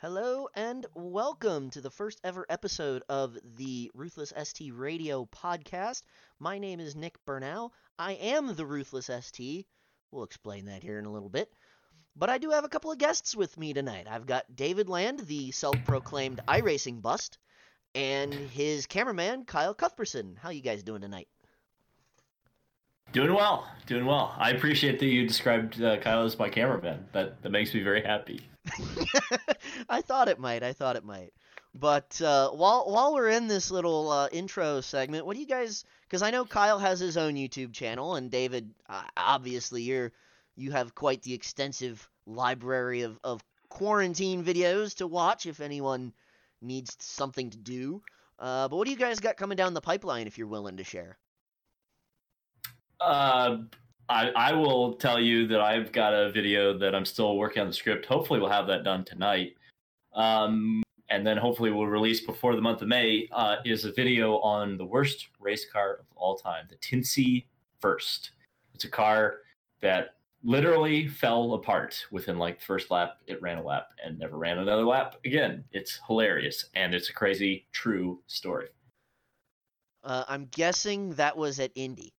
Hello 0.00 0.46
and 0.54 0.86
welcome 0.94 1.70
to 1.70 1.80
the 1.80 1.90
first 1.90 2.20
ever 2.22 2.46
episode 2.48 3.02
of 3.08 3.36
the 3.56 3.90
Ruthless 3.94 4.32
ST 4.44 4.72
Radio 4.72 5.24
podcast. 5.26 6.02
My 6.38 6.58
name 6.58 6.78
is 6.78 6.94
Nick 6.94 7.16
Burnell. 7.26 7.72
I 7.98 8.12
am 8.12 8.54
the 8.54 8.64
Ruthless 8.64 9.10
ST. 9.10 9.66
We'll 10.12 10.22
explain 10.22 10.66
that 10.66 10.84
here 10.84 11.00
in 11.00 11.04
a 11.04 11.10
little 11.10 11.28
bit. 11.28 11.50
But 12.14 12.30
I 12.30 12.38
do 12.38 12.50
have 12.50 12.62
a 12.62 12.68
couple 12.68 12.92
of 12.92 12.98
guests 12.98 13.34
with 13.34 13.58
me 13.58 13.72
tonight. 13.72 14.06
I've 14.08 14.26
got 14.26 14.54
David 14.54 14.88
Land, 14.88 15.18
the 15.26 15.50
self-proclaimed 15.50 16.42
iRacing 16.46 17.02
bust, 17.02 17.38
and 17.92 18.32
his 18.32 18.86
cameraman 18.86 19.46
Kyle 19.46 19.74
Cuthbertson. 19.74 20.36
How 20.40 20.50
you 20.50 20.62
guys 20.62 20.84
doing 20.84 21.00
tonight? 21.00 21.26
Doing 23.12 23.34
well, 23.34 23.66
doing 23.86 24.04
well. 24.04 24.34
I 24.36 24.50
appreciate 24.50 24.98
that 24.98 25.06
you 25.06 25.26
described 25.26 25.82
uh, 25.82 25.96
Kyle 25.96 26.24
as 26.24 26.38
my 26.38 26.48
cameraman. 26.48 27.06
That 27.12 27.40
that 27.42 27.50
makes 27.50 27.72
me 27.72 27.82
very 27.82 28.02
happy. 28.02 28.42
I 29.88 30.02
thought 30.02 30.28
it 30.28 30.38
might. 30.38 30.62
I 30.62 30.74
thought 30.74 30.96
it 30.96 31.04
might. 31.04 31.32
But 31.74 32.20
uh, 32.20 32.50
while 32.50 32.84
while 32.90 33.14
we're 33.14 33.30
in 33.30 33.48
this 33.48 33.70
little 33.70 34.10
uh, 34.10 34.28
intro 34.30 34.80
segment, 34.82 35.24
what 35.24 35.34
do 35.34 35.40
you 35.40 35.46
guys? 35.46 35.84
Because 36.02 36.22
I 36.22 36.30
know 36.30 36.44
Kyle 36.44 36.78
has 36.78 37.00
his 37.00 37.16
own 37.16 37.34
YouTube 37.34 37.72
channel, 37.72 38.16
and 38.16 38.30
David, 38.30 38.74
uh, 38.88 39.02
obviously, 39.16 39.82
you're 39.82 40.12
you 40.56 40.72
have 40.72 40.94
quite 40.94 41.22
the 41.22 41.34
extensive 41.34 42.08
library 42.26 43.02
of 43.02 43.18
of 43.24 43.42
quarantine 43.70 44.44
videos 44.44 44.96
to 44.96 45.06
watch 45.06 45.46
if 45.46 45.60
anyone 45.60 46.12
needs 46.60 46.96
something 47.00 47.48
to 47.50 47.58
do. 47.58 48.02
Uh, 48.38 48.68
but 48.68 48.76
what 48.76 48.84
do 48.84 48.92
you 48.92 48.98
guys 48.98 49.20
got 49.20 49.36
coming 49.36 49.56
down 49.56 49.72
the 49.72 49.80
pipeline 49.80 50.26
if 50.26 50.36
you're 50.36 50.46
willing 50.46 50.76
to 50.76 50.84
share? 50.84 51.16
Uh, 53.00 53.58
I, 54.08 54.30
I 54.30 54.52
will 54.52 54.94
tell 54.94 55.20
you 55.20 55.46
that 55.48 55.60
I've 55.60 55.92
got 55.92 56.14
a 56.14 56.30
video 56.32 56.76
that 56.78 56.94
I'm 56.94 57.04
still 57.04 57.36
working 57.36 57.60
on 57.60 57.68
the 57.68 57.74
script. 57.74 58.06
Hopefully, 58.06 58.40
we'll 58.40 58.48
have 58.48 58.66
that 58.68 58.84
done 58.84 59.04
tonight. 59.04 59.54
Um, 60.14 60.82
and 61.10 61.26
then 61.26 61.36
hopefully 61.36 61.70
we'll 61.70 61.86
release 61.86 62.20
before 62.20 62.54
the 62.54 62.62
month 62.62 62.82
of 62.82 62.88
May. 62.88 63.28
Uh, 63.32 63.56
is 63.64 63.84
a 63.84 63.92
video 63.92 64.38
on 64.38 64.76
the 64.76 64.84
worst 64.84 65.28
race 65.40 65.66
car 65.70 65.98
of 66.00 66.06
all 66.16 66.36
time, 66.36 66.66
the 66.68 66.76
Tinsley 66.76 67.46
First. 67.80 68.32
It's 68.74 68.84
a 68.84 68.90
car 68.90 69.40
that 69.80 70.14
literally 70.42 71.08
fell 71.08 71.54
apart 71.54 72.06
within 72.10 72.38
like 72.38 72.58
the 72.58 72.64
first 72.64 72.90
lap. 72.90 73.18
It 73.26 73.40
ran 73.42 73.58
a 73.58 73.62
lap 73.62 73.88
and 74.04 74.18
never 74.18 74.36
ran 74.36 74.58
another 74.58 74.84
lap 74.84 75.16
again. 75.24 75.64
It's 75.72 76.00
hilarious 76.06 76.66
and 76.74 76.94
it's 76.94 77.10
a 77.10 77.12
crazy 77.12 77.66
true 77.72 78.20
story. 78.26 78.68
Uh, 80.04 80.24
I'm 80.28 80.46
guessing 80.52 81.10
that 81.14 81.36
was 81.36 81.58
at 81.60 81.72
Indy 81.74 82.12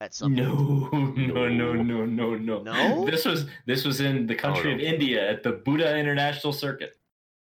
at 0.00 0.14
some 0.14 0.34
no, 0.34 0.54
no, 0.92 1.48
no, 1.48 1.72
no, 1.74 2.04
no, 2.04 2.34
no. 2.34 2.62
No? 2.62 3.04
This 3.06 3.24
was 3.24 3.46
this 3.66 3.84
was 3.84 4.00
in 4.00 4.26
the 4.26 4.34
country 4.34 4.72
Oh, 4.72 4.74
of. 4.74 4.80
India 4.80 5.28
at 5.30 5.42
the 5.42 5.52
Buddha 5.52 5.96
International 5.96 6.52
Circuit. 6.52 6.96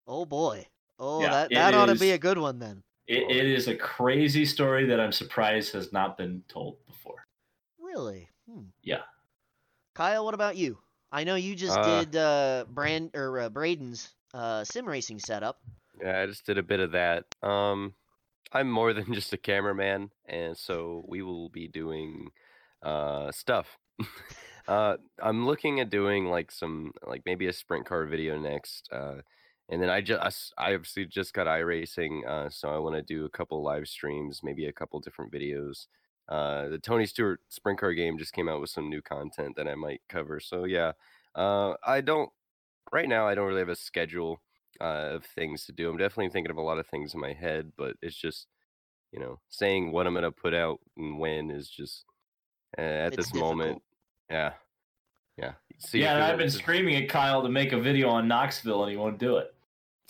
Oh 0.07 0.25
boy. 0.25 0.65
Oh, 0.99 1.21
Yeah, 1.21 1.29
that 1.31 1.49
that 1.51 1.73
ought 1.73 1.87
to 1.87 1.95
be 1.95 2.11
a 2.11 2.17
good 2.17 2.37
one 2.37 2.59
then. 2.59 2.81
It, 3.07 3.29
it 3.29 3.45
is 3.45 3.67
a 3.67 3.75
crazy 3.75 4.45
story 4.45 4.85
that 4.87 4.99
I'm 4.99 5.11
surprised 5.11 5.73
has 5.73 5.93
not 5.93 6.17
been 6.17 6.43
told 6.47 6.77
before. 6.85 7.25
Really? 7.79 8.29
Hmm. 8.49 8.63
Yeah. 8.83 9.01
Kyle, 9.95 10.25
what 10.25 10.33
about 10.33 10.55
you? 10.57 10.77
I 11.11 11.23
know 11.23 11.35
you 11.35 11.55
just 11.55 11.77
Uh, 11.77 12.03
did 12.03 12.15
uh, 12.15 12.65
Brand 12.69 13.11
or 13.13 13.39
uh, 13.39 13.49
Braden's 13.49 14.09
uh, 14.33 14.63
sim 14.63 14.85
racing 14.85 15.19
setup. 15.19 15.59
Yeah, 16.01 16.21
I 16.21 16.25
just 16.25 16.45
did 16.45 16.57
a 16.57 16.63
bit 16.63 16.79
of 16.79 16.91
that. 16.91 17.25
Um, 17.41 17.93
I'm 18.51 18.69
more 18.69 18.93
than 18.93 19.13
just 19.13 19.33
a 19.33 19.37
cameraman, 19.37 20.11
and 20.25 20.57
so 20.57 21.03
we 21.07 21.21
will 21.21 21.49
be 21.49 21.67
doing 21.67 22.29
uh, 22.83 23.31
stuff. 23.31 23.77
uh, 24.67 24.97
I'm 25.21 25.45
looking 25.45 25.79
at 25.79 25.89
doing 25.89 26.29
like 26.29 26.51
some, 26.51 26.91
like 27.05 27.23
maybe 27.25 27.47
a 27.47 27.53
sprint 27.53 27.85
car 27.85 28.05
video 28.05 28.37
next. 28.37 28.89
Uh, 28.91 29.21
and 29.69 29.81
then 29.81 29.89
I 29.89 30.01
just, 30.01 30.53
I 30.57 30.73
obviously 30.73 31.05
just 31.05 31.33
got 31.33 31.47
iRacing, 31.47 32.25
uh, 32.25 32.49
so 32.49 32.69
I 32.69 32.77
want 32.77 32.95
to 32.95 33.01
do 33.01 33.25
a 33.25 33.29
couple 33.29 33.61
live 33.61 33.87
streams, 33.87 34.41
maybe 34.43 34.67
a 34.67 34.73
couple 34.73 34.99
different 35.01 35.33
videos. 35.33 35.87
Uh, 36.29 36.69
the 36.69 36.79
Tony 36.79 37.05
Stewart 37.05 37.41
sprint 37.49 37.79
car 37.79 37.93
game 37.93 38.17
just 38.17 38.33
came 38.33 38.47
out 38.49 38.61
with 38.61 38.69
some 38.69 38.89
new 38.89 39.01
content 39.01 39.55
that 39.57 39.67
I 39.67 39.75
might 39.75 40.01
cover. 40.09 40.39
So 40.39 40.65
yeah, 40.65 40.93
uh, 41.35 41.73
I 41.85 42.01
don't 42.01 42.29
right 42.91 43.07
now. 43.07 43.27
I 43.27 43.35
don't 43.35 43.47
really 43.47 43.59
have 43.59 43.69
a 43.69 43.75
schedule 43.75 44.41
uh, 44.81 45.09
of 45.15 45.25
things 45.25 45.65
to 45.65 45.71
do. 45.71 45.89
I'm 45.89 45.97
definitely 45.97 46.29
thinking 46.29 46.51
of 46.51 46.57
a 46.57 46.61
lot 46.61 46.79
of 46.79 46.87
things 46.87 47.13
in 47.13 47.19
my 47.19 47.33
head, 47.33 47.71
but 47.77 47.95
it's 48.01 48.15
just, 48.15 48.47
you 49.11 49.19
know, 49.19 49.39
saying 49.49 49.91
what 49.91 50.07
I'm 50.07 50.13
gonna 50.13 50.31
put 50.31 50.53
out 50.53 50.79
and 50.97 51.19
when 51.19 51.51
is 51.51 51.69
just 51.69 52.05
uh, 52.77 52.81
at 52.81 53.13
It's 53.13 53.31
this 53.31 53.33
moment. 53.33 53.81
Yeah, 54.29 54.53
yeah. 55.37 55.53
See, 55.79 56.01
yeah, 56.01 56.15
and 56.15 56.23
I've 56.23 56.37
been 56.37 56.49
screaming 56.49 56.95
at 56.95 57.09
Kyle 57.09 57.41
to 57.43 57.49
make 57.49 57.71
a 57.71 57.79
video 57.79 58.09
on 58.09 58.27
Knoxville, 58.27 58.83
and 58.83 58.91
he 58.91 58.97
won't 58.97 59.19
do 59.19 59.37
it. 59.37 59.53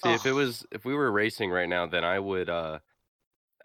See, 0.03 0.13
if 0.13 0.25
it 0.25 0.31
was 0.31 0.65
if 0.71 0.85
we 0.85 0.93
were 0.93 1.11
racing 1.11 1.49
right 1.49 1.67
now, 1.67 1.87
then 1.87 2.03
I 2.03 2.19
would 2.19 2.49
uh 2.49 2.79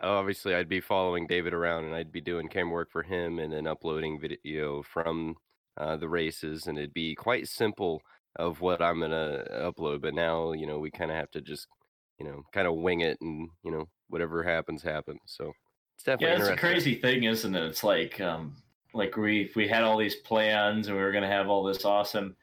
obviously 0.03 0.55
I'd 0.55 0.69
be 0.69 0.81
following 0.81 1.27
David 1.27 1.55
around 1.55 1.85
and 1.85 1.95
I'd 1.95 2.13
be 2.13 2.21
doing 2.21 2.49
camera 2.49 2.73
work 2.73 2.91
for 2.91 3.03
him 3.03 3.39
and 3.39 3.53
then 3.53 3.67
uploading 3.67 4.21
video 4.21 4.83
from 4.83 5.37
uh, 5.77 5.97
the 5.97 6.09
races 6.09 6.67
and 6.67 6.77
it'd 6.77 6.95
be 6.95 7.15
quite 7.15 7.49
simple 7.49 8.03
of 8.37 8.61
what 8.61 8.83
I'm 8.83 9.01
gonna 9.01 9.45
upload. 9.53 10.01
But 10.03 10.15
now, 10.15 10.53
you 10.53 10.67
know, 10.67 10.79
we 10.79 10.91
kind 10.91 11.11
of 11.11 11.17
have 11.17 11.31
to 11.33 11.41
just, 11.41 11.67
you 12.19 12.27
know, 12.27 12.43
kind 12.53 12.67
of 12.67 12.77
wing 12.77 13.01
it 13.01 13.19
and 13.21 13.49
you 13.63 13.71
know 13.71 13.89
whatever 14.09 14.43
happens 14.43 14.83
happens. 14.83 15.21
So 15.27 15.53
it's 15.95 16.05
definitely 16.05 16.37
Yeah, 16.37 16.43
it's 16.43 16.49
a 16.49 16.57
crazy 16.57 16.95
thing, 16.97 17.25
isn't 17.25 17.55
it? 17.55 17.65
It's 17.65 17.85
like 17.85 18.21
um, 18.21 18.57
like 18.95 19.17
we 19.17 19.51
we 19.57 19.69
had 19.69 19.85
all 19.85 19.99
these 19.99 20.17
plans 20.17 20.89
and 20.89 20.97
we 20.97 21.03
were 21.03 21.13
gonna 21.13 21.29
have 21.29 21.49
all 21.49 21.65
this 21.65 21.85
awesome 21.85 22.37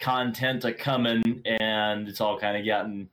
content 0.00 0.64
a 0.64 0.72
coming, 0.72 1.42
and 1.44 2.08
it's 2.08 2.20
all 2.20 2.38
kind 2.38 2.56
of 2.56 2.66
gotten 2.66 3.08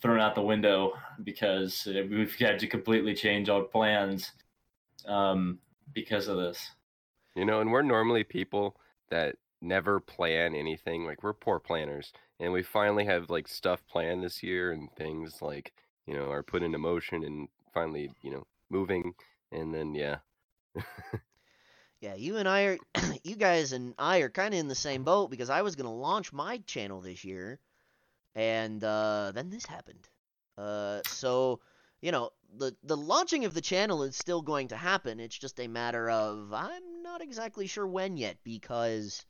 thrown 0.00 0.20
out 0.20 0.34
the 0.34 0.42
window 0.42 0.92
because 1.24 1.86
we've 1.86 2.34
had 2.36 2.58
to 2.58 2.66
completely 2.66 3.14
change 3.14 3.48
our 3.48 3.62
plans 3.62 4.32
um, 5.06 5.58
because 5.92 6.28
of 6.28 6.36
this. 6.36 6.70
You 7.34 7.44
know, 7.44 7.60
and 7.60 7.70
we're 7.70 7.82
normally 7.82 8.24
people 8.24 8.76
that 9.10 9.36
never 9.60 10.00
plan 10.00 10.54
anything. 10.54 11.04
Like 11.04 11.22
we're 11.22 11.32
poor 11.32 11.58
planners, 11.58 12.12
and 12.38 12.52
we 12.52 12.62
finally 12.62 13.04
have 13.06 13.30
like 13.30 13.48
stuff 13.48 13.82
planned 13.86 14.22
this 14.22 14.42
year, 14.42 14.72
and 14.72 14.90
things 14.96 15.42
like 15.42 15.72
you 16.06 16.14
know 16.14 16.30
are 16.30 16.42
put 16.42 16.62
into 16.62 16.78
motion, 16.78 17.24
and 17.24 17.48
finally 17.72 18.10
you 18.22 18.30
know 18.30 18.46
moving, 18.70 19.14
and 19.52 19.74
then 19.74 19.94
yeah, 19.94 20.18
Yeah, 22.00 22.14
you 22.14 22.38
and 22.38 22.48
I 22.48 22.62
are, 22.62 22.78
you 23.24 23.36
guys 23.36 23.72
and 23.72 23.94
I 23.98 24.18
are 24.18 24.30
kind 24.30 24.54
of 24.54 24.60
in 24.60 24.68
the 24.68 24.74
same 24.74 25.04
boat 25.04 25.30
because 25.30 25.50
I 25.50 25.62
was 25.62 25.76
gonna 25.76 25.94
launch 25.94 26.32
my 26.32 26.58
channel 26.58 27.00
this 27.02 27.24
year, 27.24 27.60
and 28.34 28.82
uh, 28.82 29.32
then 29.34 29.50
this 29.50 29.66
happened. 29.66 30.08
Uh, 30.56 31.02
so 31.06 31.60
you 32.00 32.10
know 32.10 32.30
the 32.56 32.74
the 32.84 32.96
launching 32.96 33.44
of 33.44 33.52
the 33.52 33.60
channel 33.60 34.02
is 34.02 34.16
still 34.16 34.40
going 34.40 34.68
to 34.68 34.76
happen. 34.76 35.20
It's 35.20 35.38
just 35.38 35.60
a 35.60 35.68
matter 35.68 36.08
of 36.08 36.52
I'm 36.54 37.02
not 37.02 37.20
exactly 37.20 37.66
sure 37.66 37.86
when 37.86 38.16
yet 38.16 38.38
because 38.44 39.26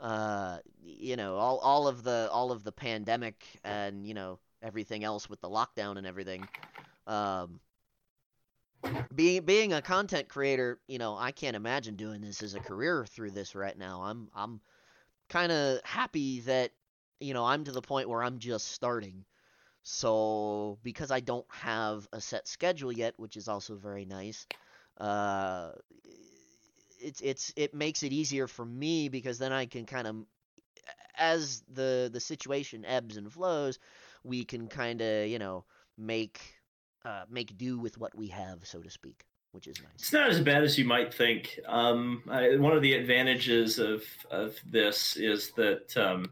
uh, 0.00 0.58
you 0.82 1.16
know 1.16 1.36
all 1.36 1.58
all 1.58 1.88
of 1.88 2.02
the 2.02 2.28
all 2.32 2.52
of 2.52 2.64
the 2.64 2.72
pandemic 2.72 3.44
and 3.64 4.06
you 4.06 4.14
know 4.14 4.38
everything 4.62 5.04
else 5.04 5.28
with 5.28 5.40
the 5.40 5.48
lockdown 5.48 5.98
and 5.98 6.06
everything. 6.06 6.46
Um, 7.06 7.60
being 9.14 9.44
being 9.44 9.72
a 9.72 9.82
content 9.82 10.28
creator, 10.28 10.80
you 10.88 10.98
know, 10.98 11.16
I 11.16 11.32
can't 11.32 11.56
imagine 11.56 11.96
doing 11.96 12.20
this 12.20 12.42
as 12.42 12.54
a 12.54 12.60
career 12.60 13.06
through 13.06 13.32
this 13.32 13.54
right 13.54 13.76
now. 13.76 14.02
I'm 14.02 14.28
I'm 14.34 14.60
kind 15.28 15.52
of 15.52 15.80
happy 15.84 16.40
that 16.40 16.72
you 17.20 17.34
know 17.34 17.44
I'm 17.44 17.64
to 17.64 17.72
the 17.72 17.82
point 17.82 18.08
where 18.08 18.22
I'm 18.22 18.38
just 18.38 18.68
starting. 18.68 19.24
So 19.82 20.78
because 20.82 21.10
I 21.10 21.20
don't 21.20 21.46
have 21.48 22.06
a 22.12 22.20
set 22.20 22.46
schedule 22.46 22.92
yet, 22.92 23.14
which 23.16 23.36
is 23.36 23.48
also 23.48 23.76
very 23.76 24.04
nice, 24.04 24.46
uh, 24.98 25.72
it's 27.10 27.20
it's 27.22 27.52
it 27.56 27.74
makes 27.74 28.02
it 28.04 28.12
easier 28.12 28.46
for 28.46 28.64
me 28.64 29.08
because 29.08 29.38
then 29.38 29.52
I 29.52 29.66
can 29.66 29.84
kind 29.84 30.06
of 30.06 30.16
as 31.18 31.62
the 31.72 32.08
the 32.12 32.20
situation 32.20 32.84
ebbs 32.84 33.16
and 33.16 33.32
flows, 33.32 33.78
we 34.22 34.44
can 34.44 34.68
kind 34.68 35.00
of 35.00 35.26
you 35.26 35.38
know 35.38 35.64
make 35.98 36.40
uh, 37.04 37.24
make 37.28 37.58
do 37.58 37.78
with 37.78 37.98
what 37.98 38.16
we 38.16 38.28
have, 38.28 38.64
so 38.64 38.80
to 38.80 38.90
speak, 38.90 39.24
which 39.50 39.66
is 39.66 39.76
nice. 39.82 39.92
It's 39.96 40.12
not 40.12 40.30
as 40.30 40.40
bad 40.40 40.62
as 40.62 40.78
you 40.78 40.84
might 40.84 41.12
think. 41.12 41.58
Um, 41.66 42.22
I, 42.30 42.56
one 42.56 42.76
of 42.76 42.82
the 42.82 42.94
advantages 42.94 43.80
of 43.80 44.04
of 44.30 44.56
this 44.64 45.16
is 45.16 45.50
that 45.56 45.96
um, 45.96 46.30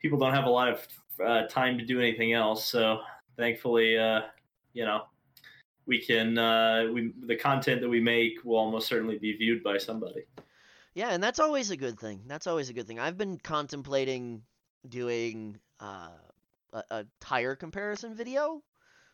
people 0.00 0.18
don't 0.18 0.34
have 0.34 0.46
a 0.46 0.50
lot 0.50 0.68
of 0.68 0.86
uh, 1.26 1.46
time 1.48 1.76
to 1.78 1.84
do 1.84 1.98
anything 1.98 2.34
else. 2.34 2.64
So 2.64 3.00
thankfully, 3.36 3.98
uh, 3.98 4.20
you 4.74 4.84
know, 4.84 5.02
we 5.86 6.00
can 6.00 6.38
uh, 6.38 6.88
we 6.92 7.12
the 7.26 7.36
content 7.36 7.80
that 7.80 7.88
we 7.88 8.00
make 8.00 8.44
will 8.44 8.56
almost 8.56 8.88
certainly 8.88 9.18
be 9.18 9.36
viewed 9.36 9.62
by 9.62 9.78
somebody. 9.78 10.24
Yeah, 10.94 11.08
and 11.10 11.22
that's 11.22 11.38
always 11.38 11.70
a 11.70 11.76
good 11.76 11.98
thing. 11.98 12.22
That's 12.26 12.46
always 12.46 12.68
a 12.68 12.72
good 12.72 12.86
thing. 12.86 12.98
I've 12.98 13.16
been 13.16 13.38
contemplating 13.38 14.42
doing 14.88 15.58
uh, 15.80 16.08
a, 16.72 16.82
a 16.90 17.06
tire 17.20 17.56
comparison 17.56 18.14
video 18.14 18.62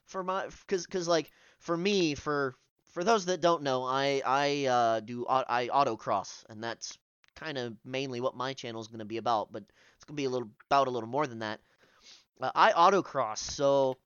for 0.06 0.24
my 0.24 0.46
because 0.46 0.84
because 0.84 1.06
like 1.06 1.30
for 1.58 1.76
me 1.76 2.14
for 2.14 2.54
for 2.92 3.04
those 3.04 3.26
that 3.26 3.40
don't 3.40 3.62
know, 3.62 3.84
I 3.84 4.22
I 4.24 4.66
uh, 4.66 5.00
do 5.00 5.26
I 5.28 5.68
autocross, 5.68 6.44
and 6.48 6.62
that's 6.62 6.98
kind 7.36 7.56
of 7.58 7.76
mainly 7.84 8.20
what 8.20 8.36
my 8.36 8.52
channel 8.52 8.80
is 8.80 8.88
going 8.88 8.98
to 8.98 9.04
be 9.04 9.18
about. 9.18 9.52
But 9.52 9.62
it's 9.94 10.04
going 10.04 10.16
to 10.16 10.20
be 10.20 10.24
a 10.24 10.30
little 10.30 10.50
about 10.68 10.88
a 10.88 10.90
little 10.90 11.08
more 11.08 11.26
than 11.26 11.40
that. 11.40 11.60
uh, 12.40 12.50
I 12.54 12.72
autocross, 12.72 13.38
so 13.38 13.98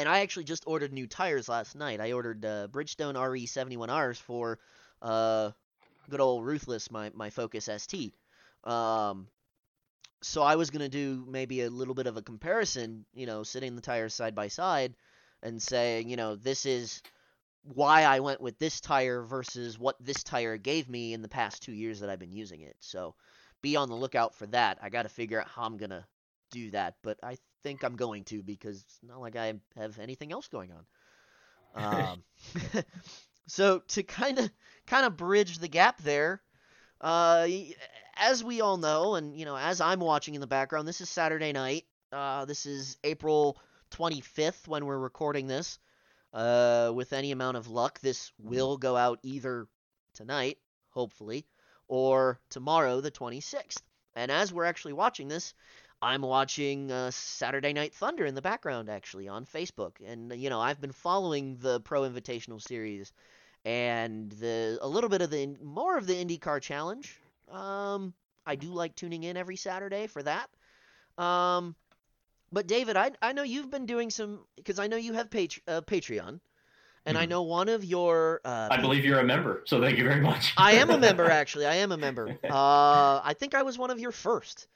and 0.00 0.08
I 0.08 0.20
actually 0.20 0.44
just 0.44 0.64
ordered 0.66 0.94
new 0.94 1.06
tires 1.06 1.46
last 1.46 1.76
night. 1.76 2.00
I 2.00 2.12
ordered 2.12 2.42
uh, 2.42 2.68
Bridgestone 2.68 3.20
RE 3.20 3.46
71Rs 3.46 4.16
for 4.16 4.58
uh, 5.02 5.50
good 6.08 6.20
old 6.20 6.42
Ruthless, 6.42 6.90
my 6.90 7.10
my 7.14 7.28
Focus 7.28 7.68
ST. 7.76 8.14
Um, 8.64 9.28
so 10.22 10.42
I 10.42 10.56
was 10.56 10.70
gonna 10.70 10.88
do 10.88 11.26
maybe 11.28 11.60
a 11.60 11.70
little 11.70 11.92
bit 11.94 12.06
of 12.06 12.16
a 12.16 12.22
comparison, 12.22 13.04
you 13.12 13.26
know, 13.26 13.42
sitting 13.42 13.76
the 13.76 13.82
tires 13.82 14.14
side 14.14 14.34
by 14.34 14.48
side 14.48 14.94
and 15.42 15.62
saying, 15.62 16.08
you 16.08 16.16
know, 16.16 16.34
this 16.34 16.64
is 16.64 17.02
why 17.62 18.04
I 18.04 18.20
went 18.20 18.40
with 18.40 18.58
this 18.58 18.80
tire 18.80 19.22
versus 19.22 19.78
what 19.78 19.96
this 20.00 20.22
tire 20.22 20.56
gave 20.56 20.88
me 20.88 21.12
in 21.12 21.20
the 21.20 21.28
past 21.28 21.62
two 21.62 21.72
years 21.72 22.00
that 22.00 22.08
I've 22.08 22.18
been 22.18 22.32
using 22.32 22.62
it. 22.62 22.76
So 22.80 23.14
be 23.60 23.76
on 23.76 23.90
the 23.90 23.96
lookout 23.96 24.34
for 24.34 24.46
that. 24.46 24.78
I 24.80 24.88
got 24.88 25.02
to 25.02 25.10
figure 25.10 25.38
out 25.38 25.48
how 25.48 25.64
I'm 25.64 25.76
gonna 25.76 26.06
do 26.50 26.70
that, 26.70 26.94
but 27.02 27.18
I 27.22 27.36
think 27.62 27.84
I'm 27.84 27.96
going 27.96 28.24
to 28.24 28.42
because 28.42 28.82
it's 28.82 28.98
not 29.02 29.20
like 29.20 29.36
I 29.36 29.54
have 29.76 29.98
anything 29.98 30.32
else 30.32 30.48
going 30.48 30.72
on. 30.72 30.84
Um, 31.72 32.24
so 33.46 33.78
to 33.90 34.02
kind 34.02 34.40
of 34.40 34.50
kind 34.88 35.06
of 35.06 35.16
bridge 35.16 35.58
the 35.60 35.68
gap 35.68 36.02
there, 36.02 36.42
uh, 37.00 37.46
as 38.16 38.42
we 38.42 38.60
all 38.60 38.76
know, 38.76 39.14
and 39.14 39.38
you 39.38 39.44
know, 39.44 39.56
as 39.56 39.80
I'm 39.80 40.00
watching 40.00 40.34
in 40.34 40.40
the 40.40 40.48
background, 40.48 40.88
this 40.88 41.00
is 41.00 41.08
Saturday 41.08 41.52
night. 41.52 41.84
Uh, 42.12 42.44
this 42.44 42.66
is 42.66 42.98
April 43.04 43.56
25th 43.92 44.66
when 44.66 44.84
we're 44.84 44.98
recording 44.98 45.46
this. 45.46 45.78
Uh, 46.32 46.92
with 46.94 47.12
any 47.12 47.32
amount 47.32 47.56
of 47.56 47.68
luck, 47.68 48.00
this 48.00 48.32
will 48.38 48.76
go 48.76 48.96
out 48.96 49.18
either 49.22 49.66
tonight, 50.14 50.58
hopefully, 50.90 51.46
or 51.88 52.40
tomorrow, 52.50 53.00
the 53.00 53.10
26th. 53.10 53.82
And 54.14 54.30
as 54.30 54.52
we're 54.52 54.64
actually 54.64 54.92
watching 54.92 55.28
this, 55.28 55.54
I'm 56.02 56.22
watching 56.22 56.90
uh, 56.90 57.10
Saturday 57.10 57.72
Night 57.72 57.94
Thunder 57.94 58.24
in 58.24 58.34
the 58.34 58.42
background, 58.42 58.88
actually, 58.88 59.28
on 59.28 59.44
Facebook. 59.44 59.92
And, 60.04 60.32
you 60.32 60.48
know, 60.48 60.60
I've 60.60 60.80
been 60.80 60.92
following 60.92 61.56
the 61.60 61.80
Pro 61.80 62.02
Invitational 62.02 62.60
Series 62.60 63.12
and 63.66 64.30
the 64.32 64.78
a 64.80 64.88
little 64.88 65.10
bit 65.10 65.20
of 65.20 65.30
the 65.30 65.46
more 65.62 65.98
of 65.98 66.06
the 66.06 66.14
IndyCar 66.14 66.62
Challenge. 66.62 67.18
Um, 67.50 68.14
I 68.46 68.56
do 68.56 68.68
like 68.68 68.94
tuning 68.94 69.24
in 69.24 69.36
every 69.36 69.56
Saturday 69.56 70.06
for 70.06 70.22
that. 70.22 70.48
Um, 71.22 71.74
but 72.50 72.66
David, 72.66 72.96
I 72.96 73.10
I 73.20 73.32
know 73.32 73.42
you've 73.42 73.70
been 73.70 73.84
doing 73.84 74.08
some 74.08 74.40
because 74.56 74.78
I 74.78 74.86
know 74.86 74.96
you 74.96 75.12
have 75.12 75.30
Patre- 75.30 75.60
uh, 75.68 75.82
Patreon, 75.82 76.40
and 77.04 77.18
I 77.18 77.26
Mhm. 77.26 77.28
know 77.28 77.42
one 77.42 77.68
of 77.68 77.84
your. 77.84 78.40
Uh, 78.42 78.68
I 78.70 78.80
believe 78.80 79.04
you're 79.04 79.20
a 79.20 79.24
member, 79.24 79.62
so 79.66 79.80
thank 79.82 79.98
you 79.98 80.04
very 80.04 80.20
much. 80.20 80.54
I 80.56 80.72
am 80.72 80.90
a 80.90 80.96
member, 80.98 81.28
actually. 81.30 81.66
I 81.66 81.76
am 81.76 81.92
a 81.92 81.98
member. 81.98 82.28
Uh, 82.50 83.20
I 83.22 83.34
think 83.38 83.54
I 83.54 83.62
was 83.62 83.76
one 83.76 83.90
of 83.90 84.00
your 84.00 84.12
first. 84.12 84.66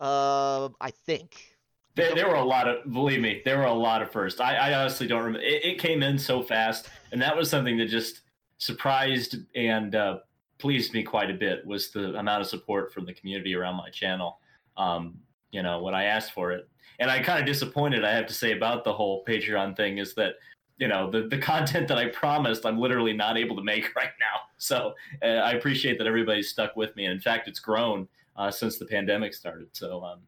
Uh, 0.00 0.68
I 0.80 0.90
think. 0.90 1.54
There, 1.96 2.14
there 2.14 2.28
were 2.28 2.34
a 2.34 2.44
lot 2.44 2.66
of, 2.66 2.92
believe 2.92 3.20
me, 3.20 3.40
there 3.44 3.58
were 3.58 3.64
a 3.64 3.72
lot 3.72 4.02
of 4.02 4.10
first. 4.10 4.40
I, 4.40 4.56
I 4.56 4.74
honestly 4.74 5.06
don't 5.06 5.22
remember. 5.22 5.46
It, 5.46 5.64
it 5.64 5.78
came 5.78 6.02
in 6.02 6.18
so 6.18 6.42
fast, 6.42 6.88
and 7.12 7.22
that 7.22 7.36
was 7.36 7.48
something 7.48 7.76
that 7.78 7.86
just 7.86 8.22
surprised 8.58 9.36
and 9.54 9.94
uh, 9.94 10.18
pleased 10.58 10.92
me 10.92 11.04
quite 11.04 11.30
a 11.30 11.34
bit. 11.34 11.64
Was 11.64 11.90
the 11.90 12.16
amount 12.18 12.40
of 12.40 12.48
support 12.48 12.92
from 12.92 13.06
the 13.06 13.14
community 13.14 13.54
around 13.54 13.76
my 13.76 13.90
channel. 13.90 14.40
Um, 14.76 15.18
you 15.52 15.62
know, 15.62 15.82
when 15.82 15.94
I 15.94 16.04
asked 16.04 16.32
for 16.32 16.50
it, 16.50 16.68
and 16.98 17.10
I 17.10 17.20
kind 17.20 17.38
of 17.38 17.46
disappointed. 17.46 18.04
I 18.04 18.12
have 18.12 18.26
to 18.26 18.34
say 18.34 18.52
about 18.52 18.84
the 18.84 18.92
whole 18.92 19.24
Patreon 19.24 19.76
thing 19.76 19.98
is 19.98 20.14
that 20.14 20.34
you 20.78 20.88
know 20.88 21.10
the 21.10 21.28
the 21.28 21.38
content 21.52 21.88
that 21.88 21.98
I 21.98 22.08
promised, 22.08 22.66
I'm 22.66 22.78
literally 22.78 23.12
not 23.12 23.36
able 23.36 23.56
to 23.56 23.62
make 23.62 23.94
right 23.96 24.12
now. 24.20 24.40
So 24.58 24.94
uh, 25.22 25.26
I 25.26 25.52
appreciate 25.52 25.98
that 25.98 26.06
everybody's 26.06 26.48
stuck 26.48 26.76
with 26.76 26.94
me, 26.96 27.04
and 27.04 27.14
in 27.14 27.20
fact, 27.20 27.48
it's 27.48 27.60
grown 27.60 28.08
uh, 28.36 28.50
since 28.50 28.78
the 28.78 28.86
pandemic 28.86 29.34
started. 29.34 29.68
So. 29.72 30.04
Um, 30.04 30.20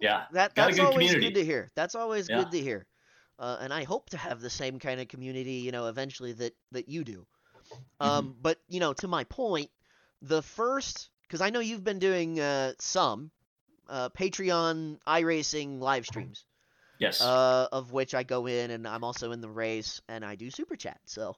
yeah, 0.00 0.24
That 0.32 0.54
that's 0.56 0.76
good 0.76 0.84
always 0.86 1.12
community. 1.12 1.28
good 1.28 1.34
to 1.40 1.44
hear. 1.44 1.70
That's 1.76 1.94
always 1.94 2.28
Yeah. 2.28 2.38
good 2.42 2.50
to 2.50 2.60
hear. 2.60 2.86
Uh, 3.38 3.58
and 3.60 3.72
I 3.72 3.84
hope 3.84 4.10
to 4.10 4.16
have 4.16 4.40
the 4.40 4.50
same 4.50 4.78
kind 4.80 5.00
of 5.00 5.06
community, 5.08 5.52
you 5.54 5.70
know, 5.72 5.86
eventually 5.86 6.32
that 6.34 6.52
that 6.72 6.88
you 6.88 7.04
do. 7.04 7.26
Mm-hmm. 7.70 8.04
Um, 8.06 8.36
but 8.42 8.58
you 8.68 8.80
know, 8.80 8.92
to 8.94 9.08
my 9.08 9.22
point, 9.24 9.70
the 10.20 10.42
first 10.42 11.10
because 11.22 11.40
I 11.40 11.50
know 11.50 11.60
you've 11.60 11.84
been 11.84 12.00
doing 12.00 12.40
uh, 12.40 12.72
some 12.80 13.30
uh, 13.88 14.08
Patreon 14.10 14.98
iRacing 15.06 15.78
live 15.80 16.06
streams, 16.06 16.44
yes. 16.98 17.20
uh, 17.22 17.68
of 17.72 17.92
which 17.92 18.14
I 18.14 18.24
go 18.24 18.46
in 18.46 18.72
and 18.72 18.86
I'm 18.88 19.04
also 19.04 19.30
in 19.32 19.40
the 19.40 19.48
race 19.48 20.00
and 20.08 20.24
I 20.24 20.34
do 20.34 20.50
super 20.50 20.74
chat. 20.76 20.98
So 21.06 21.36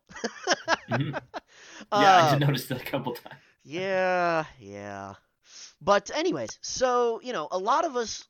Mhm. 0.88 1.12
Yeah, 1.92 2.16
I 2.16 2.20
Uh, 2.20 2.30
did 2.38 2.46
notice 2.46 2.66
that 2.68 2.80
a 2.80 2.84
couple 2.84 3.14
times. 3.14 3.40
Yeah, 3.64 4.44
yeah. 4.58 5.14
But 5.80 6.10
anyways, 6.14 6.58
so 6.62 7.20
you 7.22 7.32
know, 7.32 7.48
a 7.50 7.58
lot 7.58 7.84
of 7.84 7.96
us 7.96 8.26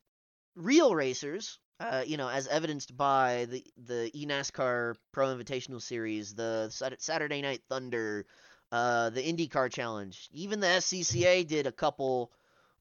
real 0.55 0.95
racers, 0.95 1.59
uh, 1.81 2.03
you 2.07 2.17
know, 2.17 2.29
as 2.29 2.49
evidenced 2.49 2.97
by 2.97 3.47
the 3.51 3.65
the 3.77 4.11
eNASCAR 4.15 4.97
Pro 5.13 5.37
Invitational 5.37 5.81
Series, 5.81 6.35
the 6.35 6.71
Saturday 6.99 7.43
Night 7.43 7.63
Thunder, 7.69 8.27
uh, 8.73 9.11
the 9.11 9.23
IndyCar 9.23 9.71
Challenge, 9.73 10.29
even 10.33 10.61
the 10.61 10.67
SCCA 10.67 11.47
did 11.47 11.67
a 11.67 11.73
couple. 11.73 12.33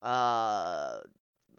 Uh, 0.02 1.00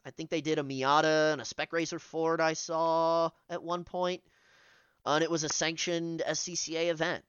I 0.05 0.11
think 0.17 0.31
they 0.31 0.41
did 0.41 0.59
a 0.59 0.63
Miata 0.63 1.33
and 1.33 1.41
a 1.41 1.45
Spec 1.45 1.73
Racer 1.73 1.99
Ford. 1.99 2.41
I 2.41 2.53
saw 2.53 3.31
at 3.51 3.63
one 3.63 3.83
point, 3.85 4.23
and 5.05 5.23
it 5.23 5.31
was 5.31 5.43
a 5.43 5.49
sanctioned 5.49 6.23
SCCA 6.27 6.91
event. 6.91 7.25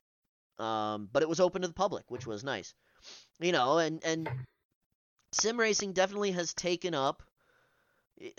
Um, 0.60 1.10
but 1.12 1.22
it 1.22 1.30
was 1.30 1.40
open 1.40 1.62
to 1.62 1.68
the 1.68 1.74
public, 1.74 2.06
which 2.10 2.26
was 2.26 2.44
nice 2.44 2.74
you 3.40 3.52
know, 3.52 3.78
and 3.78 4.04
and 4.04 4.30
sim 5.40 5.60
racing 5.60 5.94
definitely 5.94 6.32
has 6.32 6.54
taken 6.54 6.94
up, 6.94 7.24
eh, 8.22 8.32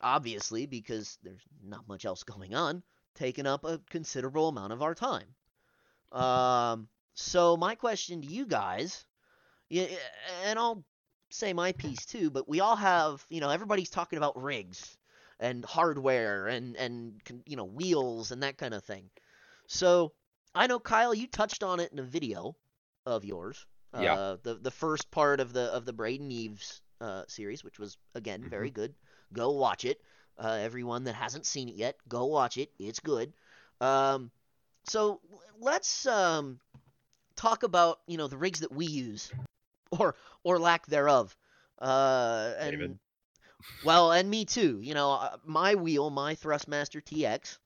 obviously 0.00 0.66
because 0.66 1.18
there's 1.22 1.42
not 1.62 1.88
much 1.88 2.04
else 2.04 2.24
going 2.24 2.54
on, 2.54 2.82
taken 3.14 3.46
up 3.46 3.64
a 3.64 3.80
considerable 3.90 4.48
amount 4.48 4.72
of 4.72 4.82
our 4.82 4.94
time. 4.94 5.34
Um, 6.12 6.88
so 7.14 7.56
my 7.56 7.74
question 7.74 8.22
to 8.22 8.26
you 8.26 8.46
guys, 8.46 9.04
yeah, 9.68 9.86
and 10.44 10.58
I'll 10.58 10.84
say 11.30 11.52
my 11.52 11.72
piece 11.72 12.04
too, 12.04 12.30
but 12.30 12.48
we 12.48 12.60
all 12.60 12.76
have, 12.76 13.24
you 13.30 13.40
know, 13.40 13.50
everybody's 13.50 13.90
talking 13.90 14.18
about 14.18 14.42
rigs 14.42 14.96
and 15.40 15.64
hardware 15.64 16.46
and 16.46 16.76
and 16.76 17.20
you 17.46 17.56
know 17.56 17.64
wheels 17.64 18.30
and 18.30 18.42
that 18.42 18.58
kind 18.58 18.74
of 18.74 18.84
thing. 18.84 19.10
So 19.66 20.12
I 20.54 20.66
know 20.66 20.78
Kyle, 20.78 21.14
you 21.14 21.26
touched 21.26 21.62
on 21.62 21.80
it 21.80 21.92
in 21.92 21.98
a 21.98 22.02
video 22.04 22.56
of 23.06 23.24
yours. 23.24 23.66
Yeah. 23.96 24.18
Uh, 24.18 24.36
the 24.42 24.54
the 24.54 24.70
first 24.70 25.10
part 25.10 25.40
of 25.40 25.52
the 25.52 25.62
of 25.72 25.84
the 25.84 25.92
Braden 25.92 26.30
Eves 26.30 26.80
uh, 27.00 27.24
series, 27.28 27.64
which 27.64 27.78
was 27.78 27.96
again 28.14 28.44
very 28.48 28.70
good. 28.70 28.94
Go 29.32 29.52
watch 29.52 29.84
it. 29.84 30.00
Uh, 30.38 30.58
everyone 30.60 31.04
that 31.04 31.14
hasn't 31.14 31.46
seen 31.46 31.68
it 31.68 31.74
yet, 31.74 31.96
go 32.08 32.26
watch 32.26 32.56
it. 32.58 32.70
It's 32.78 33.00
good. 33.00 33.32
Um, 33.80 34.30
so 34.84 35.20
let's 35.60 36.06
um, 36.06 36.60
talk 37.36 37.62
about 37.62 38.00
you 38.06 38.16
know 38.18 38.28
the 38.28 38.36
rigs 38.38 38.60
that 38.60 38.72
we 38.72 38.86
use, 38.86 39.32
or 39.92 40.16
or 40.44 40.58
lack 40.58 40.86
thereof. 40.86 41.36
Uh, 41.78 42.54
and 42.58 42.72
David. 42.72 42.98
well, 43.82 44.12
and 44.12 44.28
me 44.30 44.44
too. 44.44 44.80
You 44.80 44.94
know, 44.94 45.12
uh, 45.12 45.36
my 45.44 45.74
wheel, 45.74 46.10
my 46.10 46.34
Thrustmaster 46.36 47.04
TX, 47.04 47.58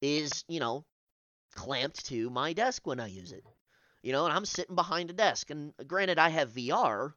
is 0.00 0.44
you 0.48 0.60
know 0.60 0.84
clamped 1.54 2.06
to 2.06 2.30
my 2.30 2.52
desk 2.52 2.86
when 2.86 3.00
I 3.00 3.06
use 3.08 3.32
it. 3.32 3.44
You 4.02 4.12
know, 4.12 4.24
and 4.24 4.34
I'm 4.34 4.44
sitting 4.44 4.74
behind 4.74 5.10
a 5.10 5.14
desk. 5.14 5.50
And 5.50 5.72
granted, 5.86 6.18
I 6.18 6.28
have 6.28 6.50
VR, 6.50 7.12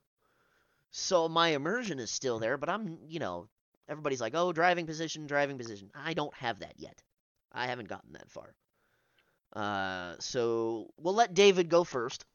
so 0.92 1.28
my 1.28 1.50
immersion 1.50 2.00
is 2.00 2.12
still 2.12 2.40
there. 2.40 2.58
But 2.58 2.70
I'm, 2.70 3.00
you 3.08 3.20
know, 3.20 3.48
everybody's 3.90 4.22
like, 4.22 4.34
"Oh, 4.36 4.54
driving 4.54 4.86
position, 4.86 5.28
driving 5.28 5.58
position." 5.58 5.90
I 5.96 6.14
don't 6.14 6.34
have 6.36 6.60
that 6.60 6.76
yet. 6.78 7.02
I 7.52 7.68
haven't 7.68 7.88
gotten 7.88 8.14
that 8.14 8.30
far. 8.30 8.54
Uh, 9.54 10.16
so 10.20 10.92
we'll 11.00 11.14
let 11.14 11.34
David 11.34 11.70
go 11.70 11.84
first. 11.84 12.26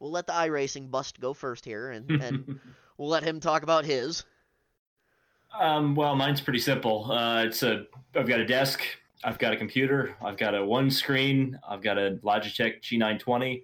We'll 0.00 0.10
let 0.10 0.26
the 0.26 0.32
iRacing 0.32 0.90
bust 0.90 1.20
go 1.20 1.32
first 1.32 1.64
here, 1.64 1.90
and, 1.90 2.10
and 2.10 2.60
we'll 2.98 3.08
let 3.08 3.22
him 3.22 3.40
talk 3.40 3.62
about 3.62 3.84
his. 3.84 4.24
um, 5.58 5.94
well, 5.94 6.16
mine's 6.16 6.40
pretty 6.40 6.58
simple. 6.58 7.10
Uh, 7.10 7.44
it's 7.44 7.62
a 7.62 7.86
I've 8.14 8.26
got 8.26 8.40
a 8.40 8.46
desk, 8.46 8.82
I've 9.22 9.38
got 9.38 9.52
a 9.52 9.56
computer, 9.56 10.14
I've 10.22 10.36
got 10.36 10.54
a 10.54 10.64
one 10.64 10.90
screen, 10.90 11.58
I've 11.66 11.80
got 11.80 11.96
a 11.96 12.18
Logitech 12.22 12.82
G920 12.82 13.62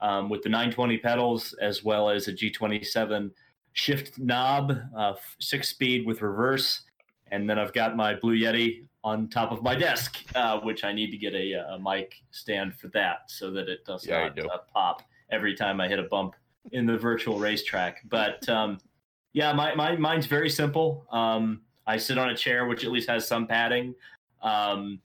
um, 0.00 0.28
with 0.28 0.42
the 0.42 0.48
920 0.48 0.98
pedals, 0.98 1.54
as 1.60 1.84
well 1.84 2.10
as 2.10 2.28
a 2.28 2.32
G27 2.32 3.30
shift 3.72 4.18
knob, 4.18 4.78
uh, 4.96 5.14
six 5.38 5.68
speed 5.68 6.06
with 6.06 6.22
reverse, 6.22 6.82
and 7.30 7.48
then 7.48 7.58
I've 7.58 7.72
got 7.72 7.96
my 7.96 8.14
Blue 8.14 8.36
Yeti 8.36 8.86
on 9.04 9.28
top 9.28 9.52
of 9.52 9.62
my 9.62 9.74
desk, 9.74 10.18
uh, 10.34 10.58
which 10.60 10.84
I 10.84 10.92
need 10.92 11.10
to 11.10 11.16
get 11.16 11.34
a, 11.34 11.52
a 11.74 11.78
mic 11.78 12.14
stand 12.30 12.74
for 12.74 12.88
that 12.88 13.30
so 13.30 13.50
that 13.52 13.68
it 13.68 13.84
does 13.84 14.06
yeah, 14.06 14.24
not 14.24 14.36
do. 14.36 14.48
uh, 14.48 14.58
pop 14.72 15.02
every 15.30 15.54
time 15.54 15.80
I 15.80 15.88
hit 15.88 15.98
a 15.98 16.04
bump 16.04 16.34
in 16.72 16.86
the 16.86 16.96
virtual 16.96 17.38
racetrack. 17.38 18.02
But 18.08 18.48
um, 18.48 18.78
yeah, 19.32 19.52
my, 19.52 19.74
my 19.74 19.96
mine's 19.96 20.26
very 20.26 20.50
simple. 20.50 21.06
Um, 21.10 21.62
I 21.86 21.96
sit 21.96 22.18
on 22.18 22.30
a 22.30 22.36
chair, 22.36 22.66
which 22.66 22.84
at 22.84 22.90
least 22.90 23.08
has 23.08 23.28
some 23.28 23.46
padding. 23.46 23.94
Um, 24.42 25.00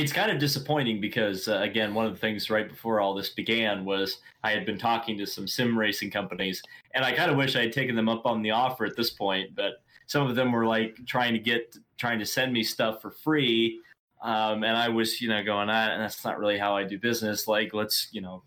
it's 0.00 0.12
kind 0.12 0.30
of 0.30 0.38
disappointing 0.38 1.00
because, 1.00 1.46
uh, 1.48 1.60
again, 1.60 1.94
one 1.94 2.06
of 2.06 2.12
the 2.12 2.18
things 2.18 2.50
right 2.50 2.68
before 2.68 3.00
all 3.00 3.14
this 3.14 3.30
began 3.30 3.84
was 3.84 4.18
I 4.42 4.50
had 4.50 4.64
been 4.64 4.78
talking 4.78 5.18
to 5.18 5.26
some 5.26 5.46
sim 5.46 5.78
racing 5.78 6.10
companies, 6.10 6.62
and 6.94 7.04
I 7.04 7.12
kind 7.12 7.30
of 7.30 7.36
wish 7.36 7.56
I 7.56 7.62
had 7.62 7.72
taken 7.72 7.94
them 7.94 8.08
up 8.08 8.26
on 8.26 8.42
the 8.42 8.50
offer 8.50 8.84
at 8.84 8.96
this 8.96 9.10
point. 9.10 9.54
But 9.54 9.82
some 10.06 10.28
of 10.28 10.34
them 10.34 10.52
were 10.52 10.66
like 10.66 10.98
trying 11.06 11.34
to 11.34 11.38
get 11.38 11.76
trying 11.98 12.18
to 12.18 12.26
send 12.26 12.52
me 12.52 12.62
stuff 12.62 13.02
for 13.02 13.10
free. 13.10 13.80
Um, 14.22 14.64
and 14.64 14.76
I 14.76 14.88
was, 14.88 15.20
you 15.20 15.28
know, 15.28 15.42
going, 15.42 15.70
ah, 15.70 15.96
that's 15.98 16.24
not 16.24 16.38
really 16.38 16.58
how 16.58 16.76
I 16.76 16.84
do 16.84 16.98
business. 16.98 17.48
Like, 17.48 17.72
let's, 17.72 18.08
you 18.12 18.20
know, 18.20 18.42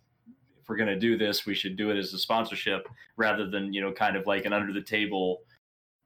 if 0.61 0.69
we're 0.69 0.77
going 0.77 0.89
to 0.89 0.99
do 0.99 1.17
this, 1.17 1.45
we 1.45 1.55
should 1.55 1.75
do 1.75 1.89
it 1.89 1.97
as 1.97 2.13
a 2.13 2.19
sponsorship 2.19 2.87
rather 3.17 3.49
than, 3.49 3.73
you 3.73 3.81
know, 3.81 3.91
kind 3.91 4.15
of 4.15 4.27
like 4.27 4.45
an 4.45 4.53
under 4.53 4.71
the 4.71 4.81
table 4.81 5.41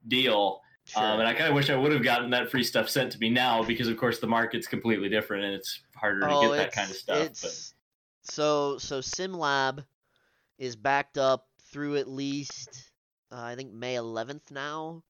deal. 0.08 0.62
Sure. 0.88 1.04
Um, 1.04 1.20
and 1.20 1.28
I 1.28 1.34
kind 1.34 1.50
of 1.50 1.56
wish 1.56 1.70
I 1.70 1.76
would 1.76 1.92
have 1.92 2.04
gotten 2.04 2.30
that 2.30 2.50
free 2.50 2.64
stuff 2.64 2.88
sent 2.88 3.12
to 3.12 3.20
me 3.20 3.30
now 3.30 3.62
because, 3.62 3.90
of 3.90 3.98
course, 3.98 4.20
the 4.20 4.28
market's 4.28 4.68
completely 4.68 5.10
different 5.10 5.44
and 5.44 5.54
it's 5.54 5.82
harder 5.94 6.22
to 6.22 6.30
oh, 6.30 6.42
get 6.42 6.58
that 6.58 6.72
kind 6.72 6.90
of 6.90 6.96
stuff. 6.96 7.42
But 7.42 7.72
so 8.24 8.78
so 8.78 9.00
SimLab 9.00 9.84
is 10.58 10.78
backed 10.78 11.18
up 11.18 11.48
through 11.72 11.98
at 11.98 12.08
least 12.08 12.92
uh, 13.32 13.42
I 13.42 13.56
think 13.56 13.74
May 13.74 13.96
11th 13.96 14.52
now. 14.52 15.04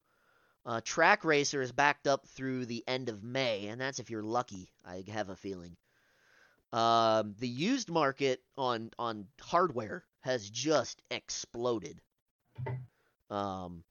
Uh, 0.65 0.81
Trak 0.81 1.24
Racer 1.24 1.62
is 1.62 1.72
backed 1.72 2.07
up 2.07 2.27
through 2.27 2.65
the 2.65 2.84
end 2.88 3.07
of 3.07 3.24
May, 3.24 3.67
and 3.67 3.79
that's 3.79 4.00
if 4.00 4.10
you're 4.10 4.24
lucky. 4.24 4.69
I 4.86 5.03
have 5.07 5.29
a 5.29 5.36
feeling. 5.36 5.77
Um, 6.74 7.36
the 7.39 7.48
used 7.48 7.89
market 7.89 8.41
on 8.57 8.89
on 9.00 9.27
hardware 9.39 10.03
has 10.22 10.50
just 10.50 11.01
exploded. 11.10 12.01
Um, 13.29 13.84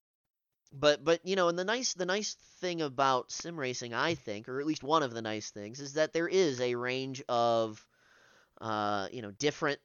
but 0.72 1.04
but 1.04 1.20
you 1.24 1.36
know, 1.36 1.48
and 1.48 1.58
the 1.58 1.64
nice 1.64 1.94
the 1.94 2.06
nice 2.06 2.34
thing 2.60 2.82
about 2.82 3.30
sim 3.30 3.58
racing, 3.58 3.94
I 3.94 4.14
think, 4.14 4.48
or 4.48 4.60
at 4.60 4.66
least 4.66 4.82
one 4.82 5.02
of 5.02 5.14
the 5.14 5.22
nice 5.22 5.50
things, 5.50 5.80
is 5.80 5.94
that 5.94 6.12
there 6.12 6.28
is 6.28 6.60
a 6.60 6.74
range 6.74 7.22
of, 7.28 7.84
uh, 8.60 9.08
you 9.12 9.22
know, 9.22 9.30
different. 9.30 9.78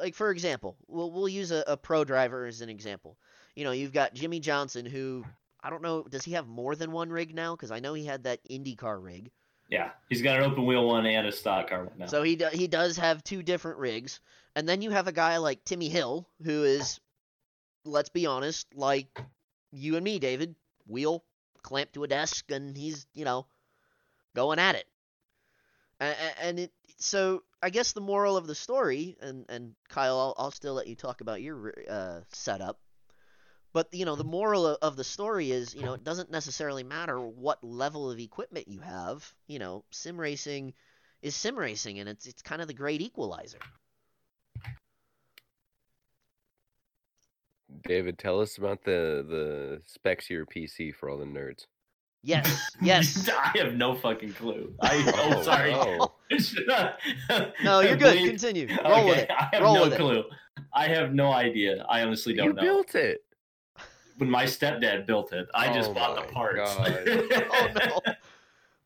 Like 0.00 0.14
for 0.14 0.30
example, 0.30 0.76
we'll 0.88 1.10
we'll 1.10 1.28
use 1.28 1.52
a, 1.52 1.64
a 1.66 1.76
pro 1.76 2.04
driver 2.04 2.46
as 2.46 2.60
an 2.60 2.68
example. 2.68 3.16
You 3.54 3.64
know, 3.64 3.70
you've 3.70 3.92
got 3.92 4.14
Jimmie 4.14 4.40
Johnson, 4.40 4.84
who 4.86 5.24
I 5.62 5.70
don't 5.70 5.82
know, 5.82 6.02
does 6.02 6.24
he 6.24 6.32
have 6.32 6.46
more 6.46 6.76
than 6.76 6.92
one 6.92 7.08
rig 7.08 7.34
now? 7.34 7.56
Because 7.56 7.70
I 7.70 7.80
know 7.80 7.94
he 7.94 8.04
had 8.04 8.24
that 8.24 8.40
IndyCar 8.50 9.02
rig. 9.02 9.30
yeah, 9.70 9.90
he's 10.08 10.20
got 10.20 10.36
an 10.36 10.42
open 10.50 10.66
wheel 10.66 10.86
one 10.86 11.06
and 11.06 11.26
a 11.26 11.32
stock 11.32 11.70
car 11.70 11.84
one 11.84 11.98
now. 11.98 12.06
So 12.06 12.22
he 12.22 12.36
do, 12.36 12.48
he 12.52 12.66
does 12.66 12.98
have 12.98 13.24
two 13.24 13.42
different 13.42 13.78
rigs, 13.78 14.20
and 14.54 14.68
then 14.68 14.82
you 14.82 14.90
have 14.90 15.08
a 15.08 15.12
guy 15.12 15.38
like 15.38 15.64
Timmy 15.64 15.88
Hill, 15.88 16.28
who 16.44 16.64
is, 16.64 17.00
let's 17.84 18.08
be 18.10 18.26
honest, 18.26 18.66
like 18.74 19.20
you 19.72 19.96
and 19.96 20.04
me, 20.04 20.18
David, 20.18 20.54
wheel 20.86 21.24
clamped 21.62 21.94
to 21.94 22.04
a 22.04 22.08
desk, 22.08 22.50
and 22.50 22.76
he's 22.76 23.06
you 23.14 23.24
know 23.24 23.46
going 24.34 24.58
at 24.58 24.76
it, 24.76 24.86
and, 26.00 26.58
it. 26.60 26.72
So 26.98 27.42
I 27.62 27.70
guess 27.70 27.92
the 27.92 28.00
moral 28.00 28.36
of 28.36 28.46
the 28.46 28.54
story, 28.54 29.16
and 29.20 29.44
and 29.48 29.74
Kyle, 29.88 30.18
I'll, 30.18 30.34
I'll 30.38 30.50
still 30.50 30.74
let 30.74 30.86
you 30.86 30.94
talk 30.96 31.20
about 31.20 31.42
your 31.42 31.74
uh, 31.88 32.20
setup. 32.30 32.78
But 33.72 33.92
you 33.92 34.04
know 34.06 34.16
the 34.16 34.24
moral 34.24 34.66
of, 34.66 34.78
of 34.82 34.96
the 34.96 35.04
story 35.04 35.50
is 35.50 35.74
you 35.74 35.82
know 35.82 35.94
it 35.94 36.04
doesn't 36.04 36.30
necessarily 36.30 36.82
matter 36.84 37.20
what 37.20 37.62
level 37.64 38.10
of 38.10 38.18
equipment 38.18 38.68
you 38.68 38.80
have. 38.80 39.32
You 39.48 39.58
know, 39.58 39.84
sim 39.90 40.18
racing 40.20 40.74
is 41.22 41.34
sim 41.36 41.56
racing, 41.58 41.98
and 41.98 42.08
it's 42.08 42.26
it's 42.26 42.42
kind 42.42 42.62
of 42.62 42.68
the 42.68 42.74
great 42.74 43.02
equalizer. 43.02 43.60
David, 47.82 48.18
tell 48.18 48.40
us 48.40 48.56
about 48.58 48.84
the 48.84 49.24
the 49.28 49.82
specs 49.84 50.26
of 50.26 50.30
your 50.30 50.46
PC 50.46 50.94
for 50.94 51.08
all 51.10 51.18
the 51.18 51.24
nerds. 51.24 51.66
Yes, 52.22 52.70
yes. 52.82 53.28
I 53.28 53.52
have 53.58 53.74
no 53.74 53.94
fucking 53.94 54.32
clue. 54.34 54.72
I, 54.80 55.04
oh, 55.16 55.38
Oh, 55.38 55.42
sorry. 55.42 55.72
no. 55.72 56.12
No, 57.62 57.80
you're 57.80 57.96
good. 57.96 58.14
Bleed- 58.18 58.28
Continue. 58.28 58.68
Roll 58.84 59.06
with 59.06 59.18
it. 59.18 59.30
I 59.30 59.48
have 59.52 59.62
Roll 59.62 59.74
no 59.74 59.82
with 59.84 59.92
it. 59.92 59.98
clue. 59.98 60.24
I 60.72 60.88
have 60.88 61.12
no 61.12 61.32
idea. 61.32 61.84
I 61.88 62.02
honestly 62.02 62.32
don't 62.34 62.46
You 62.46 62.52
know. 62.54 62.62
built 62.62 62.94
it. 62.94 63.22
when 64.16 64.30
my 64.30 64.44
stepdad 64.44 65.04
built 65.06 65.32
it, 65.32 65.46
I 65.54 65.72
just 65.74 65.90
Oh 65.90 65.94
bought 65.94 66.16
the 66.26 66.32
parts. 66.32 66.70
Oh 66.78 67.68
no. 67.74 68.00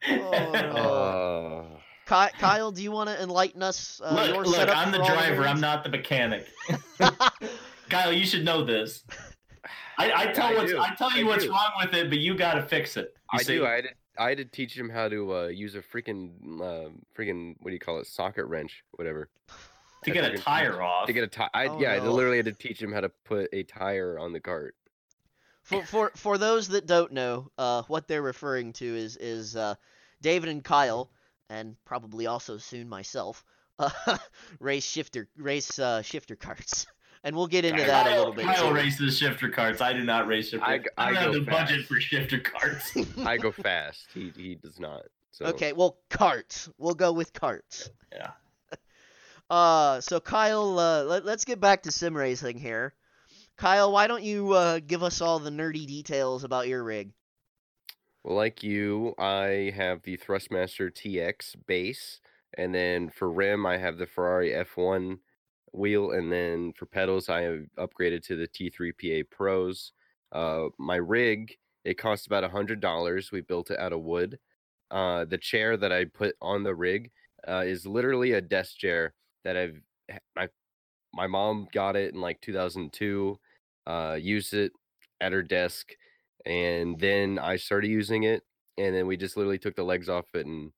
Oh 0.08 0.52
no. 0.52 1.68
Uh, 1.70 2.28
Kyle, 2.38 2.72
do 2.72 2.82
you 2.82 2.90
want 2.90 3.10
to 3.10 3.22
enlighten 3.22 3.62
us? 3.62 4.00
Uh, 4.02 4.24
your 4.28 4.44
look, 4.44 4.56
look, 4.56 4.68
I'm 4.76 4.90
the 4.92 4.98
for 4.98 5.02
all 5.04 5.08
driver. 5.10 5.46
I'm 5.46 5.60
not 5.60 5.84
the 5.84 5.90
mechanic. 5.90 6.46
Kyle, 7.88 8.12
you 8.12 8.24
should 8.26 8.44
know 8.44 8.64
this. 8.64 9.04
I, 9.98 10.12
I 10.12 10.26
tell 10.32 10.48
I 10.48 10.54
what's, 10.54 10.70
do. 10.70 10.80
I 10.80 10.94
tell 10.94 11.16
you 11.16 11.26
I 11.26 11.28
what's 11.28 11.44
do. 11.44 11.50
wrong 11.50 11.70
with 11.80 11.94
it, 11.94 12.08
but 12.08 12.18
you 12.18 12.36
got 12.36 12.54
to 12.54 12.62
fix 12.62 12.96
it. 12.96 13.14
You 13.32 13.38
I 13.38 13.42
see? 13.42 13.56
do. 13.58 13.66
I 13.66 13.70
had 13.76 13.84
to, 13.84 13.90
I 14.20 14.28
had 14.30 14.38
to 14.38 14.44
teach 14.44 14.76
him 14.76 14.88
how 14.88 15.08
to 15.08 15.34
uh, 15.34 15.46
use 15.46 15.74
a 15.74 15.80
freaking 15.80 16.30
uh, 16.60 16.90
freaking 17.16 17.56
what 17.60 17.70
do 17.70 17.74
you 17.74 17.78
call 17.80 18.00
it? 18.00 18.06
Socket 18.06 18.46
wrench, 18.46 18.84
whatever. 18.92 19.28
to 20.04 20.10
get 20.10 20.24
a 20.24 20.36
freaking 20.36 20.42
tire 20.42 20.82
off. 20.82 21.06
To 21.06 21.12
get 21.12 21.24
a 21.24 21.28
tire. 21.28 21.48
Oh, 21.54 21.80
yeah, 21.80 21.92
I 21.92 21.98
literally 22.00 22.36
had 22.36 22.46
to 22.46 22.52
teach 22.52 22.80
him 22.82 22.92
how 22.92 23.00
to 23.00 23.10
put 23.24 23.48
a 23.52 23.62
tire 23.64 24.18
on 24.18 24.32
the 24.32 24.40
cart. 24.40 24.74
for 25.62 25.84
for 25.84 26.10
for 26.16 26.38
those 26.38 26.68
that 26.68 26.86
don't 26.86 27.12
know, 27.12 27.50
uh, 27.58 27.82
what 27.88 28.08
they're 28.08 28.22
referring 28.22 28.72
to 28.74 28.84
is 28.86 29.16
is 29.16 29.56
uh, 29.56 29.74
David 30.20 30.48
and 30.48 30.64
Kyle, 30.64 31.10
and 31.50 31.76
probably 31.84 32.26
also 32.26 32.58
soon 32.58 32.88
myself, 32.88 33.44
uh, 33.78 33.90
race 34.60 34.84
shifter 34.84 35.28
race 35.36 35.78
uh, 35.78 36.02
shifter 36.02 36.34
carts, 36.36 36.86
and 37.24 37.34
we'll 37.36 37.46
get 37.46 37.64
into 37.64 37.82
that 37.84 38.06
a 38.06 38.10
Kyle, 38.10 38.18
little 38.18 38.32
bit. 38.34 38.44
Kyle 38.44 38.68
too. 38.68 38.74
races 38.74 39.18
shifter 39.18 39.48
carts. 39.48 39.80
I 39.80 39.92
do 39.92 40.04
not 40.04 40.26
race 40.26 40.50
shifter. 40.50 40.64
I 40.66 40.74
I, 40.74 40.78
g- 40.78 40.84
I 40.96 41.06
don't 41.12 41.14
have 41.16 41.32
go 41.32 41.38
the 41.40 41.44
budget 41.50 41.86
for 41.86 42.00
shifter 42.00 42.38
carts. 42.40 42.96
I 43.18 43.36
go 43.36 43.50
fast. 43.52 44.06
He 44.14 44.32
he 44.36 44.54
does 44.54 44.78
not. 44.78 45.02
So 45.30 45.46
Okay, 45.46 45.72
well, 45.72 45.98
carts. 46.10 46.68
We'll 46.78 46.94
go 46.94 47.12
with 47.12 47.32
carts. 47.32 47.90
Yeah. 48.12 48.30
Uh, 49.50 49.98
so 50.02 50.20
Kyle, 50.20 50.78
uh, 50.78 51.04
let, 51.04 51.24
let's 51.24 51.46
get 51.46 51.58
back 51.58 51.82
to 51.84 51.90
sim 51.90 52.14
racing 52.14 52.58
here. 52.58 52.92
Kyle, 53.56 53.90
why 53.90 54.06
don't 54.06 54.22
you 54.22 54.52
uh, 54.52 54.78
give 54.86 55.02
us 55.02 55.22
all 55.22 55.38
the 55.38 55.48
nerdy 55.48 55.86
details 55.86 56.44
about 56.44 56.68
your 56.68 56.84
rig? 56.84 57.12
Well, 58.22 58.36
like 58.36 58.62
you, 58.62 59.14
I 59.18 59.72
have 59.74 60.02
the 60.02 60.18
Thrustmaster 60.18 60.92
TX 60.92 61.56
base, 61.66 62.20
and 62.58 62.74
then 62.74 63.08
for 63.08 63.30
rim, 63.30 63.64
I 63.64 63.78
have 63.78 63.96
the 63.96 64.06
Ferrari 64.06 64.50
F1 64.50 65.18
wheel, 65.72 66.12
and 66.12 66.30
then 66.32 66.72
for 66.74 66.86
pedals, 66.86 67.28
I 67.28 67.42
have 67.42 67.64
upgraded 67.78 68.22
to 68.26 68.36
the 68.36 68.48
T3 68.48 68.92
PA 69.24 69.28
Pros. 69.30 69.92
Uh, 70.32 70.66
my 70.78 70.96
rig, 70.96 71.56
it 71.84 71.94
cost 71.94 72.26
about 72.26 72.44
a 72.44 72.48
hundred 72.48 72.80
dollars. 72.80 73.32
We 73.32 73.40
built 73.40 73.70
it 73.70 73.78
out 73.78 73.92
of 73.92 74.00
wood. 74.02 74.38
Uh, 74.90 75.24
the 75.24 75.38
chair 75.38 75.76
that 75.76 75.92
I 75.92 76.04
put 76.06 76.34
on 76.40 76.62
the 76.62 76.74
rig 76.74 77.10
uh, 77.46 77.64
is 77.66 77.86
literally 77.86 78.32
a 78.32 78.40
desk 78.40 78.76
chair 78.78 79.14
that 79.44 79.56
I've 79.56 79.80
my 80.36 80.48
my 81.14 81.26
mom 81.26 81.68
got 81.72 81.96
it 81.96 82.14
in 82.14 82.20
like 82.20 82.40
2002. 82.40 83.38
Uh, 83.86 84.18
used 84.20 84.54
it 84.54 84.72
at 85.20 85.32
her 85.32 85.42
desk 85.42 85.92
and 86.46 86.98
then 86.98 87.38
I 87.38 87.56
started 87.56 87.88
using 87.88 88.24
it, 88.24 88.42
and 88.78 88.94
then 88.94 89.06
we 89.06 89.16
just 89.16 89.36
literally 89.36 89.58
took 89.58 89.76
the 89.76 89.84
legs 89.84 90.08
off 90.08 90.26
it 90.34 90.46
and 90.46 90.72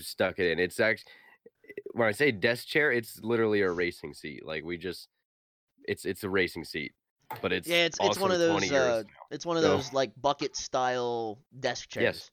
stuck 0.00 0.38
it 0.38 0.50
in. 0.50 0.58
It's 0.58 0.80
actually 0.80 1.12
when 1.92 2.08
I 2.08 2.12
say 2.12 2.30
desk 2.32 2.66
chair, 2.66 2.92
it's 2.92 3.20
literally 3.22 3.60
a 3.62 3.70
racing 3.70 4.14
seat. 4.14 4.44
Like 4.44 4.64
we 4.64 4.76
just, 4.78 5.08
it's 5.86 6.04
it's 6.04 6.24
a 6.24 6.30
racing 6.30 6.64
seat, 6.64 6.92
but 7.42 7.52
it's 7.52 7.68
Yeah, 7.68 7.84
it's 7.86 7.98
it's 8.00 8.18
one 8.18 8.30
of 8.32 8.38
those. 8.38 8.70
Uh, 8.72 9.02
it's 9.30 9.46
one 9.46 9.56
of 9.56 9.62
So- 9.62 9.68
those 9.76 9.92
like 9.92 10.12
bucket 10.20 10.56
style 10.56 11.38
desk 11.60 11.88
chairs. 11.90 12.02
Yes. 12.02 12.30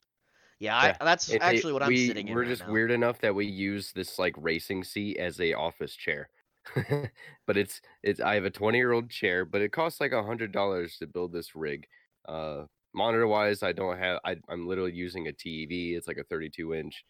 Yeah, 0.58 0.84
Yeah, 0.86 0.96
that's 1.00 1.28
It- 1.28 1.36
it- 1.36 1.42
actually 1.42 1.72
what 1.72 1.82
I'm 1.82 1.88
we, 1.88 2.06
sitting 2.06 2.28
in. 2.28 2.34
We're 2.34 2.42
right 2.42 2.48
just 2.48 2.66
now. 2.66 2.72
weird 2.72 2.90
enough 2.92 3.18
that 3.20 3.34
we 3.34 3.46
use 3.46 3.92
this 3.92 4.18
like 4.18 4.34
racing 4.38 4.84
seat 4.84 5.16
as 5.18 5.40
a 5.40 5.54
office 5.54 5.96
chair. 5.96 6.28
but 7.46 7.56
it's 7.56 7.80
it's 8.04 8.20
I 8.20 8.34
have 8.34 8.44
a 8.44 8.50
20 8.50 8.78
year 8.78 8.92
old 8.92 9.10
chair, 9.10 9.44
but 9.44 9.60
it 9.62 9.72
costs 9.72 10.00
like 10.00 10.12
a 10.12 10.22
hundred 10.22 10.52
dollars 10.52 10.96
to 10.98 11.06
build 11.08 11.32
this 11.32 11.56
rig. 11.56 11.84
Uh 12.28 12.66
monitor 12.94 13.26
wise, 13.26 13.64
I 13.64 13.72
don't 13.72 13.98
have 13.98 14.20
I 14.24 14.36
I'm 14.48 14.68
literally 14.68 14.92
using 14.92 15.26
a 15.26 15.32
TV. 15.32 15.96
It's 15.96 16.06
like 16.06 16.18
a 16.18 16.24
32 16.24 16.74
inch. 16.74 17.04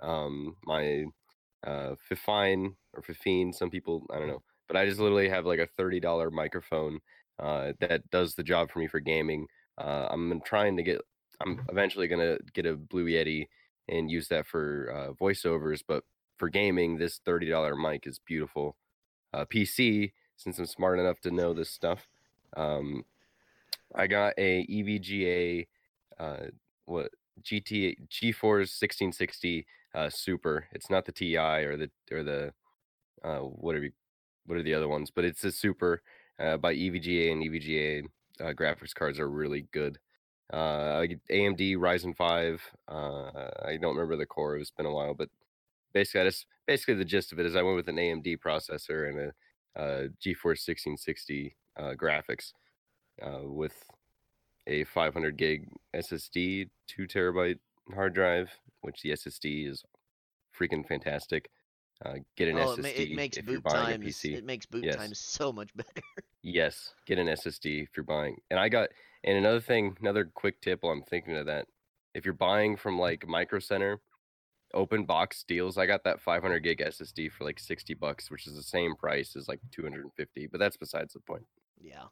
Um 0.00 0.56
my 0.66 1.06
uh 1.66 1.94
Fifine 2.08 2.74
or 2.94 3.02
Fifine, 3.02 3.54
some 3.54 3.70
people 3.70 4.06
I 4.12 4.18
don't 4.18 4.28
know. 4.28 4.42
But 4.68 4.76
I 4.76 4.86
just 4.86 5.00
literally 5.00 5.28
have 5.28 5.46
like 5.46 5.60
a 5.60 5.68
$30 5.80 6.32
microphone 6.32 7.00
uh 7.38 7.72
that 7.80 8.10
does 8.10 8.34
the 8.34 8.42
job 8.42 8.70
for 8.70 8.78
me 8.80 8.88
for 8.88 9.00
gaming. 9.00 9.46
Uh 9.76 10.08
I'm 10.10 10.40
trying 10.42 10.76
to 10.76 10.82
get 10.82 11.00
I'm 11.40 11.60
eventually 11.68 12.08
gonna 12.08 12.38
get 12.52 12.66
a 12.66 12.76
Blue 12.76 13.06
Yeti 13.06 13.46
and 13.88 14.10
use 14.10 14.28
that 14.28 14.46
for 14.46 14.92
uh, 14.92 15.12
voiceovers. 15.14 15.82
But 15.86 16.04
for 16.38 16.48
gaming, 16.48 16.98
this 16.98 17.20
thirty 17.24 17.48
dollar 17.48 17.76
mic 17.76 18.06
is 18.06 18.18
beautiful. 18.18 18.76
Uh, 19.32 19.44
PC, 19.44 20.12
since 20.36 20.58
I'm 20.58 20.66
smart 20.66 20.98
enough 20.98 21.20
to 21.20 21.30
know 21.30 21.54
this 21.54 21.70
stuff, 21.70 22.08
um, 22.56 23.04
I 23.94 24.06
got 24.06 24.34
a 24.38 24.66
EVGA, 24.66 25.66
uh, 26.18 26.46
what 26.86 27.10
GT 27.42 27.96
GeForce 28.08 28.70
1660 28.80 29.66
uh, 29.94 30.10
Super. 30.10 30.66
It's 30.72 30.90
not 30.90 31.04
the 31.06 31.12
Ti 31.12 31.36
or 31.36 31.76
the 31.76 31.90
or 32.12 32.22
the 32.22 32.52
uh, 33.24 33.38
what 33.40 33.74
are 33.76 33.82
you- 33.84 33.92
What 34.46 34.58
are 34.58 34.62
the 34.62 34.74
other 34.74 34.88
ones? 34.88 35.10
But 35.10 35.24
it's 35.24 35.44
a 35.44 35.52
Super 35.52 36.02
uh, 36.38 36.56
by 36.56 36.74
EVGA 36.74 37.32
and 37.32 37.42
EVGA 37.42 38.04
uh, 38.40 38.52
graphics 38.54 38.94
cards 38.94 39.18
are 39.18 39.28
really 39.30 39.62
good. 39.72 39.98
Uh, 40.52 41.04
AMD 41.30 41.76
Ryzen 41.76 42.16
5. 42.16 42.62
Uh, 42.88 43.50
I 43.66 43.76
don't 43.76 43.96
remember 43.96 44.16
the 44.16 44.26
core. 44.26 44.56
It's 44.56 44.70
been 44.70 44.86
a 44.86 44.92
while, 44.92 45.14
but 45.14 45.28
basically, 45.92 46.22
I 46.22 46.24
just 46.24 46.46
basically 46.66 46.94
the 46.94 47.04
gist 47.04 47.32
of 47.32 47.38
it 47.40 47.46
is 47.46 47.56
I 47.56 47.62
went 47.62 47.76
with 47.76 47.88
an 47.88 47.96
AMD 47.96 48.38
processor 48.38 49.08
and 49.10 49.18
a 49.76 49.80
uh, 49.80 50.08
GeForce 50.24 50.66
1660 50.66 51.54
uh, 51.76 51.94
graphics 51.94 52.52
uh, 53.22 53.42
with 53.42 53.74
a 54.68 54.84
500 54.84 55.36
gig 55.36 55.68
SSD, 55.96 56.68
two 56.86 57.06
terabyte 57.06 57.58
hard 57.94 58.14
drive, 58.14 58.50
which 58.82 59.02
the 59.02 59.10
SSD 59.10 59.68
is 59.68 59.82
freaking 60.58 60.86
fantastic. 60.86 61.48
Uh, 62.04 62.14
get 62.36 62.48
an 62.48 62.58
oh, 62.58 62.76
SSD 62.76 62.78
it, 62.78 62.82
ma- 62.82 62.88
it 62.88 63.12
makes 63.16 63.36
if 63.38 63.46
you're 63.46 63.56
boot 63.60 63.64
buying 63.72 64.00
times. 64.00 64.04
a 64.24 64.28
PC. 64.28 64.36
It 64.36 64.44
makes 64.44 64.66
boot 64.66 64.84
Yes. 64.84 64.96
times 64.96 65.18
so 65.18 65.52
much 65.52 65.70
better. 65.76 66.02
Yes, 66.42 66.94
get 67.06 67.18
an 67.18 67.26
SSD 67.26 67.82
if 67.82 67.88
you're 67.96 68.04
buying. 68.04 68.36
And 68.50 68.60
I 68.60 68.68
got 68.68 68.90
and 69.24 69.36
another 69.36 69.60
thing, 69.60 69.96
another 70.00 70.24
quick 70.32 70.60
tip 70.60 70.82
while 70.82 70.92
I'm 70.92 71.02
thinking 71.02 71.36
of 71.36 71.46
that. 71.46 71.66
If 72.14 72.24
you're 72.24 72.34
buying 72.34 72.76
from 72.76 72.98
like 72.98 73.26
Micro 73.26 73.58
Center, 73.58 74.00
open 74.74 75.04
box 75.06 75.44
deals, 75.48 75.76
I 75.76 75.86
got 75.86 76.04
that 76.04 76.20
500 76.20 76.60
gig 76.60 76.78
SSD 76.78 77.32
for 77.32 77.44
like 77.44 77.58
60 77.58 77.94
bucks, 77.94 78.30
which 78.30 78.46
is 78.46 78.54
the 78.54 78.62
same 78.62 78.94
price 78.94 79.34
as 79.34 79.48
like 79.48 79.60
250. 79.72 80.46
But 80.46 80.58
that's 80.60 80.76
besides 80.76 81.14
the 81.14 81.20
point. 81.20 81.44
yeah, 81.80 82.04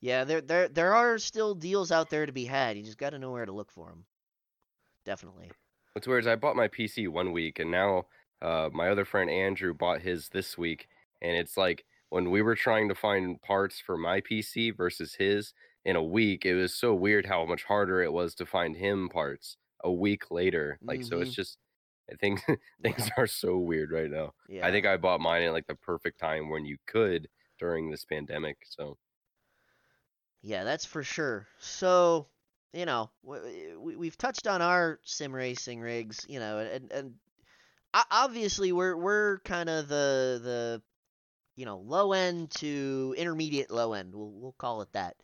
yeah. 0.00 0.24
There, 0.24 0.40
there, 0.40 0.68
there 0.68 0.94
are 0.94 1.18
still 1.18 1.54
deals 1.54 1.90
out 1.92 2.10
there 2.10 2.26
to 2.26 2.32
be 2.32 2.44
had. 2.44 2.76
You 2.76 2.82
just 2.82 2.98
got 2.98 3.10
to 3.10 3.18
know 3.18 3.30
where 3.30 3.46
to 3.46 3.52
look 3.52 3.70
for 3.70 3.88
them. 3.88 4.04
Definitely. 5.04 5.50
What's 5.92 6.06
weird 6.06 6.24
is 6.24 6.28
I 6.28 6.36
bought 6.36 6.56
my 6.56 6.68
PC 6.68 7.08
one 7.08 7.32
week, 7.32 7.58
and 7.58 7.70
now 7.70 8.06
uh, 8.42 8.68
my 8.72 8.88
other 8.88 9.04
friend 9.04 9.28
Andrew 9.30 9.74
bought 9.74 10.02
his 10.02 10.28
this 10.28 10.56
week, 10.56 10.88
and 11.20 11.36
it's 11.36 11.56
like 11.56 11.84
when 12.10 12.30
we 12.30 12.42
were 12.42 12.54
trying 12.54 12.88
to 12.88 12.94
find 12.94 13.40
parts 13.42 13.80
for 13.80 13.96
my 13.96 14.20
PC 14.20 14.76
versus 14.76 15.14
his 15.14 15.52
in 15.84 15.96
a 15.96 16.02
week, 16.02 16.44
it 16.44 16.54
was 16.54 16.74
so 16.74 16.94
weird 16.94 17.26
how 17.26 17.44
much 17.44 17.64
harder 17.64 18.02
it 18.02 18.12
was 18.12 18.34
to 18.36 18.46
find 18.46 18.76
him 18.76 19.08
parts 19.08 19.56
a 19.82 19.90
week 19.90 20.30
later. 20.30 20.78
Like, 20.82 21.02
so 21.02 21.20
it's 21.20 21.30
Mhm. 21.30 21.34
just 21.34 21.58
I 22.12 22.16
think 22.16 22.40
things 22.82 23.08
are 23.16 23.26
so 23.26 23.58
weird 23.58 23.90
right 23.92 24.10
now. 24.10 24.34
Yeah. 24.48 24.66
I 24.66 24.70
think 24.72 24.84
I 24.84 24.96
bought 24.96 25.20
mine 25.20 25.42
at 25.42 25.52
like 25.52 25.66
the 25.68 25.76
perfect 25.76 26.18
time 26.18 26.50
when 26.50 26.64
you 26.66 26.76
could 26.86 27.28
during 27.58 27.90
this 27.90 28.04
pandemic. 28.04 28.58
So 28.68 28.98
Yeah, 30.42 30.64
that's 30.64 30.84
for 30.84 31.02
sure. 31.02 31.46
So, 31.58 32.26
you 32.72 32.86
know, 32.86 33.10
we, 33.22 33.96
we've 33.96 34.16
touched 34.16 34.46
on 34.46 34.62
our 34.62 34.98
sim 35.04 35.32
racing 35.34 35.80
rigs, 35.80 36.24
you 36.28 36.40
know, 36.40 36.58
and 36.58 36.90
and 36.92 37.14
obviously 38.10 38.72
we're 38.72 38.96
we're 38.96 39.38
kind 39.40 39.68
of 39.68 39.88
the 39.88 40.40
the 40.42 40.82
you 41.56 41.66
know 41.66 41.78
low 41.78 42.12
end 42.12 42.50
to 42.52 43.14
intermediate 43.18 43.70
low 43.70 43.94
end. 43.94 44.14
We'll 44.14 44.32
we'll 44.32 44.56
call 44.58 44.82
it 44.82 44.92
that. 44.92 45.16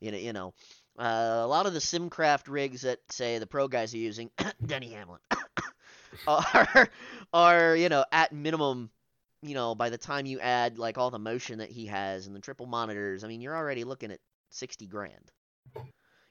You 0.00 0.12
know, 0.12 0.18
you 0.18 0.32
know, 0.32 0.54
uh, 0.98 1.42
a 1.42 1.46
lot 1.46 1.66
of 1.66 1.74
the 1.74 1.80
SimCraft 1.80 2.48
rigs 2.48 2.82
that 2.82 3.00
say 3.10 3.38
the 3.38 3.46
pro 3.46 3.68
guys 3.68 3.94
are 3.94 3.98
using, 3.98 4.30
Denny 4.66 4.92
Hamlin, 4.92 5.20
are 6.26 6.88
are 7.32 7.76
you 7.76 7.88
know 7.88 8.04
at 8.12 8.32
minimum 8.32 8.90
you 9.42 9.54
know, 9.54 9.74
by 9.74 9.90
the 9.90 9.98
time 9.98 10.26
you 10.26 10.40
add 10.40 10.78
like 10.78 10.96
all 10.98 11.10
the 11.10 11.18
motion 11.18 11.58
that 11.58 11.70
he 11.70 11.86
has 11.86 12.26
and 12.26 12.34
the 12.34 12.40
triple 12.40 12.66
monitors, 12.66 13.24
I 13.24 13.28
mean, 13.28 13.42
you're 13.42 13.56
already 13.56 13.84
looking 13.84 14.10
at 14.10 14.20
sixty 14.54 14.86
grand. 14.86 15.30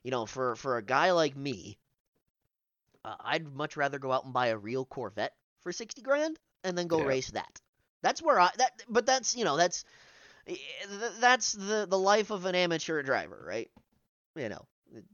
You 0.04 0.12
know, 0.12 0.26
for 0.26 0.56
for 0.56 0.78
a 0.78 0.84
guy 0.84 1.12
like 1.12 1.36
me, 1.36 1.78
uh, 3.06 3.16
I'd 3.20 3.46
much 3.54 3.78
rather 3.78 4.00
go 4.00 4.12
out 4.12 4.26
and 4.26 4.34
buy 4.34 4.48
a 4.48 4.58
real 4.58 4.86
Corvette 4.86 5.34
for 5.62 5.72
sixty 5.72 6.02
grand 6.02 6.40
and 6.64 6.78
then 6.78 6.88
go 6.88 7.00
Yeah. 7.00 7.06
race 7.06 7.32
that. 7.32 7.62
That's 8.02 8.22
where 8.22 8.40
I 8.40 8.50
that, 8.58 8.72
but 8.90 9.06
that's 9.06 9.36
you 9.36 9.46
know 9.46 9.58
that's 9.58 9.86
eh, 10.48 10.56
that's 11.20 11.54
the 11.54 11.86
the 11.90 12.00
life 12.00 12.32
of 12.32 12.46
an 12.46 12.56
amateur 12.56 13.02
driver, 13.04 13.44
right? 13.48 13.70
You 14.36 14.50
know, 14.50 14.66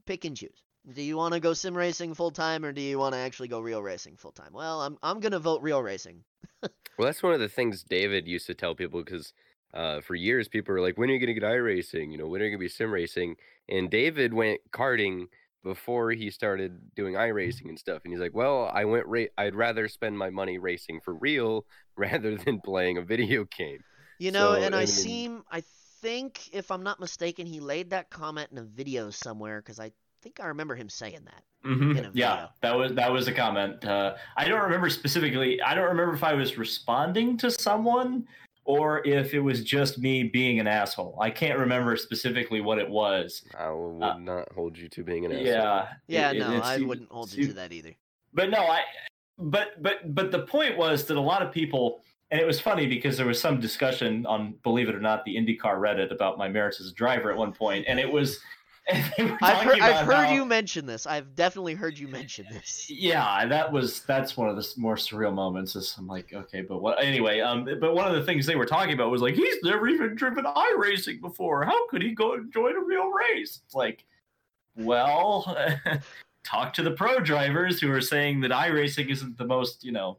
pick 0.06 0.24
and 0.24 0.36
choose. 0.36 0.62
Do 0.92 1.02
you 1.02 1.16
want 1.16 1.34
to 1.34 1.40
go 1.40 1.52
sim 1.52 1.76
racing 1.76 2.14
full 2.14 2.30
time 2.30 2.64
or 2.64 2.72
do 2.72 2.80
you 2.80 2.98
want 2.98 3.14
to 3.14 3.18
actually 3.18 3.48
go 3.48 3.60
real 3.60 3.82
racing 3.82 4.16
full 4.16 4.32
time? 4.32 4.52
Well, 4.52 4.80
I'm 4.82 4.98
I'm 5.02 5.20
gonna 5.20 5.38
vote 5.40 5.62
real 5.62 5.82
racing. 5.82 6.24
Well, 6.98 7.06
that's 7.06 7.22
one 7.22 7.32
of 7.32 7.40
the 7.40 7.48
things 7.48 7.82
David 7.82 8.28
used 8.28 8.46
to 8.46 8.54
tell 8.54 8.74
people 8.74 9.02
because 9.02 9.32
uh, 9.74 10.00
for 10.00 10.14
years 10.14 10.48
people 10.48 10.74
were 10.74 10.80
like, 10.80 10.98
"When 10.98 11.08
are 11.10 11.12
you 11.12 11.18
going 11.18 11.34
to 11.34 11.40
get 11.40 11.42
iRacing? 11.42 12.10
You 12.12 12.18
know, 12.18 12.26
when 12.26 12.40
are 12.40 12.44
you 12.44 12.50
going 12.50 12.58
to 12.60 12.64
be 12.64 12.68
sim 12.68 12.92
racing?" 12.92 13.36
And 13.68 13.90
David 13.90 14.34
went 14.34 14.60
karting 14.72 15.26
before 15.62 16.10
he 16.12 16.30
started 16.30 16.94
doing 16.96 17.14
iRacing 17.14 17.68
and 17.68 17.78
stuff. 17.78 18.02
And 18.04 18.12
he's 18.12 18.20
like, 18.20 18.34
"Well, 18.34 18.70
I 18.72 18.84
went. 18.84 19.06
Ra- 19.06 19.32
I'd 19.38 19.54
rather 19.54 19.88
spend 19.88 20.16
my 20.18 20.30
money 20.30 20.58
racing 20.58 21.00
for 21.04 21.14
real 21.14 21.66
rather 21.96 22.36
than 22.36 22.60
playing 22.60 22.98
a 22.98 23.02
video 23.02 23.44
game." 23.56 23.78
You 24.18 24.32
know, 24.32 24.54
So, 24.54 24.62
and 24.62 24.74
I, 24.74 24.78
I 24.78 24.80
mean- 24.82 24.86
seem, 24.86 25.44
I 25.50 25.62
think, 26.02 26.48
if 26.52 26.70
I'm 26.70 26.82
not 26.82 26.98
mistaken, 27.00 27.46
he 27.46 27.60
laid 27.60 27.90
that 27.90 28.10
comment 28.10 28.48
in 28.52 28.58
a 28.58 28.64
video 28.64 29.10
somewhere 29.10 29.60
because 29.60 29.78
I 29.78 29.92
think 30.22 30.40
I 30.40 30.46
remember 30.46 30.74
him 30.74 30.88
saying 30.88 31.20
that. 31.26 31.42
Mhm. 31.66 32.10
Yeah, 32.14 32.48
that 32.62 32.74
was 32.76 32.92
that 32.94 33.12
was 33.12 33.28
a 33.28 33.32
comment. 33.32 33.84
Uh, 33.84 34.14
I 34.36 34.48
don't 34.48 34.62
remember 34.62 34.88
specifically. 34.90 35.60
I 35.60 35.74
don't 35.74 35.88
remember 35.88 36.14
if 36.14 36.24
I 36.24 36.32
was 36.34 36.56
responding 36.58 37.36
to 37.38 37.50
someone 37.50 38.26
or 38.70 39.04
if 39.06 39.34
it 39.34 39.40
was 39.40 39.64
just 39.64 39.98
me 39.98 40.22
being 40.22 40.60
an 40.60 40.66
asshole. 40.68 41.18
I 41.20 41.30
can't 41.30 41.58
remember 41.58 41.96
specifically 41.96 42.60
what 42.60 42.78
it 42.78 42.88
was. 42.88 43.42
I 43.58 43.70
would 43.70 44.02
Uh, 44.02 44.18
not 44.18 44.52
hold 44.52 44.78
you 44.78 44.88
to 44.90 45.02
being 45.02 45.24
an 45.24 45.32
asshole. 45.32 45.46
Yeah, 45.46 45.88
Yeah, 46.06 46.30
it- 46.30 46.36
it- 46.36 46.38
no, 46.40 46.52
it 46.56 46.62
I 46.62 46.76
seemed- 46.76 46.88
wouldn't 46.88 47.10
hold 47.10 47.32
you 47.32 47.46
to 47.48 47.52
that 47.54 47.72
either. 47.72 47.94
but 48.32 48.50
no, 48.50 48.58
I. 48.58 48.82
But 49.38 49.82
but 49.82 50.14
but 50.14 50.30
the 50.30 50.40
point 50.46 50.76
was 50.76 51.06
that 51.06 51.16
a 51.16 51.20
lot 51.20 51.40
of 51.42 51.50
people, 51.50 52.02
and 52.30 52.40
it 52.40 52.46
was 52.46 52.60
funny 52.60 52.86
because 52.86 53.16
there 53.16 53.26
was 53.26 53.40
some 53.40 53.58
discussion 53.58 54.24
on, 54.26 54.52
believe 54.62 54.88
it 54.88 54.94
or 54.94 55.00
not, 55.00 55.24
the 55.24 55.34
IndyCar 55.36 55.76
Reddit 55.78 56.12
about 56.12 56.36
my 56.38 56.46
merits 56.48 56.80
as 56.80 56.88
a 56.90 56.94
driver 56.94 57.30
at 57.32 57.36
one 57.36 57.52
point, 57.52 57.84
and 57.88 57.98
it 57.98 58.10
was. 58.10 58.40
And 58.92 59.12
they 59.16 59.24
were 59.24 59.38
I've 59.42 59.58
heard, 59.64 59.80
I've 59.80 60.06
heard 60.06 60.26
how- 60.26 60.32
you 60.32 60.44
mention 60.44 60.86
this. 60.86 61.06
I've 61.06 61.34
definitely 61.34 61.74
heard 61.74 61.98
you 61.98 62.08
mention 62.08 62.46
this. 62.50 62.86
yeah 62.90 63.46
that 63.46 63.70
was 63.72 64.00
that's 64.02 64.36
one 64.36 64.48
of 64.48 64.56
the 64.56 64.66
more 64.76 64.96
surreal 64.96 65.32
moments 65.32 65.76
is 65.76 65.94
i'm 65.98 66.06
like 66.06 66.32
okay 66.32 66.60
but 66.60 66.80
what 66.82 67.02
anyway 67.02 67.40
um 67.40 67.64
but 67.80 67.94
one 67.94 68.06
of 68.08 68.14
the 68.14 68.24
things 68.24 68.46
they 68.46 68.56
were 68.56 68.66
talking 68.66 68.92
about 68.94 69.10
was 69.10 69.22
like 69.22 69.34
he's 69.34 69.56
never 69.62 69.88
even 69.88 70.14
driven 70.14 70.44
iRacing 70.44 71.20
before 71.20 71.64
how 71.64 71.86
could 71.88 72.02
he 72.02 72.12
go 72.12 72.34
and 72.34 72.52
join 72.52 72.76
a 72.76 72.80
real 72.80 73.10
race 73.10 73.60
it's 73.64 73.74
like 73.74 74.04
well 74.76 75.56
talk 76.44 76.72
to 76.74 76.82
the 76.82 76.90
pro 76.92 77.18
drivers 77.20 77.80
who 77.80 77.90
are 77.92 78.00
saying 78.00 78.40
that 78.40 78.50
iRacing 78.50 79.10
isn't 79.10 79.36
the 79.38 79.44
most 79.44 79.84
you 79.84 79.92
know 79.92 80.18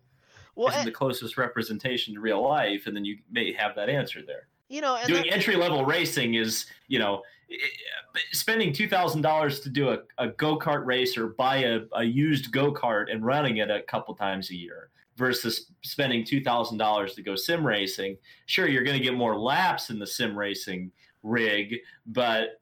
Well, 0.56 0.68
isn't 0.70 0.80
and- 0.82 0.88
the 0.88 0.92
closest 0.92 1.38
representation 1.38 2.14
to 2.16 2.20
real 2.22 2.42
life 2.48 2.88
and 2.88 2.96
then 2.96 3.06
you 3.06 3.18
may 3.32 3.52
have 3.54 3.76
that 3.76 3.90
answer 3.90 4.22
there 4.26 4.48
you 4.72 4.82
know, 4.82 4.96
and 4.96 5.08
doing 5.08 5.30
entry 5.30 5.56
level 5.56 5.86
racing 5.86 6.36
is 6.36 6.66
you 6.88 6.98
know 6.98 7.22
spending 8.32 8.72
two 8.72 8.88
thousand 8.88 9.22
dollars 9.22 9.60
to 9.60 9.70
do 9.70 9.90
a, 9.90 10.00
a 10.18 10.30
go 10.30 10.58
kart 10.58 10.86
race 10.86 11.18
or 11.18 11.30
buy 11.30 11.58
a, 11.58 11.82
a 11.94 12.04
used 12.04 12.52
go 12.52 12.74
kart 12.74 13.12
and 13.12 13.26
running 13.26 13.58
it 13.58 13.70
a 13.70 13.82
couple 13.84 14.16
times 14.16 14.50
a 14.50 14.56
year 14.56 14.90
versus 15.18 15.72
spending 15.84 16.24
two 16.24 16.42
thousand 16.42 16.78
dollars 16.78 17.14
to 17.16 17.22
go 17.22 17.36
sim 17.36 17.68
racing. 17.68 18.18
Sure, 18.46 18.68
you're 18.68 18.84
going 18.84 18.98
to 18.98 19.04
get 19.04 19.14
more 19.14 19.38
laps 19.38 19.90
in 19.90 20.00
the 20.00 20.08
sim 20.08 20.38
racing 20.38 20.92
rig, 21.22 21.76
but 22.06 22.60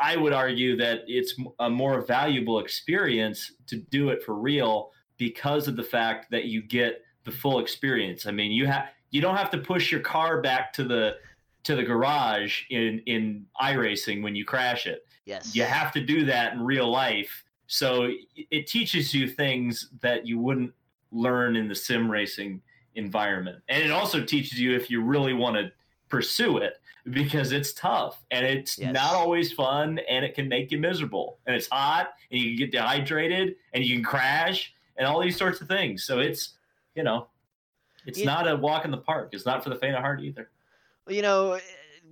I 0.00 0.16
would 0.16 0.32
argue 0.32 0.76
that 0.76 1.00
it's 1.06 1.34
a 1.58 1.68
more 1.68 2.02
valuable 2.02 2.60
experience 2.60 3.52
to 3.66 3.76
do 3.76 4.10
it 4.10 4.22
for 4.22 4.34
real 4.34 4.92
because 5.16 5.66
of 5.66 5.76
the 5.76 5.82
fact 5.82 6.30
that 6.30 6.44
you 6.44 6.62
get 6.62 7.02
the 7.24 7.32
full 7.32 7.58
experience. 7.58 8.26
I 8.26 8.30
mean, 8.30 8.52
you 8.52 8.66
have 8.66 8.88
you 9.10 9.20
don't 9.20 9.36
have 9.36 9.50
to 9.50 9.58
push 9.58 9.90
your 9.90 10.00
car 10.00 10.40
back 10.40 10.72
to 10.74 10.84
the 10.84 11.16
to 11.64 11.74
the 11.76 11.82
garage 11.82 12.62
in 12.70 13.00
in 13.06 13.46
iRacing 13.60 14.22
when 14.22 14.34
you 14.36 14.44
crash 14.44 14.86
it. 14.86 15.06
yes, 15.24 15.54
You 15.54 15.64
have 15.64 15.92
to 15.92 16.00
do 16.04 16.24
that 16.26 16.52
in 16.54 16.60
real 16.62 16.90
life. 16.90 17.44
So 17.66 18.10
it 18.36 18.66
teaches 18.68 19.12
you 19.12 19.26
things 19.28 19.88
that 20.00 20.26
you 20.26 20.38
wouldn't 20.38 20.72
learn 21.10 21.56
in 21.56 21.66
the 21.66 21.74
sim 21.74 22.08
racing 22.10 22.62
environment. 22.94 23.58
And 23.68 23.82
it 23.82 23.90
also 23.90 24.22
teaches 24.22 24.60
you 24.60 24.74
if 24.74 24.90
you 24.90 25.02
really 25.02 25.32
want 25.32 25.56
to 25.56 25.72
pursue 26.08 26.58
it 26.58 26.74
because 27.10 27.50
it's 27.52 27.72
tough 27.72 28.24
and 28.30 28.46
it's 28.46 28.78
Yes. 28.78 28.94
not 28.94 29.14
always 29.14 29.52
fun 29.52 29.98
and 30.08 30.24
it 30.24 30.34
can 30.34 30.48
make 30.48 30.70
you 30.70 30.78
miserable. 30.78 31.38
And 31.46 31.56
it's 31.56 31.68
hot 31.68 32.14
and 32.30 32.40
you 32.40 32.50
can 32.50 32.56
get 32.56 32.72
dehydrated 32.72 33.56
and 33.74 33.84
you 33.84 33.96
can 33.96 34.04
crash 34.04 34.72
and 34.96 35.06
all 35.06 35.20
these 35.20 35.36
sorts 35.36 35.60
of 35.60 35.66
things. 35.68 36.04
So 36.04 36.20
it's, 36.20 36.54
you 36.94 37.02
know, 37.02 37.26
it's 38.06 38.18
You- 38.18 38.24
not 38.26 38.48
a 38.48 38.56
walk 38.56 38.84
in 38.84 38.90
the 38.90 38.96
park. 38.98 39.30
It's 39.32 39.44
not 39.46 39.62
for 39.62 39.70
the 39.70 39.76
faint 39.76 39.94
of 39.94 40.00
heart 40.02 40.20
either. 40.20 40.50
you 41.08 41.22
know, 41.22 41.52
eh, 41.52 41.60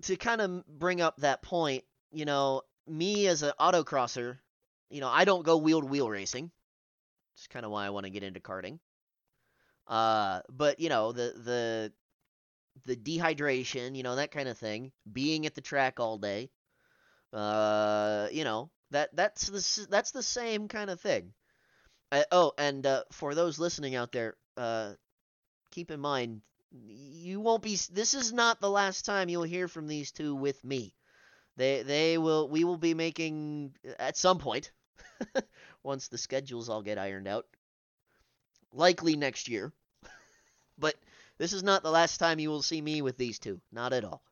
to 0.03 0.17
kind 0.17 0.41
of 0.41 0.65
bring 0.67 1.01
up 1.01 1.17
that 1.19 1.43
point, 1.43 1.85
you 2.13 2.25
know, 2.25 2.63
me 2.87 3.27
as 3.27 3.43
an 3.43 3.53
autocrosser, 3.59 4.39
you 4.91 5.01
know, 5.01 5.09
I 5.09 5.25
don't 5.25 5.43
go 5.45 5.57
wheel 5.57 5.81
to 5.81 5.87
wheel 5.87 6.09
racing. 6.09 6.51
It's 7.35 7.49
kind 7.49 7.65
of 7.65 7.73
why 7.73 7.87
I 7.87 7.91
want 7.91 8.05
to 8.05 8.11
get 8.11 8.23
into 8.23 8.39
karting. 8.41 8.79
Uh, 9.87 10.43
but 10.49 10.79
you 10.81 10.89
know, 10.89 11.13
the 11.13 11.33
the 11.37 11.93
the 12.87 12.97
dehydration, 12.97 13.97
you 13.97 14.03
know, 14.03 14.17
that 14.17 14.31
kind 14.31 14.49
of 14.49 14.59
thing, 14.59 14.93
being 15.11 15.47
at 15.47 15.55
the 15.55 15.61
track 15.61 16.01
all 16.01 16.19
day, 16.19 16.51
uh, 17.33 18.29
you 18.33 18.45
know, 18.45 18.71
that 18.91 19.15
that's 19.15 19.49
the 19.49 19.87
that's 19.91 20.13
the 20.13 20.23
same 20.23 20.69
kind 20.69 20.91
of 20.91 21.01
thing. 21.01 21.33
Uh, 22.13 22.25
oh, 22.31 22.53
and 22.59 22.87
uh, 22.87 23.03
for 23.13 23.35
those 23.35 23.59
listening 23.59 23.95
out 23.95 24.13
there, 24.13 24.37
uh, 24.57 24.93
keep 25.75 25.91
in 25.91 26.01
mind 26.01 26.41
you 26.87 27.41
won't 27.41 27.63
be 27.63 27.77
this 27.93 28.15
is 28.15 28.33
not 28.33 28.61
the 28.61 28.71
last 28.71 29.05
time 29.05 29.29
you'll 29.29 29.43
hear 29.43 29.69
from 29.69 29.89
these 29.89 30.13
two 30.13 30.35
with 30.35 30.63
me 30.65 30.95
they 31.57 31.83
they 31.83 32.19
will 32.19 32.49
we 32.49 32.65
will 32.65 32.79
be 32.79 32.95
making 32.95 33.75
at 33.99 34.17
some 34.17 34.39
point 34.39 34.73
once 35.83 36.09
the 36.09 36.19
schedules 36.19 36.69
all 36.69 36.83
get 36.83 36.99
ironed 36.99 37.29
out 37.29 37.47
likely 38.73 39.17
next 39.17 39.49
year 39.49 39.73
but 40.79 40.95
this 41.39 41.53
is 41.53 41.63
not 41.63 41.83
the 41.83 41.91
last 41.91 42.19
time 42.19 42.39
you 42.39 42.51
will 42.51 42.63
see 42.63 42.81
me 42.81 43.03
with 43.03 43.17
these 43.17 43.39
two 43.39 43.61
not 43.73 43.93
at 43.93 44.05
all 44.05 44.23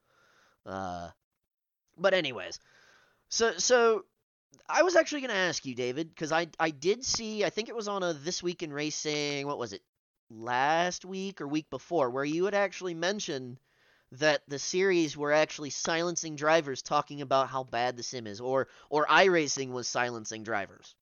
uh 0.66 1.08
but 1.98 2.14
anyways 2.14 2.60
so 3.28 3.52
so 3.58 4.04
I 4.68 4.82
was 4.82 4.96
actually 4.96 5.22
going 5.22 5.30
to 5.30 5.36
ask 5.36 5.66
you, 5.66 5.74
David, 5.74 6.10
because 6.10 6.32
I 6.32 6.48
I 6.60 6.70
did 6.70 7.04
see. 7.04 7.44
I 7.44 7.50
think 7.50 7.68
it 7.68 7.76
was 7.76 7.88
on 7.88 8.02
a 8.02 8.12
this 8.12 8.42
week 8.42 8.62
in 8.62 8.72
racing. 8.72 9.46
What 9.46 9.58
was 9.58 9.72
it? 9.72 9.82
Last 10.34 11.04
week 11.04 11.40
or 11.40 11.48
week 11.48 11.68
before, 11.70 12.10
where 12.10 12.24
you 12.24 12.46
had 12.46 12.54
actually 12.54 12.94
mentioned 12.94 13.58
that 14.12 14.42
the 14.48 14.58
series 14.58 15.16
were 15.16 15.32
actually 15.32 15.70
silencing 15.70 16.36
drivers 16.36 16.82
talking 16.82 17.20
about 17.20 17.48
how 17.48 17.64
bad 17.64 17.96
the 17.96 18.02
sim 18.02 18.26
is, 18.26 18.40
or 18.40 18.68
or 18.90 19.06
iRacing 19.06 19.70
was 19.70 19.88
silencing 19.88 20.42
drivers. 20.42 20.94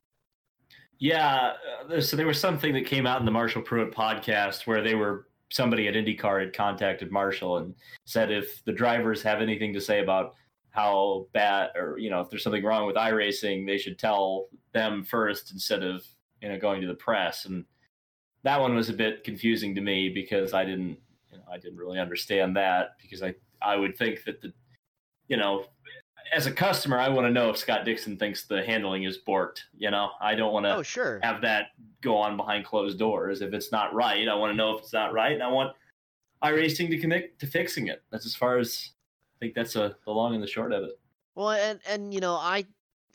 Yeah, 0.98 1.54
uh, 1.88 2.00
so 2.00 2.16
there 2.16 2.26
was 2.26 2.38
something 2.38 2.74
that 2.74 2.86
came 2.86 3.06
out 3.06 3.20
in 3.20 3.24
the 3.24 3.32
Marshall 3.32 3.62
Pruett 3.62 3.92
podcast 3.94 4.66
where 4.66 4.82
they 4.82 4.94
were 4.94 5.28
somebody 5.50 5.88
at 5.88 5.94
IndyCar 5.94 6.40
had 6.40 6.52
contacted 6.52 7.10
Marshall 7.10 7.58
and 7.58 7.74
said 8.04 8.30
if 8.30 8.64
the 8.64 8.72
drivers 8.72 9.22
have 9.22 9.40
anything 9.40 9.72
to 9.72 9.80
say 9.80 10.00
about 10.00 10.34
how 10.70 11.26
bad 11.32 11.70
or 11.74 11.98
you 11.98 12.10
know 12.10 12.20
if 12.20 12.30
there's 12.30 12.44
something 12.44 12.64
wrong 12.64 12.86
with 12.86 12.96
iRacing, 12.96 13.66
they 13.66 13.78
should 13.78 13.98
tell 13.98 14.48
them 14.72 15.04
first 15.04 15.52
instead 15.52 15.82
of 15.82 16.04
you 16.40 16.48
know 16.48 16.58
going 16.58 16.80
to 16.80 16.86
the 16.86 16.94
press. 16.94 17.46
And 17.46 17.64
that 18.42 18.60
one 18.60 18.74
was 18.74 18.88
a 18.88 18.94
bit 18.94 19.24
confusing 19.24 19.74
to 19.74 19.80
me 19.80 20.08
because 20.08 20.54
I 20.54 20.64
didn't 20.64 20.98
you 21.30 21.38
know 21.38 21.44
I 21.50 21.58
didn't 21.58 21.78
really 21.78 21.98
understand 21.98 22.56
that 22.56 22.96
because 23.00 23.22
I 23.22 23.34
I 23.62 23.76
would 23.76 23.96
think 23.96 24.24
that 24.24 24.40
the 24.40 24.52
you 25.28 25.36
know 25.36 25.64
as 26.32 26.46
a 26.46 26.52
customer, 26.52 26.98
I 26.98 27.08
want 27.08 27.26
to 27.26 27.32
know 27.32 27.50
if 27.50 27.56
Scott 27.56 27.84
Dixon 27.84 28.16
thinks 28.16 28.44
the 28.44 28.64
handling 28.64 29.04
is 29.04 29.18
borked. 29.18 29.62
You 29.76 29.90
know, 29.90 30.10
I 30.20 30.34
don't 30.34 30.52
want 30.52 30.66
to 30.66 30.76
oh, 30.76 30.82
sure. 30.82 31.20
have 31.22 31.40
that 31.42 31.68
go 32.02 32.16
on 32.16 32.36
behind 32.36 32.64
closed 32.64 32.98
doors. 32.98 33.42
If 33.42 33.52
it's 33.52 33.72
not 33.72 33.94
right, 33.94 34.28
I 34.28 34.34
want 34.34 34.52
to 34.52 34.56
know 34.56 34.76
if 34.76 34.82
it's 34.82 34.92
not 34.92 35.12
right, 35.12 35.32
and 35.32 35.42
I 35.42 35.48
want 35.48 35.74
iRacing 36.42 36.88
to 36.90 36.98
commit 36.98 37.38
to 37.40 37.46
fixing 37.46 37.88
it. 37.88 38.02
That's 38.10 38.26
as 38.26 38.34
far 38.34 38.58
as 38.58 38.90
I 39.36 39.38
think 39.40 39.54
that's 39.54 39.76
a, 39.76 39.96
the 40.04 40.10
long 40.10 40.34
and 40.34 40.42
the 40.42 40.46
short 40.46 40.72
of 40.72 40.84
it. 40.84 40.98
Well, 41.34 41.50
and 41.50 41.80
and 41.86 42.14
you 42.14 42.20
know, 42.20 42.34
I 42.34 42.64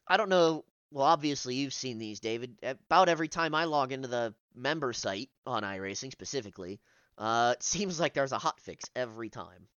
I 0.08 0.18
don't 0.18 0.30
know. 0.30 0.66
Well, 0.92 1.06
obviously 1.06 1.56
you've 1.56 1.74
seen 1.74 1.98
these, 1.98 2.20
David. 2.20 2.56
About 2.64 3.10
every 3.10 3.28
time 3.28 3.56
I 3.56 3.66
log 3.66 3.92
into 3.92 4.08
the 4.08 4.34
member 4.56 4.94
site 4.94 5.30
on 5.46 5.64
iRacing 5.64 6.12
specifically, 6.12 6.80
uh, 7.18 7.54
it 7.56 7.64
seems 7.64 8.00
like 8.00 8.14
there's 8.14 8.32
a 8.32 8.38
hot 8.38 8.60
fix 8.60 8.86
every 8.96 9.30
time. 9.30 9.68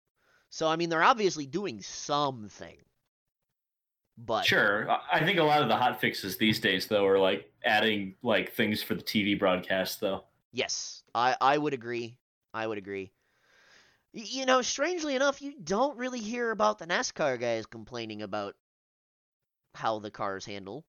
So 0.51 0.67
I 0.67 0.77
mean, 0.77 0.89
they're 0.89 1.03
obviously 1.03 1.47
doing 1.47 1.83
something. 1.83 2.77
But 4.17 4.47
sure, 4.47 4.89
I 5.13 5.25
think 5.25 5.39
a 5.39 5.45
lot 5.45 5.63
of 5.63 5.69
the 5.69 5.77
hot 5.77 6.01
fixes 6.01 6.37
these 6.37 6.59
days, 6.59 6.87
though, 6.87 7.07
are 7.07 7.19
like 7.19 7.53
adding 7.65 8.17
like 8.23 8.53
things 8.53 8.83
for 8.83 8.95
the 8.95 9.03
TV 9.03 9.39
broadcast, 9.39 10.01
though. 10.01 10.25
Yes, 10.53 11.05
I 11.15 11.37
I 11.41 11.57
would 11.57 11.75
agree. 11.75 12.17
I 12.53 12.67
would 12.67 12.79
agree. 12.79 13.13
You 14.13 14.47
know, 14.47 14.63
strangely 14.63 15.15
enough, 15.15 15.41
you 15.41 15.55
don't 15.63 15.97
really 15.99 16.19
hear 16.19 16.51
about 16.51 16.79
the 16.79 16.87
NASCAR 16.87 17.39
guys 17.39 17.67
complaining 17.67 18.23
about 18.23 18.57
how 19.75 20.01
the 20.01 20.11
cars 20.11 20.45
handle. 20.45 20.85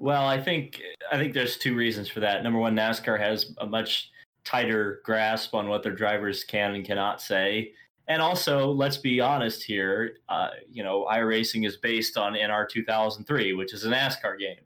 Well, 0.00 0.26
I 0.26 0.40
think 0.40 0.80
I 1.10 1.16
think 1.16 1.34
there's 1.34 1.56
two 1.56 1.74
reasons 1.74 2.08
for 2.08 2.20
that. 2.20 2.42
Number 2.42 2.58
one, 2.58 2.76
NASCAR 2.76 3.18
has 3.18 3.54
a 3.58 3.66
much 3.66 4.10
tighter 4.44 5.00
grasp 5.04 5.54
on 5.54 5.68
what 5.68 5.82
their 5.82 5.94
drivers 5.94 6.44
can 6.44 6.74
and 6.74 6.84
cannot 6.84 7.20
say, 7.20 7.72
and 8.08 8.22
also, 8.22 8.70
let's 8.70 8.96
be 8.96 9.20
honest 9.20 9.62
here. 9.62 10.16
Uh, 10.30 10.48
you 10.70 10.82
know, 10.82 11.06
iRacing 11.10 11.66
is 11.66 11.76
based 11.76 12.16
on 12.16 12.32
NR 12.32 12.66
2003, 12.68 13.52
which 13.52 13.74
is 13.74 13.84
a 13.84 13.88
NASCAR 13.88 14.38
game. 14.38 14.56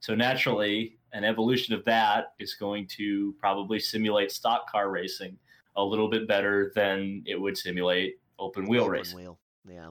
So 0.00 0.14
naturally, 0.14 0.96
an 1.12 1.22
evolution 1.22 1.74
of 1.74 1.84
that 1.84 2.32
is 2.38 2.54
going 2.54 2.86
to 2.96 3.34
probably 3.38 3.78
simulate 3.78 4.32
stock 4.32 4.70
car 4.70 4.90
racing 4.90 5.36
a 5.76 5.84
little 5.84 6.08
bit 6.08 6.26
better 6.26 6.72
than 6.74 7.22
it 7.26 7.38
would 7.38 7.58
simulate 7.58 8.18
open 8.38 8.66
wheel 8.66 8.84
open 8.84 8.92
racing. 8.92 9.18
Wheel, 9.18 9.38
yeah. 9.68 9.90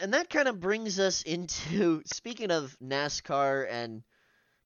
And 0.00 0.14
that 0.14 0.30
kind 0.30 0.48
of 0.48 0.60
brings 0.60 0.98
us 0.98 1.22
into 1.22 2.02
speaking 2.12 2.50
of 2.50 2.76
NASCAR 2.82 3.66
and 3.70 4.02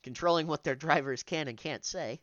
controlling 0.03 0.47
what 0.47 0.65
their 0.65 0.75
drivers 0.75 1.23
can 1.23 1.49
and 1.49 1.59
can't 1.59 1.85
say. 1.85 2.21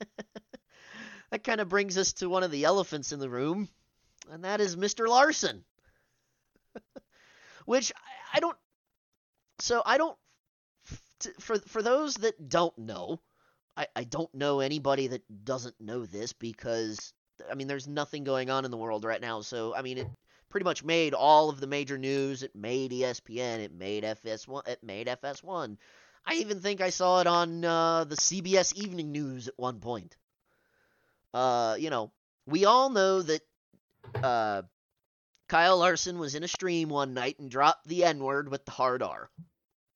that 1.30 1.44
kind 1.44 1.60
of 1.60 1.68
brings 1.68 1.98
us 1.98 2.14
to 2.14 2.28
one 2.28 2.42
of 2.42 2.50
the 2.50 2.64
elephants 2.64 3.12
in 3.12 3.20
the 3.20 3.30
room, 3.30 3.68
and 4.30 4.44
that 4.44 4.60
is 4.60 4.76
Mr. 4.76 5.08
Larson. 5.08 5.64
Which 7.64 7.92
I, 7.94 8.36
I 8.38 8.40
don't. 8.40 8.56
So 9.58 9.82
I 9.84 9.98
don't. 9.98 10.16
For 11.38 11.56
for 11.56 11.82
those 11.82 12.14
that 12.16 12.48
don't 12.48 12.76
know, 12.76 13.20
I, 13.76 13.86
I 13.94 14.04
don't 14.04 14.32
know 14.34 14.60
anybody 14.60 15.06
that 15.08 15.44
doesn't 15.44 15.80
know 15.80 16.04
this 16.04 16.32
because 16.32 17.12
I 17.50 17.54
mean 17.54 17.68
there's 17.68 17.86
nothing 17.86 18.24
going 18.24 18.50
on 18.50 18.64
in 18.64 18.70
the 18.70 18.76
world 18.76 19.04
right 19.04 19.20
now. 19.20 19.40
So 19.40 19.74
I 19.74 19.82
mean 19.82 19.98
it 19.98 20.08
pretty 20.52 20.64
much 20.64 20.84
made 20.84 21.14
all 21.14 21.48
of 21.48 21.58
the 21.58 21.66
major 21.66 21.96
news. 21.96 22.42
It 22.42 22.54
made 22.54 22.92
ESPN. 22.92 23.60
It 23.60 23.72
made 23.72 24.04
FS1. 24.04 24.68
It 24.68 24.84
made 24.84 25.06
FS1. 25.08 25.78
I 26.26 26.34
even 26.34 26.60
think 26.60 26.80
I 26.80 26.90
saw 26.90 27.20
it 27.20 27.26
on 27.26 27.64
uh, 27.64 28.04
the 28.04 28.16
CBS 28.16 28.74
Evening 28.74 29.10
News 29.10 29.48
at 29.48 29.54
one 29.56 29.80
point. 29.80 30.14
Uh, 31.32 31.76
you 31.78 31.88
know, 31.88 32.12
we 32.46 32.66
all 32.66 32.90
know 32.90 33.22
that 33.22 33.40
uh, 34.22 34.62
Kyle 35.48 35.78
Larson 35.78 36.18
was 36.18 36.34
in 36.34 36.44
a 36.44 36.48
stream 36.48 36.90
one 36.90 37.14
night 37.14 37.38
and 37.38 37.50
dropped 37.50 37.88
the 37.88 38.04
N 38.04 38.22
word 38.22 38.50
with 38.50 38.64
the 38.66 38.72
hard 38.72 39.02
R. 39.02 39.30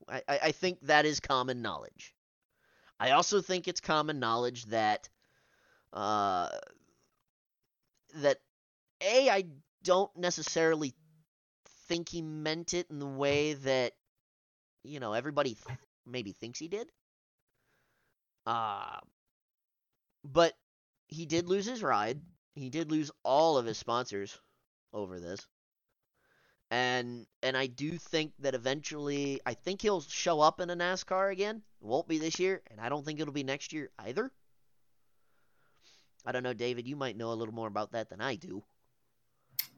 I, 0.09 0.23
I 0.29 0.53
think 0.53 0.81
that 0.83 1.05
is 1.05 1.21
common 1.21 1.61
knowledge. 1.61 2.15
I 2.99 3.11
also 3.11 3.43
think 3.43 3.69
it's 3.69 3.81
common 3.81 4.21
knowledge 4.21 4.65
that 4.67 5.09
uh, 5.93 6.49
that 8.15 8.39
a 9.03 9.29
I 9.29 9.45
don't 9.83 10.15
necessarily 10.17 10.95
think 11.89 12.09
he 12.09 12.23
meant 12.23 12.75
it 12.75 12.87
in 12.91 12.99
the 12.99 13.07
way 13.07 13.55
that 13.55 13.93
you 14.85 15.01
know 15.01 15.13
everybody 15.13 15.55
th- 15.55 15.79
maybe 16.07 16.33
thinks 16.33 16.59
he 16.59 16.69
did. 16.69 16.91
Uh, 18.47 18.99
but 20.25 20.55
he 21.09 21.25
did 21.27 21.49
lose 21.49 21.65
his 21.67 21.83
ride. 21.83 22.21
He 22.55 22.69
did 22.71 22.91
lose 22.91 23.11
all 23.23 23.57
of 23.57 23.67
his 23.67 23.79
sponsors 23.79 24.39
over 24.93 25.21
this. 25.21 25.47
And 26.71 27.27
and 27.43 27.57
I 27.57 27.67
do 27.67 27.99
think 27.99 28.33
that 28.39 28.55
eventually 28.55 29.41
I 29.47 29.55
think 29.55 29.83
he'll 29.83 30.01
show 30.01 30.41
up 30.41 30.61
in 30.61 30.71
a 30.71 30.77
NASCAR 30.77 31.33
again. 31.33 31.63
It 31.81 31.87
won't 31.87 32.09
be 32.09 32.19
this 32.19 32.39
year, 32.39 32.63
and 32.71 32.81
I 32.81 32.89
don't 32.89 33.05
think 33.05 33.19
it'll 33.21 33.33
be 33.33 33.45
next 33.45 33.73
year 33.73 33.91
either. 33.99 34.31
I 36.27 36.33
don't 36.33 36.43
know, 36.43 36.53
David, 36.53 36.87
you 36.87 36.97
might 36.97 37.17
know 37.17 37.33
a 37.33 37.35
little 37.35 37.55
more 37.55 37.69
about 37.69 37.93
that 37.93 38.11
than 38.11 38.21
I 38.21 38.35
do. 38.37 38.65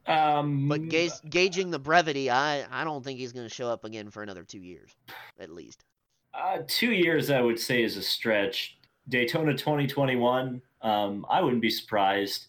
Um, 0.09 0.69
but 0.69 0.89
ga- 0.89 1.11
gauging 1.29 1.71
the 1.71 1.79
brevity, 1.79 2.31
I, 2.31 2.65
I 2.71 2.83
don't 2.85 3.05
think 3.05 3.19
he's 3.19 3.33
going 3.33 3.47
to 3.49 3.55
show 3.55 3.69
up 3.69 3.85
again 3.85 4.11
for 4.11 4.23
another 4.23 4.43
two 4.43 4.61
years, 4.61 4.91
at 5.39 5.51
least. 5.51 5.85
Uh, 6.35 6.59
two 6.67 6.93
years, 6.93 7.31
I 7.31 7.41
would 7.41 7.59
say, 7.61 7.83
is 7.83 7.97
a 7.97 8.03
stretch. 8.03 8.79
Daytona 9.09 9.53
2021, 9.53 10.61
um, 10.83 11.27
I 11.29 11.41
wouldn't 11.43 11.63
be 11.63 11.71
surprised. 11.71 12.47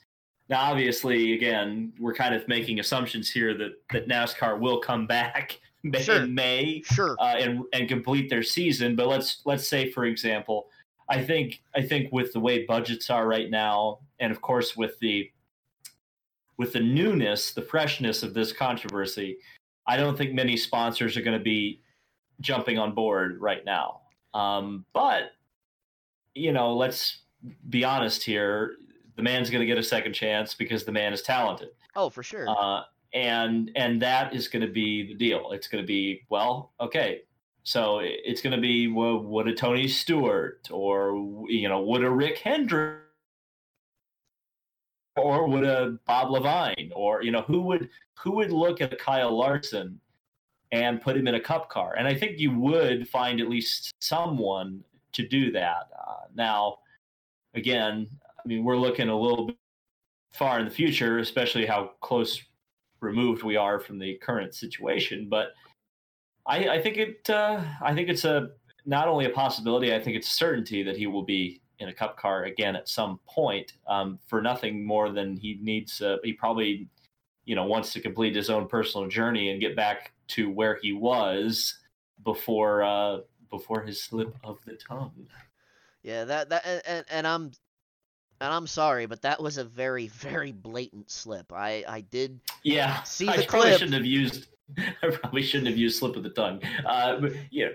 Now, 0.49 0.61
obviously, 0.71 1.33
again, 1.33 1.93
we're 1.99 2.13
kind 2.13 2.33
of 2.33 2.47
making 2.47 2.79
assumptions 2.79 3.29
here 3.29 3.53
that, 3.57 3.71
that 3.91 4.07
NASCAR 4.07 4.59
will 4.59 4.79
come 4.79 5.05
back 5.05 5.59
Sure. 6.01 6.23
in 6.23 6.33
May 6.33 6.81
Sure. 6.85 7.15
uh, 7.19 7.35
and 7.37 7.63
and 7.71 7.87
complete 7.87 8.29
their 8.29 8.43
season. 8.43 8.95
But 8.97 9.07
let's 9.07 9.41
let's 9.45 9.65
say, 9.67 9.89
for 9.91 10.05
example, 10.05 10.67
I 11.07 11.23
think 11.23 11.61
I 11.75 11.81
think 11.81 12.11
with 12.11 12.33
the 12.33 12.39
way 12.41 12.65
budgets 12.65 13.09
are 13.09 13.25
right 13.27 13.49
now, 13.49 13.99
and 14.19 14.29
of 14.31 14.41
course 14.41 14.75
with 14.75 14.99
the 14.99 15.29
with 16.59 16.73
the 16.73 16.79
newness, 16.79 17.53
the 17.53 17.61
freshness 17.61 18.21
of 18.21 18.33
this 18.35 18.51
controversy, 18.51 19.37
I 19.87 19.97
don't 19.97 20.17
think 20.17 20.33
many 20.33 20.57
sponsors 20.57 21.15
are 21.17 21.21
going 21.21 21.37
to 21.37 21.43
be 21.43 21.81
jumping 22.41 22.77
on 22.77 22.93
board 22.93 23.39
right 23.39 23.63
now. 23.65 24.01
Um, 24.33 24.85
but 24.93 25.31
you 26.35 26.51
know, 26.51 26.75
let's 26.75 27.21
be 27.69 27.83
honest 27.83 28.21
here. 28.21 28.75
The 29.15 29.23
man's 29.23 29.49
going 29.49 29.61
to 29.61 29.65
get 29.65 29.77
a 29.77 29.83
second 29.83 30.13
chance 30.13 30.53
because 30.53 30.83
the 30.83 30.91
man 30.91 31.11
is 31.11 31.21
talented. 31.21 31.69
Oh, 31.95 32.09
for 32.09 32.23
sure. 32.23 32.47
Uh, 32.47 32.83
and 33.13 33.71
and 33.75 34.01
that 34.01 34.35
is 34.35 34.47
going 34.47 34.65
to 34.65 34.71
be 34.71 35.07
the 35.07 35.15
deal. 35.15 35.51
It's 35.51 35.67
going 35.67 35.83
to 35.83 35.87
be 35.87 36.21
well, 36.29 36.73
okay. 36.79 37.21
So 37.63 38.01
it's 38.01 38.41
going 38.41 38.55
to 38.55 38.61
be 38.61 38.87
well, 38.87 39.19
would 39.19 39.47
a 39.47 39.53
Tony 39.53 39.87
Stewart 39.87 40.67
or 40.71 41.45
you 41.47 41.69
know 41.69 41.81
would 41.81 42.03
a 42.03 42.09
Rick 42.09 42.39
Hendrick 42.39 43.08
or 45.19 45.47
would 45.47 45.63
a 45.63 45.97
Bob 46.05 46.29
Leavine 46.29 46.91
or 46.95 47.23
you 47.23 47.31
know 47.31 47.41
who 47.41 47.61
would 47.61 47.89
who 48.17 48.31
would 48.31 48.51
look 48.51 48.81
at 48.81 48.97
Kyle 48.99 49.35
Larson 49.35 49.99
and 50.71 51.01
put 51.01 51.17
him 51.17 51.27
in 51.27 51.35
a 51.35 51.39
cup 51.39 51.69
car? 51.69 51.95
And 51.97 52.07
I 52.07 52.15
think 52.15 52.39
you 52.39 52.57
would 52.59 53.07
find 53.07 53.39
at 53.41 53.49
least 53.49 53.91
someone 53.99 54.83
to 55.13 55.27
do 55.27 55.51
that. 55.51 55.89
Uh, 55.97 56.27
now, 56.35 56.77
again, 57.53 58.07
I 58.43 58.47
mean 58.47 58.63
we're 58.63 58.77
looking 58.77 59.09
a 59.09 59.19
little 59.19 59.47
bit 59.47 59.57
far 60.33 60.59
in 60.59 60.65
the 60.65 60.71
future, 60.71 61.19
especially 61.19 61.65
how 61.65 61.91
close 62.01 62.41
removed 63.01 63.43
we 63.43 63.55
are 63.55 63.79
from 63.79 63.99
the 63.99 64.15
current 64.15 64.53
situation. 64.53 65.27
But 65.29 65.53
I, 66.45 66.69
I 66.69 66.81
think 66.81 66.97
it 66.97 67.29
uh, 67.29 67.63
I 67.81 67.93
think 67.93 68.09
it's 68.09 68.25
a 68.25 68.49
not 68.85 69.07
only 69.07 69.25
a 69.25 69.29
possibility, 69.29 69.93
I 69.93 69.99
think 69.99 70.17
it's 70.17 70.27
a 70.27 70.35
certainty 70.35 70.83
that 70.83 70.97
he 70.97 71.07
will 71.07 71.23
be 71.23 71.61
in 71.79 71.89
a 71.89 71.93
cup 71.93 72.17
car 72.17 72.43
again 72.43 72.75
at 72.75 72.87
some 72.87 73.19
point 73.27 73.73
um, 73.87 74.19
for 74.27 74.41
nothing 74.41 74.85
more 74.85 75.11
than 75.11 75.35
he 75.37 75.57
needs. 75.61 76.01
Uh, 76.01 76.17
he 76.23 76.33
probably 76.33 76.87
you 77.45 77.55
know 77.55 77.65
wants 77.65 77.91
to 77.93 78.01
complete 78.01 78.35
his 78.35 78.49
own 78.49 78.67
personal 78.67 79.07
journey 79.07 79.49
and 79.49 79.61
get 79.61 79.75
back 79.75 80.13
to 80.27 80.49
where 80.49 80.77
he 80.81 80.93
was 80.93 81.79
before 82.23 82.83
uh, 82.83 83.19
before 83.49 83.81
his 83.81 84.01
slip 84.01 84.35
of 84.43 84.59
the 84.65 84.75
tongue. 84.75 85.27
Yeah, 86.03 86.25
that 86.25 86.49
that 86.49 86.83
and, 86.85 87.05
and 87.09 87.27
I'm 87.27 87.51
and 88.41 88.53
I'm 88.53 88.67
sorry, 88.67 89.05
but 89.05 89.21
that 89.23 89.41
was 89.41 89.57
a 89.57 89.63
very 89.63 90.07
very 90.07 90.51
blatant 90.51 91.09
slip. 91.09 91.51
I 91.51 91.83
I 91.87 92.01
did 92.01 92.39
Yeah, 92.63 93.01
See 93.03 93.27
I 93.27 93.37
the 93.37 93.43
probably 93.43 93.71
shouldn't 93.73 93.93
have 93.93 94.05
used. 94.05 94.47
I 94.77 95.09
probably 95.09 95.41
shouldn't 95.41 95.69
have 95.69 95.77
used 95.77 95.97
slip 95.97 96.15
of 96.15 96.23
the 96.23 96.29
tongue. 96.29 96.61
Uh, 96.85 97.17
but, 97.19 97.33
yeah, 97.49 97.69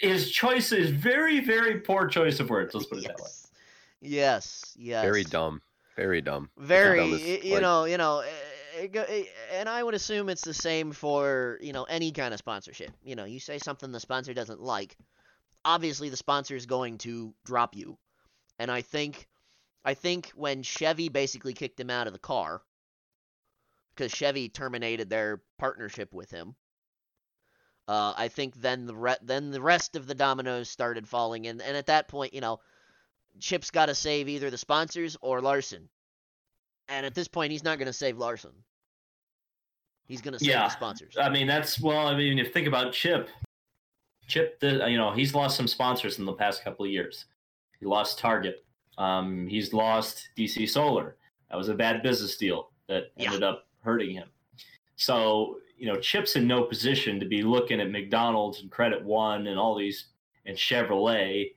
his 0.00 0.30
choice 0.30 0.72
is 0.72 0.90
very, 0.90 1.40
very 1.40 1.80
poor 1.80 2.06
choice 2.06 2.40
of 2.40 2.50
words. 2.50 2.74
Let's 2.74 2.86
put 2.86 2.98
it 2.98 3.06
that 3.08 3.18
way. 3.18 3.28
yes, 3.28 3.50
yes, 4.00 4.76
yes. 4.78 5.02
Very 5.04 5.24
dumb. 5.24 5.62
Very 5.96 6.20
dumb. 6.22 6.50
Very, 6.56 6.98
dumb 6.98 7.18
you 7.18 7.52
like- 7.54 7.62
know, 7.62 7.84
you 7.84 7.98
know, 7.98 8.20
eh, 8.20 8.82
it 8.84 8.92
go- 8.92 9.04
eh, 9.08 9.24
and 9.52 9.68
I 9.68 9.82
would 9.82 9.94
assume 9.94 10.28
it's 10.28 10.44
the 10.44 10.54
same 10.54 10.92
for 10.92 11.58
you 11.60 11.72
know 11.72 11.84
any 11.84 12.12
kind 12.12 12.32
of 12.32 12.38
sponsorship. 12.38 12.92
You 13.02 13.16
know, 13.16 13.24
you 13.24 13.40
say 13.40 13.58
something 13.58 13.90
the 13.92 14.00
sponsor 14.00 14.32
doesn't 14.32 14.60
like, 14.60 14.96
obviously 15.64 16.08
the 16.08 16.16
sponsor 16.16 16.56
is 16.56 16.66
going 16.66 16.98
to 16.98 17.34
drop 17.44 17.74
you. 17.76 17.98
And 18.58 18.70
I 18.70 18.82
think, 18.82 19.26
I 19.84 19.94
think 19.94 20.30
when 20.34 20.62
Chevy 20.62 21.08
basically 21.08 21.52
kicked 21.54 21.80
him 21.80 21.90
out 21.90 22.06
of 22.06 22.12
the 22.12 22.18
car, 22.18 22.62
because 23.94 24.12
Chevy 24.12 24.48
terminated 24.48 25.10
their 25.10 25.42
partnership 25.58 26.14
with 26.14 26.30
him. 26.30 26.54
Uh, 27.90 28.14
I 28.16 28.28
think 28.28 28.54
then 28.54 28.86
the 28.86 28.94
re- 28.94 29.16
then 29.20 29.50
the 29.50 29.60
rest 29.60 29.96
of 29.96 30.06
the 30.06 30.14
dominoes 30.14 30.70
started 30.70 31.08
falling, 31.08 31.48
and 31.48 31.60
and 31.60 31.76
at 31.76 31.86
that 31.86 32.06
point, 32.06 32.32
you 32.32 32.40
know, 32.40 32.60
Chip's 33.40 33.72
got 33.72 33.86
to 33.86 33.96
save 33.96 34.28
either 34.28 34.48
the 34.48 34.56
sponsors 34.56 35.16
or 35.20 35.40
Larson. 35.40 35.88
And 36.88 37.04
at 37.04 37.16
this 37.16 37.26
point, 37.26 37.50
he's 37.50 37.64
not 37.64 37.78
going 37.78 37.86
to 37.86 37.92
save 37.92 38.16
Larson. 38.16 38.52
He's 40.06 40.20
going 40.20 40.34
to 40.34 40.38
save 40.38 40.50
Yeah. 40.50 40.64
the 40.68 40.70
sponsors. 40.70 41.16
I 41.18 41.30
mean, 41.30 41.48
that's 41.48 41.80
well. 41.80 42.06
I 42.06 42.16
mean, 42.16 42.38
if 42.38 42.46
you 42.46 42.52
think 42.52 42.68
about 42.68 42.92
Chip, 42.92 43.28
Chip, 44.28 44.60
the, 44.60 44.88
you 44.88 44.96
know, 44.96 45.12
he's 45.12 45.34
lost 45.34 45.56
some 45.56 45.66
sponsors 45.66 46.20
in 46.20 46.24
the 46.26 46.32
past 46.32 46.62
couple 46.62 46.84
of 46.84 46.92
years. 46.92 47.24
He 47.80 47.86
lost 47.86 48.20
Target. 48.20 48.64
Um, 48.98 49.48
he's 49.48 49.72
lost 49.72 50.28
DC 50.36 50.68
Solar. 50.68 51.16
That 51.50 51.56
was 51.56 51.68
a 51.68 51.74
bad 51.74 52.04
business 52.04 52.36
deal 52.36 52.70
that 52.86 53.10
Yeah. 53.16 53.26
ended 53.26 53.42
up 53.42 53.66
hurting 53.82 54.10
him. 54.12 54.28
So 54.94 55.58
you 55.80 55.86
know, 55.86 55.96
Chip's 55.98 56.36
in 56.36 56.46
no 56.46 56.62
position 56.64 57.18
to 57.18 57.26
be 57.26 57.42
looking 57.42 57.80
at 57.80 57.90
McDonald's 57.90 58.60
and 58.60 58.70
Credit 58.70 59.02
One 59.02 59.46
and 59.46 59.58
all 59.58 59.74
these 59.76 60.06
and 60.46 60.56
Chevrolet. 60.56 61.54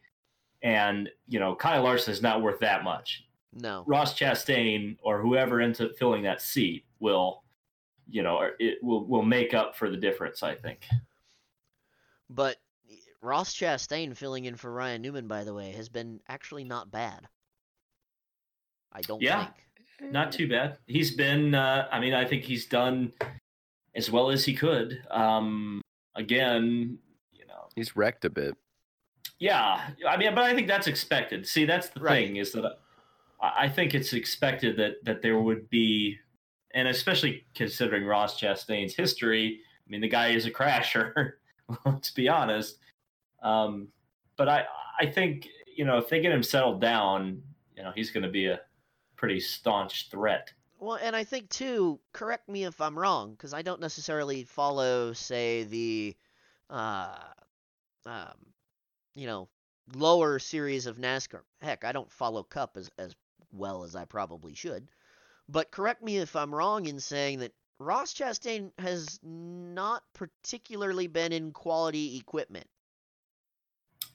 And 0.62 1.10
you 1.28 1.40
know, 1.40 1.56
Kyle 1.56 1.84
Larson 1.84 2.14
is 2.14 2.22
not 2.22 2.42
worth 2.42 2.60
that 2.62 2.84
much. 2.84 3.26
no. 3.54 3.84
Ross 3.86 4.18
Chastain 4.18 4.98
or 5.04 5.22
whoever 5.22 5.60
ends 5.62 5.82
up 5.82 5.92
filling 6.00 6.24
that 6.24 6.42
seat 6.42 6.86
will, 7.00 7.44
you 8.10 8.24
know, 8.24 8.38
or 8.38 8.52
it 8.60 8.82
will 8.82 9.06
will 9.06 9.24
make 9.24 9.54
up 9.54 9.76
for 9.76 9.90
the 9.90 9.98
difference. 9.98 10.42
I 10.42 10.56
think. 10.56 10.88
But 12.30 12.58
Ross 13.22 13.54
Chastain 13.54 14.16
filling 14.16 14.46
in 14.46 14.56
for 14.56 14.72
Ryan 14.72 15.02
Newman, 15.02 15.28
by 15.28 15.44
the 15.44 15.54
way, 15.54 15.72
has 15.74 15.90
been 15.90 16.20
actually 16.30 16.64
not 16.64 16.90
bad. 16.92 17.28
I 18.92 19.02
don't 19.02 19.22
Yeah. 19.22 19.46
think. 20.00 20.12
Not 20.12 20.32
too 20.32 20.48
bad. 20.50 20.78
He's 20.88 21.16
been. 21.16 21.54
Uh, 21.56 21.88
I 21.92 22.00
mean, 22.00 22.14
I 22.14 22.26
think 22.26 22.44
he's 22.44 22.66
done 22.68 23.14
as 23.96 24.10
well 24.12 24.30
as 24.30 24.44
he 24.46 24.54
could. 24.54 25.02
Um, 25.12 25.82
again, 26.16 26.98
you 27.32 27.46
know, 27.48 27.68
He's 27.76 27.96
wrecked 27.96 28.26
a 28.26 28.30
bit. 28.30 28.56
yeah. 29.40 29.90
I 30.08 30.18
mean, 30.18 30.34
but 30.36 30.44
I 30.44 30.54
think 30.56 30.68
that's 30.68 30.88
expected. 30.88 31.48
See, 31.48 31.66
that's 31.66 31.90
the 31.90 32.00
Right. 32.00 32.28
thing 32.28 32.38
is 32.38 32.52
that 32.54 32.80
I, 33.42 33.66
I 33.66 33.70
think 33.70 33.94
it's 33.94 34.14
expected 34.14 34.78
that 34.78 35.04
that 35.04 35.22
there 35.22 35.40
would 35.40 35.70
be, 35.70 36.18
and 36.74 36.88
especially 36.88 37.46
considering 37.56 38.06
Ross 38.06 38.40
Chastain's 38.40 38.96
history. 38.96 39.60
I 39.86 39.90
mean, 39.90 40.02
the 40.02 40.08
guy 40.08 40.30
is 40.30 40.46
a 40.46 40.52
crasher. 40.52 41.34
let's 41.86 42.12
be 42.12 42.28
honest. 42.30 42.78
Um, 43.42 43.90
but 44.38 44.48
I 44.50 44.66
I 45.00 45.06
think 45.08 45.48
you 45.76 45.86
know 45.86 45.98
if 45.98 46.10
they 46.10 46.22
get 46.22 46.32
him 46.32 46.44
settled 46.44 46.80
down, 46.82 47.42
you 47.76 47.84
know 47.84 47.92
he's 47.94 48.12
going 48.12 48.24
to 48.24 48.30
be 48.30 48.48
a 48.48 48.60
pretty 49.16 49.40
staunch 49.40 50.10
threat. 50.10 50.52
Well, 50.84 51.00
and 51.02 51.16
I 51.16 51.24
think 51.24 51.50
too. 51.50 52.02
Correct 52.12 52.50
me 52.50 52.66
if 52.66 52.82
I'm 52.82 53.00
wrong, 53.00 53.32
because 53.32 53.54
I 53.54 53.62
don't 53.62 53.80
necessarily 53.80 54.44
follow, 54.44 55.14
say, 55.14 55.64
the, 55.64 56.14
uh, 56.70 57.20
um, 58.06 58.36
you 59.16 59.26
know, 59.26 59.48
lower 59.96 60.40
series 60.40 60.86
of 60.86 60.98
NASCAR. 60.98 61.40
Heck, 61.62 61.86
I 61.86 61.94
don't 61.94 62.12
follow 62.12 62.44
Cup 62.44 62.76
as 62.76 62.92
as 62.98 63.16
well 63.54 63.86
as 63.86 63.96
I 63.96 64.04
probably 64.04 64.56
should. 64.56 64.90
But 65.48 65.72
correct 65.72 66.04
me 66.04 66.18
if 66.18 66.36
I'm 66.36 66.54
wrong 66.54 66.86
in 66.86 67.00
saying 67.00 67.40
that 67.40 67.54
Ross 67.80 68.14
Chastain 68.14 68.72
has 68.78 69.22
not 69.24 70.04
particularly 70.14 71.08
been 71.08 71.32
in 71.32 71.52
quality 71.54 72.18
equipment. 72.18 72.68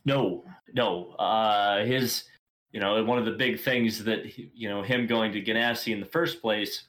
No, 0.05 0.45
no. 0.75 1.13
Uh, 1.13 1.85
his, 1.87 2.25
you 2.73 2.81
know, 2.81 3.03
one 3.05 3.19
of 3.19 3.25
the 3.25 3.33
big 3.33 3.61
things 3.61 4.05
that 4.05 4.37
you 4.37 4.69
know 4.69 4.83
him 4.83 5.07
going 5.07 5.33
to 5.33 5.43
Ganassi 5.43 5.93
in 5.93 6.01
the 6.01 6.07
first 6.07 6.41
place 6.41 6.85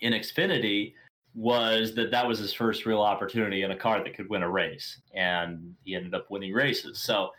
in 0.00 0.12
Xfinity 0.12 0.94
was 1.34 1.94
that 1.94 2.10
that 2.10 2.26
was 2.26 2.38
his 2.38 2.52
first 2.52 2.86
real 2.86 3.00
opportunity 3.00 3.62
in 3.62 3.72
a 3.72 3.76
car 3.76 4.02
that 4.02 4.14
could 4.14 4.28
win 4.28 4.42
a 4.42 4.50
race, 4.50 5.00
and 5.14 5.74
he 5.84 5.94
ended 5.94 6.14
up 6.14 6.30
winning 6.30 6.52
races. 6.52 7.00
So 7.00 7.30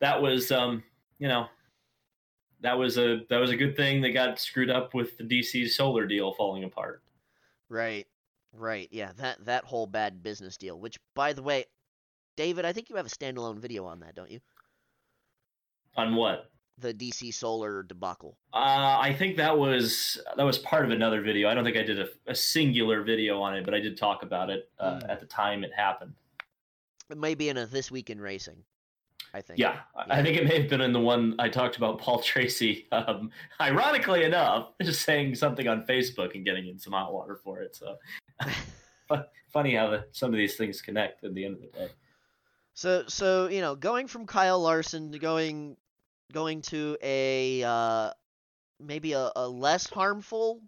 that 0.00 0.20
was, 0.20 0.50
um, 0.50 0.82
you 1.18 1.28
know, 1.28 1.46
that 2.60 2.76
was 2.76 2.98
a 2.98 3.20
that 3.28 3.38
was 3.38 3.50
a 3.50 3.56
good 3.56 3.76
thing 3.76 4.00
that 4.02 4.12
got 4.12 4.38
screwed 4.38 4.70
up 4.70 4.94
with 4.94 5.16
the 5.18 5.24
DC 5.24 5.68
solar 5.70 6.06
deal 6.06 6.32
falling 6.34 6.64
apart. 6.64 7.02
Right. 7.68 8.06
Right. 8.52 8.88
Yeah, 8.90 9.12
that 9.16 9.44
that 9.44 9.64
whole 9.64 9.86
bad 9.86 10.22
business 10.22 10.56
deal, 10.56 10.78
which 10.78 10.98
by 11.14 11.32
the 11.32 11.42
way, 11.42 11.64
David, 12.36 12.64
I 12.64 12.72
think 12.72 12.88
you 12.88 12.96
have 12.96 13.06
a 13.06 13.10
standalone 13.10 13.58
video 13.58 13.84
on 13.84 14.00
that, 14.00 14.14
don't 14.14 14.30
you? 14.30 14.40
On 15.96 16.14
what? 16.14 16.50
The 16.78 16.92
DC 16.92 17.32
Solar 17.32 17.82
debacle. 17.84 18.36
Uh, 18.52 18.98
I 19.00 19.14
think 19.16 19.36
that 19.36 19.56
was 19.56 20.18
that 20.36 20.42
was 20.42 20.58
part 20.58 20.84
of 20.84 20.90
another 20.90 21.20
video. 21.22 21.48
I 21.48 21.54
don't 21.54 21.62
think 21.64 21.76
I 21.76 21.82
did 21.82 22.00
a, 22.00 22.08
a 22.26 22.34
singular 22.34 23.02
video 23.02 23.40
on 23.40 23.56
it, 23.56 23.64
but 23.64 23.74
I 23.74 23.80
did 23.80 23.96
talk 23.96 24.22
about 24.24 24.50
it 24.50 24.68
uh, 24.80 24.94
Mm. 25.00 25.08
at 25.10 25.20
the 25.20 25.26
time 25.26 25.62
it 25.62 25.70
happened. 25.74 26.14
It 27.10 27.16
may 27.18 27.34
be 27.36 27.48
in 27.48 27.56
a 27.58 27.66
this 27.66 27.90
week 27.92 28.10
in 28.10 28.20
racing. 28.20 28.56
I 29.32 29.40
think. 29.40 29.58
Yeah, 29.60 29.80
I- 29.96 30.18
I 30.18 30.22
think 30.22 30.36
it 30.36 30.44
may 30.48 30.60
have 30.60 30.68
been 30.70 30.80
in 30.80 30.92
the 30.92 31.00
one 31.00 31.36
I 31.38 31.48
talked 31.48 31.76
about 31.76 31.98
Paul 32.00 32.18
Tracy. 32.20 32.86
Um, 32.92 33.30
ironically 33.60 34.24
enough, 34.24 34.68
just 34.82 35.02
saying 35.02 35.34
something 35.36 35.68
on 35.68 35.84
Facebook 35.86 36.34
and 36.34 36.44
getting 36.44 36.66
in 36.68 36.78
some 36.78 36.92
hot 36.92 37.12
water 37.12 37.36
for 37.36 37.60
it. 37.60 37.74
So 37.76 37.96
fu- 39.08 39.16
funny 39.52 39.74
how 39.76 39.90
the, 39.90 40.04
some 40.12 40.32
of 40.32 40.36
these 40.38 40.56
things 40.56 40.80
connect 40.80 41.22
at 41.24 41.34
the 41.34 41.44
end 41.44 41.54
of 41.56 41.60
the 41.62 41.66
day. 41.78 41.88
So 42.74 43.04
so 43.06 43.48
you 43.48 43.60
know, 43.60 43.76
going 43.76 44.08
from 44.08 44.26
Kyle 44.26 44.60
Larson 44.60 45.12
to 45.12 45.18
going 45.20 45.76
going 46.34 46.60
to 46.60 46.98
a 47.00 47.62
uh, 47.62 48.10
maybe 48.80 49.12
a, 49.12 49.30
a 49.36 49.48
less 49.48 49.88
harmful 49.88 50.60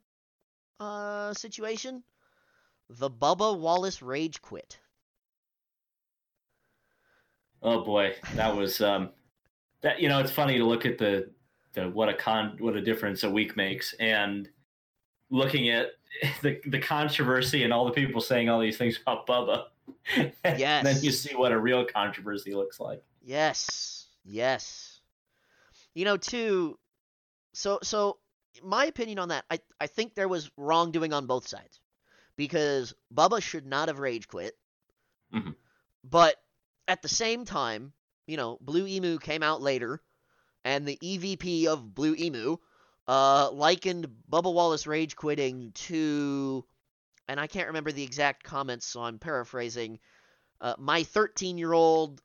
uh, 0.81 1.35
situation, 1.35 2.03
the 2.89 3.11
Bubba 3.11 3.59
Wallace 3.59 4.01
rage 4.01 4.41
quit. 4.41 4.79
Oh 7.63 7.83
boy, 7.83 8.15
that 8.37 8.55
was 8.55 8.81
um, 8.81 9.11
that. 9.83 10.01
You 10.01 10.09
know, 10.09 10.21
it's 10.21 10.31
funny 10.31 10.57
to 10.57 10.65
look 10.65 10.87
at 10.87 10.99
the 10.99 11.31
the 11.73 11.89
what 11.91 12.09
a 12.09 12.15
con 12.15 12.57
what 12.61 12.77
a 12.77 12.81
difference 12.81 13.25
a 13.25 13.31
week 13.31 13.57
makes, 13.57 13.93
and 13.95 14.49
looking 15.31 15.69
at 15.71 15.89
the 16.43 16.61
the 16.67 16.79
controversy 16.79 17.65
and 17.65 17.73
all 17.73 17.85
the 17.85 17.93
people 17.93 18.21
saying 18.21 18.49
all 18.49 18.61
these 18.61 18.79
things 18.79 18.99
about 19.01 19.27
Bubba. 19.27 19.65
and 20.17 20.87
then 20.87 20.97
you 21.01 21.11
see 21.11 21.35
what 21.35 21.53
a 21.53 21.59
real 21.59 21.85
controversy 21.85 22.55
looks 22.55 22.79
like. 22.79 23.03
Yes, 23.25 24.07
yes. 24.25 24.96
You 25.97 26.05
know, 26.05 26.19
too. 26.19 26.79
So, 27.55 27.79
so 27.83 28.19
my 28.63 28.85
opinion 28.85 29.19
on 29.19 29.29
that, 29.31 29.47
I 29.51 29.61
I 29.81 29.87
think 29.87 30.15
there 30.15 30.29
was 30.29 30.51
wrongdoing 30.59 31.15
on 31.15 31.27
both 31.27 31.49
sides, 31.49 31.81
because 32.37 32.93
Bubba 33.13 33.43
should 33.43 33.65
not 33.67 33.89
have 33.89 33.99
rage 33.99 34.29
quit. 34.29 34.55
Mhm. 35.35 35.57
But 36.05 36.37
at 36.87 37.01
the 37.01 37.09
same 37.09 37.47
time, 37.47 37.95
you 38.27 38.37
know, 38.37 38.59
Blue 38.61 38.87
Emu 38.87 39.19
came 39.19 39.43
out 39.43 39.63
later, 39.63 40.03
and 40.65 40.87
the 40.87 40.99
EVP 41.03 41.67
of 41.67 41.95
Blue 41.95 42.15
Emu 42.15 42.59
uh, 43.09 43.51
likened 43.51 44.07
Bubba 44.31 44.53
Wallace 44.53 44.87
rage 44.87 45.17
quitting 45.17 45.73
to, 45.73 46.63
and 47.27 47.41
I 47.41 47.47
can't 47.47 47.69
remember 47.69 47.91
the 47.91 48.03
exact 48.03 48.43
comments, 48.45 48.85
so 48.85 49.03
I'm 49.03 49.19
paraphrasing. 49.19 49.99
Uh, 50.61 50.75
my 50.79 51.05
13 51.05 51.57
year 51.57 51.73
old 51.73 52.21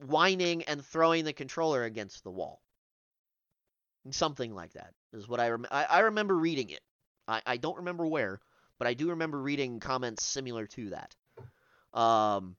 whining 0.00 0.62
and 0.64 0.84
throwing 0.84 1.24
the 1.24 1.32
controller 1.32 1.84
against 1.84 2.24
the 2.24 2.30
wall. 2.30 2.60
Something 4.10 4.54
like 4.54 4.72
that 4.74 4.92
is 5.12 5.28
what 5.28 5.40
I 5.40 5.48
rem- 5.50 5.66
I, 5.70 5.84
I 5.84 5.98
remember 6.00 6.36
reading 6.36 6.70
it. 6.70 6.80
I, 7.26 7.40
I 7.46 7.56
don't 7.56 7.78
remember 7.78 8.06
where, 8.06 8.40
but 8.78 8.86
I 8.86 8.92
do 8.94 9.10
remember 9.10 9.40
reading 9.40 9.80
comments 9.80 10.24
similar 10.24 10.66
to 10.68 10.90
that. 10.90 11.14
Um, 11.98 12.56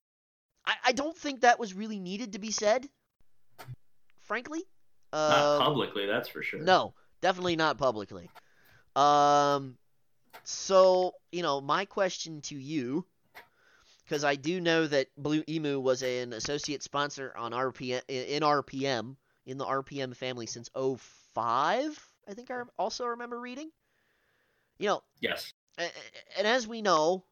I, 0.65 0.73
I 0.85 0.91
don't 0.93 1.15
think 1.15 1.41
that 1.41 1.59
was 1.59 1.73
really 1.75 1.99
needed 1.99 2.33
to 2.33 2.39
be 2.39 2.49
said. 2.51 2.87
Frankly, 4.21 4.63
Not 5.13 5.57
Um, 5.57 5.61
publicly, 5.61 6.07
that's 6.07 6.29
for 6.29 6.41
sure. 6.41 6.59
no, 6.61 6.95
definitely 7.21 7.55
not 7.57 7.77
publicly. 7.77 8.31
Um, 8.95 9.77
so 10.45 11.13
you 11.31 11.43
know, 11.43 11.61
my 11.61 11.85
question 11.85 12.41
to 12.43 12.55
you 12.55 13.05
because 14.05 14.23
I 14.23 14.35
do 14.35 14.61
know 14.61 14.85
that 14.87 15.07
Blue 15.17 15.43
Emu 15.49 15.79
was 15.79 16.03
an 16.03 16.33
associate 16.33 16.83
sponsor 16.83 17.33
on 17.35 17.51
RPM 17.51 18.01
in 18.07 18.43
RPM 18.43 19.17
in 19.45 19.57
the 19.57 19.65
RPM 19.65 20.15
family 20.15 20.45
since 20.45 20.69
05. 20.75 22.13
I 22.27 22.33
think 22.33 22.49
I 22.51 22.61
also 22.77 23.05
remember 23.05 23.39
reading. 23.39 23.71
You 24.77 24.87
know, 24.87 25.03
Yes. 25.21 25.53
and 25.77 26.47
as 26.47 26.67
we 26.67 26.81
know, 26.81 27.23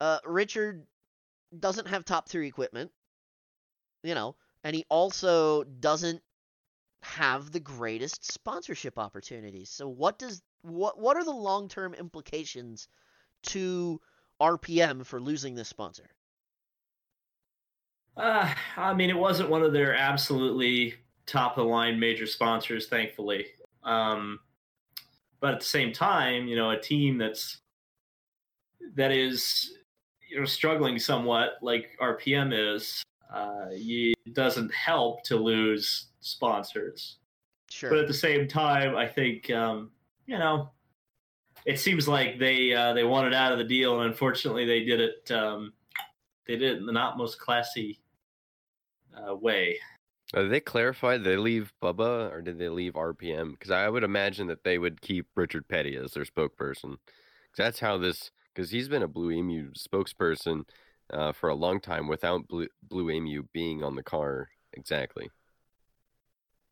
uh, 0.00 0.18
Richard 0.24 0.86
doesn't 1.58 1.88
have 1.88 2.04
top 2.04 2.28
tier 2.28 2.42
equipment. 2.42 2.90
You 4.02 4.14
know, 4.14 4.36
and 4.62 4.76
he 4.76 4.84
also 4.90 5.64
doesn't 5.64 6.22
have 7.02 7.52
the 7.52 7.60
greatest 7.60 8.24
sponsorship 8.30 8.98
opportunities. 8.98 9.70
So 9.70 9.88
what 9.88 10.18
does 10.18 10.42
what 10.62 10.98
what 10.98 11.16
are 11.16 11.24
the 11.24 11.30
long 11.30 11.68
term 11.68 11.94
implications 11.94 12.88
to 13.44 14.00
RPM 14.40 15.04
for 15.04 15.20
losing 15.20 15.54
this 15.54 15.68
sponsor? 15.68 16.10
Uh, 18.16 18.52
I 18.76 18.94
mean, 18.94 19.10
it 19.10 19.16
wasn't 19.16 19.50
one 19.50 19.62
of 19.62 19.72
their 19.72 19.94
absolutely 19.94 20.94
top 21.26 21.58
of 21.58 21.64
the 21.64 21.70
line 21.70 21.98
major 21.98 22.26
sponsors, 22.26 22.86
thankfully. 22.86 23.46
Um, 23.82 24.40
but 25.40 25.54
at 25.54 25.60
the 25.60 25.66
same 25.66 25.92
time, 25.92 26.46
you 26.46 26.56
know, 26.56 26.70
a 26.70 26.80
team 26.80 27.18
that's 27.18 27.58
that 28.94 29.10
is 29.10 29.72
you 30.30 30.38
know 30.38 30.44
struggling 30.44 30.98
somewhat, 30.98 31.58
like 31.60 31.90
RPM 32.00 32.52
is, 32.74 33.02
uh, 33.32 33.66
you, 33.72 34.14
it 34.24 34.34
doesn't 34.34 34.72
help 34.72 35.22
to 35.24 35.36
lose 35.36 36.08
sponsors. 36.20 37.18
Sure. 37.70 37.90
But 37.90 37.98
at 37.98 38.06
the 38.06 38.14
same 38.14 38.46
time, 38.46 38.96
I 38.96 39.06
think 39.06 39.50
um, 39.50 39.90
you 40.26 40.38
know, 40.38 40.70
it 41.64 41.78
seems 41.80 42.06
like 42.08 42.38
they 42.38 42.72
uh, 42.74 42.92
they 42.92 43.04
wanted 43.04 43.34
out 43.34 43.52
of 43.52 43.58
the 43.58 43.64
deal, 43.64 44.00
and 44.00 44.10
unfortunately, 44.10 44.64
they 44.66 44.84
did 44.84 45.00
it. 45.00 45.30
Um, 45.30 45.72
they 46.46 46.56
did 46.56 46.74
it 46.74 46.78
in 46.78 46.86
the 46.86 46.92
not 46.92 47.16
most 47.16 47.38
classy 47.38 48.00
uh, 49.16 49.34
way. 49.34 49.78
Uh, 50.34 50.42
did 50.42 50.50
they 50.52 50.60
clarify? 50.60 51.16
Did 51.16 51.24
they 51.24 51.36
leave 51.36 51.72
Bubba 51.82 52.30
or 52.32 52.42
did 52.42 52.58
they 52.58 52.68
leave 52.68 52.94
RPM? 52.94 53.52
Because 53.52 53.70
I 53.70 53.88
would 53.88 54.04
imagine 54.04 54.46
that 54.48 54.64
they 54.64 54.78
would 54.78 55.00
keep 55.00 55.26
Richard 55.36 55.68
Petty 55.68 55.96
as 55.96 56.12
their 56.12 56.24
spokesperson. 56.24 56.96
Because 57.52 57.56
that's 57.56 57.80
how 57.80 57.98
this. 57.98 58.30
Because 58.54 58.70
he's 58.70 58.88
been 58.88 59.02
a 59.02 59.08
Blue 59.08 59.30
Emu 59.32 59.72
spokesperson 59.72 60.64
uh, 61.12 61.32
for 61.32 61.48
a 61.48 61.54
long 61.54 61.80
time 61.80 62.06
without 62.08 62.46
Blue, 62.46 62.68
Blue 62.82 63.10
Emu 63.10 63.44
being 63.52 63.82
on 63.82 63.96
the 63.96 64.02
car 64.02 64.48
exactly. 64.72 65.28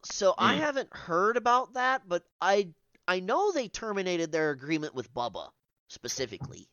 So 0.04 0.34
I 0.38 0.54
Hmm. 0.54 0.60
haven't 0.60 0.92
heard 0.92 1.36
about 1.36 1.74
that, 1.74 2.08
but 2.08 2.24
I 2.40 2.68
I 3.06 3.20
know 3.20 3.52
they 3.52 3.68
terminated 3.68 4.32
their 4.32 4.50
agreement 4.50 4.94
with 4.94 5.12
Bubba 5.12 5.50
specifically. 5.88 6.68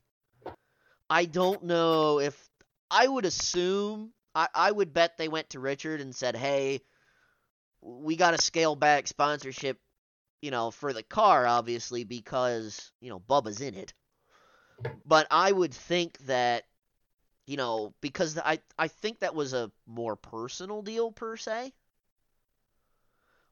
I 1.10 1.26
don't 1.26 1.63
know 1.63 2.20
if 2.20 2.50
I 2.92 3.08
would 3.08 3.26
assume 3.26 4.13
I, 4.36 4.48
I 4.54 4.72
would 4.72 4.94
bet 4.94 5.18
they 5.18 5.28
went 5.28 5.50
to 5.52 5.60
Richard 5.60 6.02
and 6.02 6.15
said, 6.15 6.36
"Hey, 6.36 6.82
we 7.82 8.15
got 8.15 8.32
to 8.32 8.38
scale 8.38 8.76
back 8.76 9.08
sponsorship, 9.08 9.80
you 10.42 10.52
know, 10.52 10.72
for 10.72 10.94
the 10.94 11.04
car 11.04 11.48
obviously 11.48 12.04
because, 12.04 12.92
you 13.02 13.10
know, 13.10 13.20
Bubba's 13.20 13.62
in 13.62 13.74
it." 13.74 13.94
But 15.06 15.28
I 15.32 15.52
would 15.52 15.74
think 15.74 16.18
that 16.20 16.65
you 17.48 17.58
know, 17.58 17.96
because 18.00 18.38
I 18.38 18.60
I 18.78 18.89
think 18.89 19.20
that 19.20 19.34
was 19.34 19.54
a 19.54 19.72
more 19.88 20.15
personal 20.15 20.84
deal 20.84 21.12
per 21.12 21.36
se. 21.36 21.74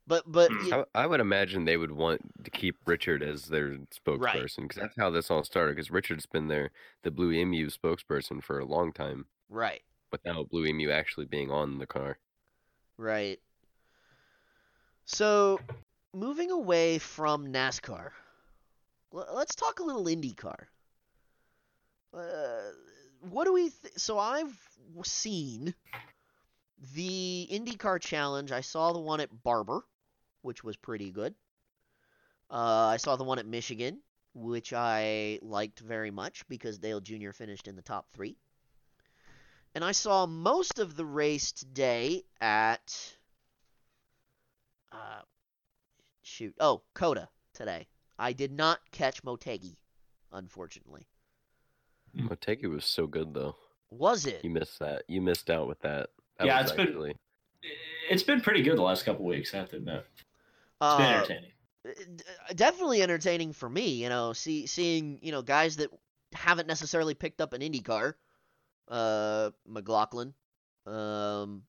But 0.07 0.23
but 0.31 0.49
Hmm. 0.51 0.69
y- 0.71 0.85
I, 0.95 1.03
I 1.03 1.05
would 1.07 1.19
imagine 1.19 1.65
they 1.65 1.75
would 1.77 1.91
want 1.91 2.21
to 2.45 2.49
keep 2.49 2.77
Richard 2.85 3.21
as 3.21 3.45
their 3.45 3.77
spokesperson 3.93 4.61
because 4.63 4.77
that's 4.81 4.95
how 4.97 5.09
this 5.09 5.29
all 5.29 5.43
started. 5.43 5.75
Because 5.75 5.91
Richard's 5.91 6.25
been 6.25 6.47
their 6.47 6.71
the 7.03 7.11
Blue 7.11 7.31
Emu 7.33 7.69
spokesperson 7.69 8.41
for 8.41 8.59
a 8.59 8.65
long 8.65 8.93
time 8.93 9.25
right, 9.49 9.81
without 10.11 10.49
Blue 10.49 10.65
Emu 10.65 10.89
actually 10.89 11.25
being 11.25 11.51
on 11.51 11.77
the 11.79 11.85
car. 11.85 12.17
right. 12.97 13.39
So 15.05 15.59
moving 16.13 16.51
away 16.51 16.97
from 16.99 17.47
NASCAR, 17.47 18.09
l- 19.13 19.27
let's 19.33 19.55
talk 19.55 19.79
a 19.79 19.83
little 19.83 20.05
IndyCar. 20.05 20.65
Uh, 22.13 22.71
what 23.29 23.45
do 23.45 23.53
we? 23.53 23.69
Th- 23.69 23.93
so 23.97 24.17
I've 24.19 24.57
seen 25.03 25.73
the 26.95 27.47
IndyCar 27.51 27.99
Challenge. 28.01 28.51
I 28.51 28.61
saw 28.61 28.91
the 28.93 28.99
one 28.99 29.19
at 29.19 29.43
Barber, 29.43 29.81
which 30.47 30.63
was 30.63 30.77
pretty 30.77 31.11
good. 31.11 31.35
Uh, 32.49 32.87
I 32.87 32.97
saw 32.97 33.17
the 33.17 33.25
one 33.25 33.37
at 33.37 33.45
Michigan, 33.45 33.99
which 34.33 34.71
I 34.71 35.39
liked 35.41 35.81
very 35.81 36.09
much 36.09 36.47
because 36.47 36.79
Dale 36.79 37.01
Jr. 37.01 37.31
finished 37.31 37.67
in 37.67 37.75
the 37.75 37.81
top 37.81 38.07
three. 38.13 38.37
And 39.75 39.83
I 39.83 39.91
saw 39.91 40.25
most 40.25 40.79
of 40.79 40.95
the 40.95 41.05
race 41.05 41.51
today 41.51 42.23
at. 42.39 43.15
Uh, 44.91 45.21
shoot. 46.23 46.55
Oh, 46.61 46.81
COTA 46.93 47.27
today. 47.53 47.87
I 48.17 48.31
did 48.31 48.53
not 48.53 48.79
catch 48.91 49.21
Motegi, 49.23 49.75
unfortunately. 50.31 51.05
Mm. 52.17 52.29
Motegi 52.29 52.69
was 52.73 52.85
so 52.85 53.05
good 53.05 53.33
though. 53.33 53.57
Was 53.91 54.25
it? 54.25 54.43
You 54.45 54.49
missed 54.49 54.79
that. 54.79 55.03
You 55.09 55.21
missed 55.21 55.49
out 55.49 55.67
with 55.67 55.81
that. 55.81 56.09
that 56.39 56.47
Yeah, 56.47 56.61
was 56.61 56.71
it's 56.71 56.77
been- 56.77 57.13
It's 58.09 58.23
been 58.23 58.39
pretty 58.41 58.61
good 58.63 58.77
the 58.77 58.81
last 58.81 59.03
couple 59.03 59.25
weeks. 59.25 59.53
I 59.53 59.57
have 59.57 59.69
to 59.71 59.75
admit, 59.77 60.05
it's 60.13 60.21
been 60.23 60.26
Uh, 60.79 61.23
entertaining. 61.25 61.51
definitely 62.55 63.01
entertaining 63.01 63.53
for 63.53 63.69
me. 63.69 64.03
You 64.03 64.09
know, 64.09 64.33
see 64.33 64.67
seeing 64.67 65.19
you 65.21 65.31
know 65.31 65.41
guys 65.41 65.77
that 65.77 65.89
haven't 66.33 66.67
necessarily 66.67 67.13
picked 67.13 67.41
up 67.41 67.53
an 67.53 67.61
IndyCar, 67.61 68.13
uh, 68.87 69.51
McLaughlin, 69.65 70.33
um, 70.85 71.63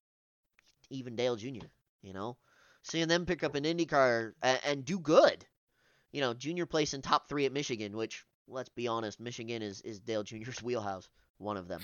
even 0.91 1.17
Dale 1.17 1.37
Jr. 1.37 1.67
You 2.03 2.13
know, 2.13 2.37
seeing 2.83 3.09
them 3.09 3.27
pick 3.27 3.43
up 3.45 3.55
an 3.55 3.65
IndyCar 3.65 4.33
and, 4.43 4.61
and 4.65 4.85
do 4.85 4.99
good. 4.99 5.45
You 6.13 6.21
know, 6.21 6.35
Junior 6.35 6.67
place 6.67 6.95
in 6.95 7.03
top 7.03 7.29
three 7.29 7.47
at 7.47 7.53
Michigan, 7.53 7.97
which 7.97 8.25
let's 8.47 8.71
be 8.71 8.89
honest, 8.89 9.21
Michigan 9.21 9.63
is 9.63 9.81
is 9.83 10.01
Dale 10.01 10.23
Jr.'s 10.23 10.63
wheelhouse. 10.63 11.09
One 11.39 11.57
of 11.57 11.69
them. 11.69 11.83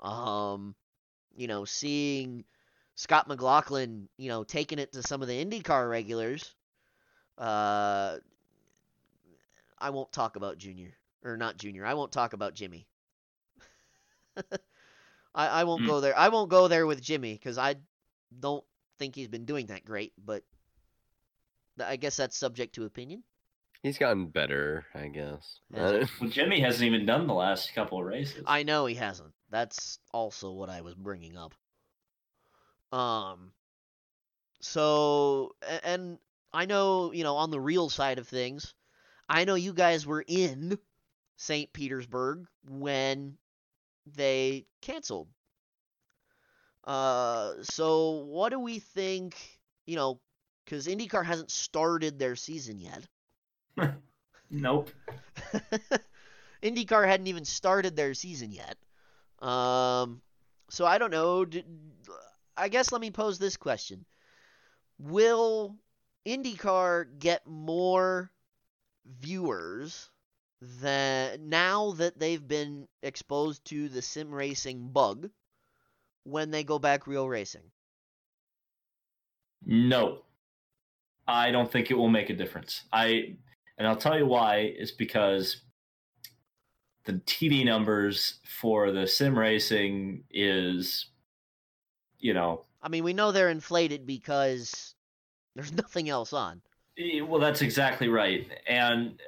Um, 0.00 0.74
you 1.36 1.46
know, 1.46 1.64
seeing 1.64 2.44
Scott 2.98 3.28
McLaughlin, 3.28 4.08
you 4.16 4.28
know, 4.28 4.42
taking 4.42 4.80
it 4.80 4.92
to 4.92 5.04
some 5.04 5.22
of 5.22 5.28
the 5.28 5.44
IndyCar 5.44 5.88
regulars. 5.88 6.52
Uh, 7.38 8.16
I 9.78 9.90
won't 9.90 10.10
talk 10.10 10.34
about 10.34 10.58
Junior 10.58 10.94
or 11.22 11.36
not 11.36 11.56
Junior. 11.58 11.86
I 11.86 11.94
won't 11.94 12.10
talk 12.10 12.32
about 12.32 12.54
Jimmy. 12.54 12.88
I 14.36 15.46
I 15.46 15.64
won't 15.64 15.84
Mm. 15.84 15.86
go 15.86 16.00
there. 16.00 16.18
I 16.18 16.28
won't 16.28 16.50
go 16.50 16.66
there 16.66 16.88
with 16.88 17.00
Jimmy 17.00 17.34
because 17.34 17.56
I 17.56 17.76
don't 18.40 18.64
think 18.98 19.14
he's 19.14 19.28
been 19.28 19.44
doing 19.44 19.66
that 19.66 19.84
great. 19.84 20.12
But 20.18 20.42
I 21.78 21.94
guess 21.94 22.16
that's 22.16 22.36
subject 22.36 22.74
to 22.74 22.84
opinion. 22.84 23.22
He's 23.84 23.96
gotten 23.98 24.26
better, 24.26 24.86
I 24.92 25.06
guess. 25.06 25.60
Has 25.72 25.92
he? 25.92 26.14
Well, 26.20 26.30
Jimmy 26.30 26.60
hasn't 26.60 26.84
even 26.84 27.06
done 27.06 27.28
the 27.28 27.34
last 27.34 27.72
couple 27.76 28.00
of 28.00 28.04
races. 28.06 28.42
I 28.44 28.64
know 28.64 28.86
he 28.86 28.96
hasn't. 28.96 29.32
That's 29.50 30.00
also 30.12 30.50
what 30.50 30.68
I 30.68 30.80
was 30.80 30.96
bringing 30.96 31.36
up. 31.36 31.54
Um. 32.92 33.52
So 34.60 35.56
and 35.82 36.18
I 36.52 36.66
know 36.66 37.12
you 37.12 37.24
know 37.24 37.36
on 37.36 37.50
the 37.50 37.60
real 37.60 37.88
side 37.90 38.18
of 38.18 38.28
things, 38.28 38.74
I 39.28 39.44
know 39.44 39.54
you 39.54 39.72
guys 39.72 40.06
were 40.06 40.24
in 40.26 40.78
St. 41.36 41.72
Petersburg 41.72 42.46
when 42.68 43.38
they 44.06 44.66
canceled. 44.82 45.28
Uh, 46.84 47.54
so 47.62 48.10
what 48.24 48.50
do 48.50 48.58
we 48.58 48.78
think? 48.78 49.36
You 49.86 49.96
know, 49.96 50.20
because 50.64 50.86
IndyCar 50.86 51.24
hasn't 51.24 51.50
started 51.50 52.18
their 52.18 52.36
season 52.36 52.78
yet. 52.80 53.06
nope. 54.50 54.90
IndyCar 56.62 57.06
hadn't 57.06 57.26
even 57.26 57.44
started 57.44 57.96
their 57.96 58.14
season 58.14 58.52
yet. 58.52 58.76
Um, 59.46 60.22
so 60.70 60.86
I 60.86 60.98
don't 60.98 61.10
know. 61.10 61.44
D- 61.44 61.64
I 62.58 62.68
guess 62.68 62.92
let 62.92 63.00
me 63.00 63.10
pose 63.10 63.38
this 63.38 63.56
question: 63.56 64.04
Will 64.98 65.76
IndyCar 66.26 67.18
get 67.18 67.46
more 67.46 68.30
viewers 69.06 70.10
than 70.60 71.48
now 71.48 71.92
that 71.92 72.18
they've 72.18 72.46
been 72.46 72.88
exposed 73.02 73.64
to 73.66 73.88
the 73.88 74.02
sim 74.02 74.34
racing 74.34 74.90
bug 74.90 75.30
when 76.24 76.50
they 76.50 76.64
go 76.64 76.78
back 76.78 77.06
real 77.06 77.28
racing? 77.28 77.62
No. 79.64 80.22
I 81.26 81.50
don't 81.50 81.70
think 81.70 81.90
it 81.90 81.94
will 81.94 82.08
make 82.08 82.30
a 82.30 82.36
difference. 82.36 82.84
I 82.92 83.36
and 83.76 83.86
I'll 83.86 83.96
tell 83.96 84.18
you 84.18 84.26
why 84.26 84.74
is 84.76 84.90
because 84.90 85.62
the 87.04 87.14
TV 87.14 87.64
numbers 87.64 88.40
for 88.44 88.90
the 88.90 89.06
sim 89.06 89.38
racing 89.38 90.24
is 90.30 91.06
you 92.18 92.34
know, 92.34 92.64
I 92.82 92.88
mean, 92.88 93.04
we 93.04 93.12
know 93.12 93.32
they're 93.32 93.50
inflated 93.50 94.06
because 94.06 94.94
there's 95.54 95.72
nothing 95.84 96.08
else 96.08 96.32
on. 96.32 96.60
eh, 96.98 97.20
well 97.20 97.40
that's 97.40 97.62
exactly 97.62 98.08
right. 98.08 98.46
And 98.66 99.20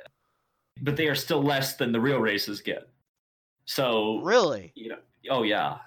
but 0.82 0.97
they 0.97 1.07
are 1.09 1.14
still 1.14 1.43
less 1.43 1.76
than 1.76 1.93
the 1.93 2.01
real 2.01 2.18
races 2.20 2.61
get. 2.61 2.88
So 3.64 4.20
Really? 4.22 4.72
you 4.74 4.88
know, 4.91 4.99
oh 5.30 5.43
yeah. 5.43 5.78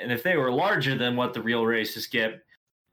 And 0.00 0.12
if 0.12 0.22
they 0.22 0.36
were 0.36 0.50
larger 0.52 0.96
than 0.96 1.16
what 1.16 1.34
the 1.34 1.42
real 1.42 1.64
races 1.66 2.06
get, 2.06 2.42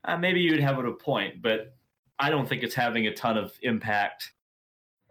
uh, 0.06 0.18
maybe 0.18 0.40
you'd 0.42 0.60
have 0.60 0.80
it 0.80 0.86
a 0.86 0.92
point. 0.92 1.42
But 1.42 1.76
I 2.18 2.30
don't 2.30 2.48
think 2.48 2.64
it's 2.64 2.76
having 2.76 3.08
a 3.08 3.14
ton 3.14 3.38
of 3.38 3.54
impact, 3.62 4.32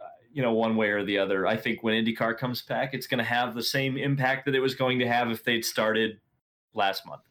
uh, 0.00 0.04
you 0.32 0.42
know, 0.42 0.52
one 0.52 0.76
way 0.76 0.88
or 0.90 1.04
the 1.04 1.18
other. 1.18 1.46
I 1.46 1.56
think 1.56 1.82
when 1.82 1.94
IndyCar 2.04 2.36
comes 2.36 2.62
back, 2.62 2.94
it's 2.94 3.06
going 3.06 3.18
to 3.18 3.24
have 3.24 3.54
the 3.54 3.62
same 3.62 3.96
impact 3.96 4.44
that 4.46 4.54
it 4.54 4.60
was 4.60 4.74
going 4.74 4.98
to 4.98 5.06
have 5.08 5.30
if 5.30 5.44
they'd 5.44 5.64
started 5.64 6.20
last 6.74 7.06
month. 7.06 7.22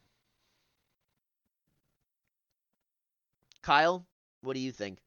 Kyle, 3.67 4.07
what 4.43 4.53
do 4.53 4.61
you 4.61 4.71
think? 4.71 4.99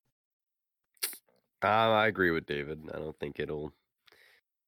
Uh, 1.64 1.66
I 1.66 2.08
agree 2.08 2.30
with 2.30 2.44
David. 2.44 2.78
I 2.92 2.98
don't 2.98 3.18
think 3.18 3.40
it'll 3.40 3.72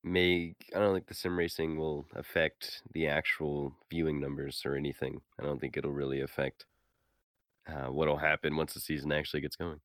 make. 0.03 0.57
I 0.75 0.79
don't 0.79 0.95
think 0.95 1.07
the 1.09 1.13
sim 1.15 1.39
racing 1.39 1.77
will 1.77 2.07
affect 2.17 2.81
the 2.95 3.07
actual 3.07 3.77
viewing 3.91 4.19
numbers 4.19 4.63
or 4.65 4.77
anything. 4.77 5.21
I 5.39 5.43
don't 5.43 5.61
think 5.61 5.77
it'll 5.77 5.93
really 5.93 6.23
affect 6.23 6.65
uh, 7.69 7.89
what'll 7.93 8.17
happen 8.17 8.57
once 8.57 8.73
the 8.73 8.81
season 8.81 9.13
actually 9.13 9.43
gets 9.43 9.57
going. 9.57 9.79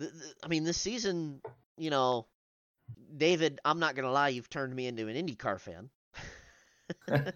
I 0.00 0.48
mean, 0.48 0.64
this 0.64 0.78
season, 0.78 1.42
you 1.78 1.90
know, 1.90 2.26
David, 3.16 3.60
I'm 3.64 3.78
not 3.78 3.94
gonna 3.94 4.10
lie, 4.10 4.30
you've 4.30 4.50
turned 4.50 4.74
me 4.74 4.88
into 4.88 5.06
an 5.06 5.14
IndyCar 5.14 5.60
fan. 5.60 5.90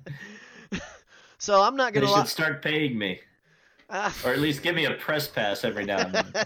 so 1.38 1.62
I'm 1.62 1.76
not 1.76 1.92
gonna 1.92 2.08
should 2.08 2.12
lie. 2.12 2.24
start 2.24 2.60
paying 2.60 2.98
me, 2.98 3.20
Or 4.24 4.32
at 4.32 4.38
least 4.40 4.62
give 4.62 4.74
me 4.74 4.84
a 4.84 4.94
press 4.94 5.28
pass 5.28 5.64
every 5.64 5.84
now 5.84 5.98
and 5.98 6.14
then. 6.14 6.32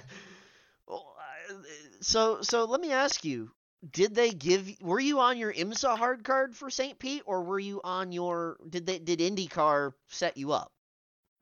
Well, 0.86 1.14
uh, 1.51 1.55
so 2.01 2.43
so 2.43 2.64
let 2.64 2.80
me 2.80 2.93
ask 2.93 3.24
you: 3.24 3.51
Did 3.93 4.14
they 4.14 4.30
give? 4.30 4.68
Were 4.80 5.01
you 5.01 5.20
on 5.20 5.38
your 5.38 5.53
IMSA 5.53 5.97
hard 5.99 6.24
card 6.24 6.55
for 6.55 6.70
St. 6.70 6.99
Pete, 6.99 7.22
or 7.26 7.43
were 7.43 7.59
you 7.59 7.80
on 7.84 8.12
your? 8.12 8.59
Did 8.68 8.86
they? 8.86 8.99
Did 8.99 9.18
IndyCar 9.20 9.93
set 10.09 10.36
you 10.36 10.53
up? 10.53 10.72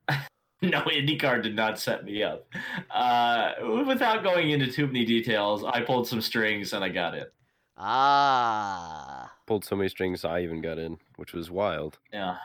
No, 0.62 0.82
IndyCar 0.82 1.42
did 1.42 1.57
not 1.57 1.78
set 1.78 2.05
me 2.05 2.22
up. 2.22 2.46
Uh, 2.90 3.53
without 3.86 4.22
going 4.22 4.51
into 4.51 4.70
too 4.70 4.86
many 4.86 5.07
details, 5.07 5.64
I 5.64 5.80
pulled 5.80 6.07
some 6.07 6.20
strings 6.20 6.74
and 6.74 6.84
I 6.84 6.90
got 6.90 7.14
it. 7.14 7.32
Ah, 7.78 9.32
Pulled 9.46 9.64
so 9.64 9.74
many 9.74 9.88
strings, 9.88 10.22
I 10.22 10.42
even 10.42 10.61
got 10.61 10.78
in, 10.78 10.98
which 11.16 11.32
was 11.32 11.51
wild. 11.51 11.98
Yeah. 12.12 12.36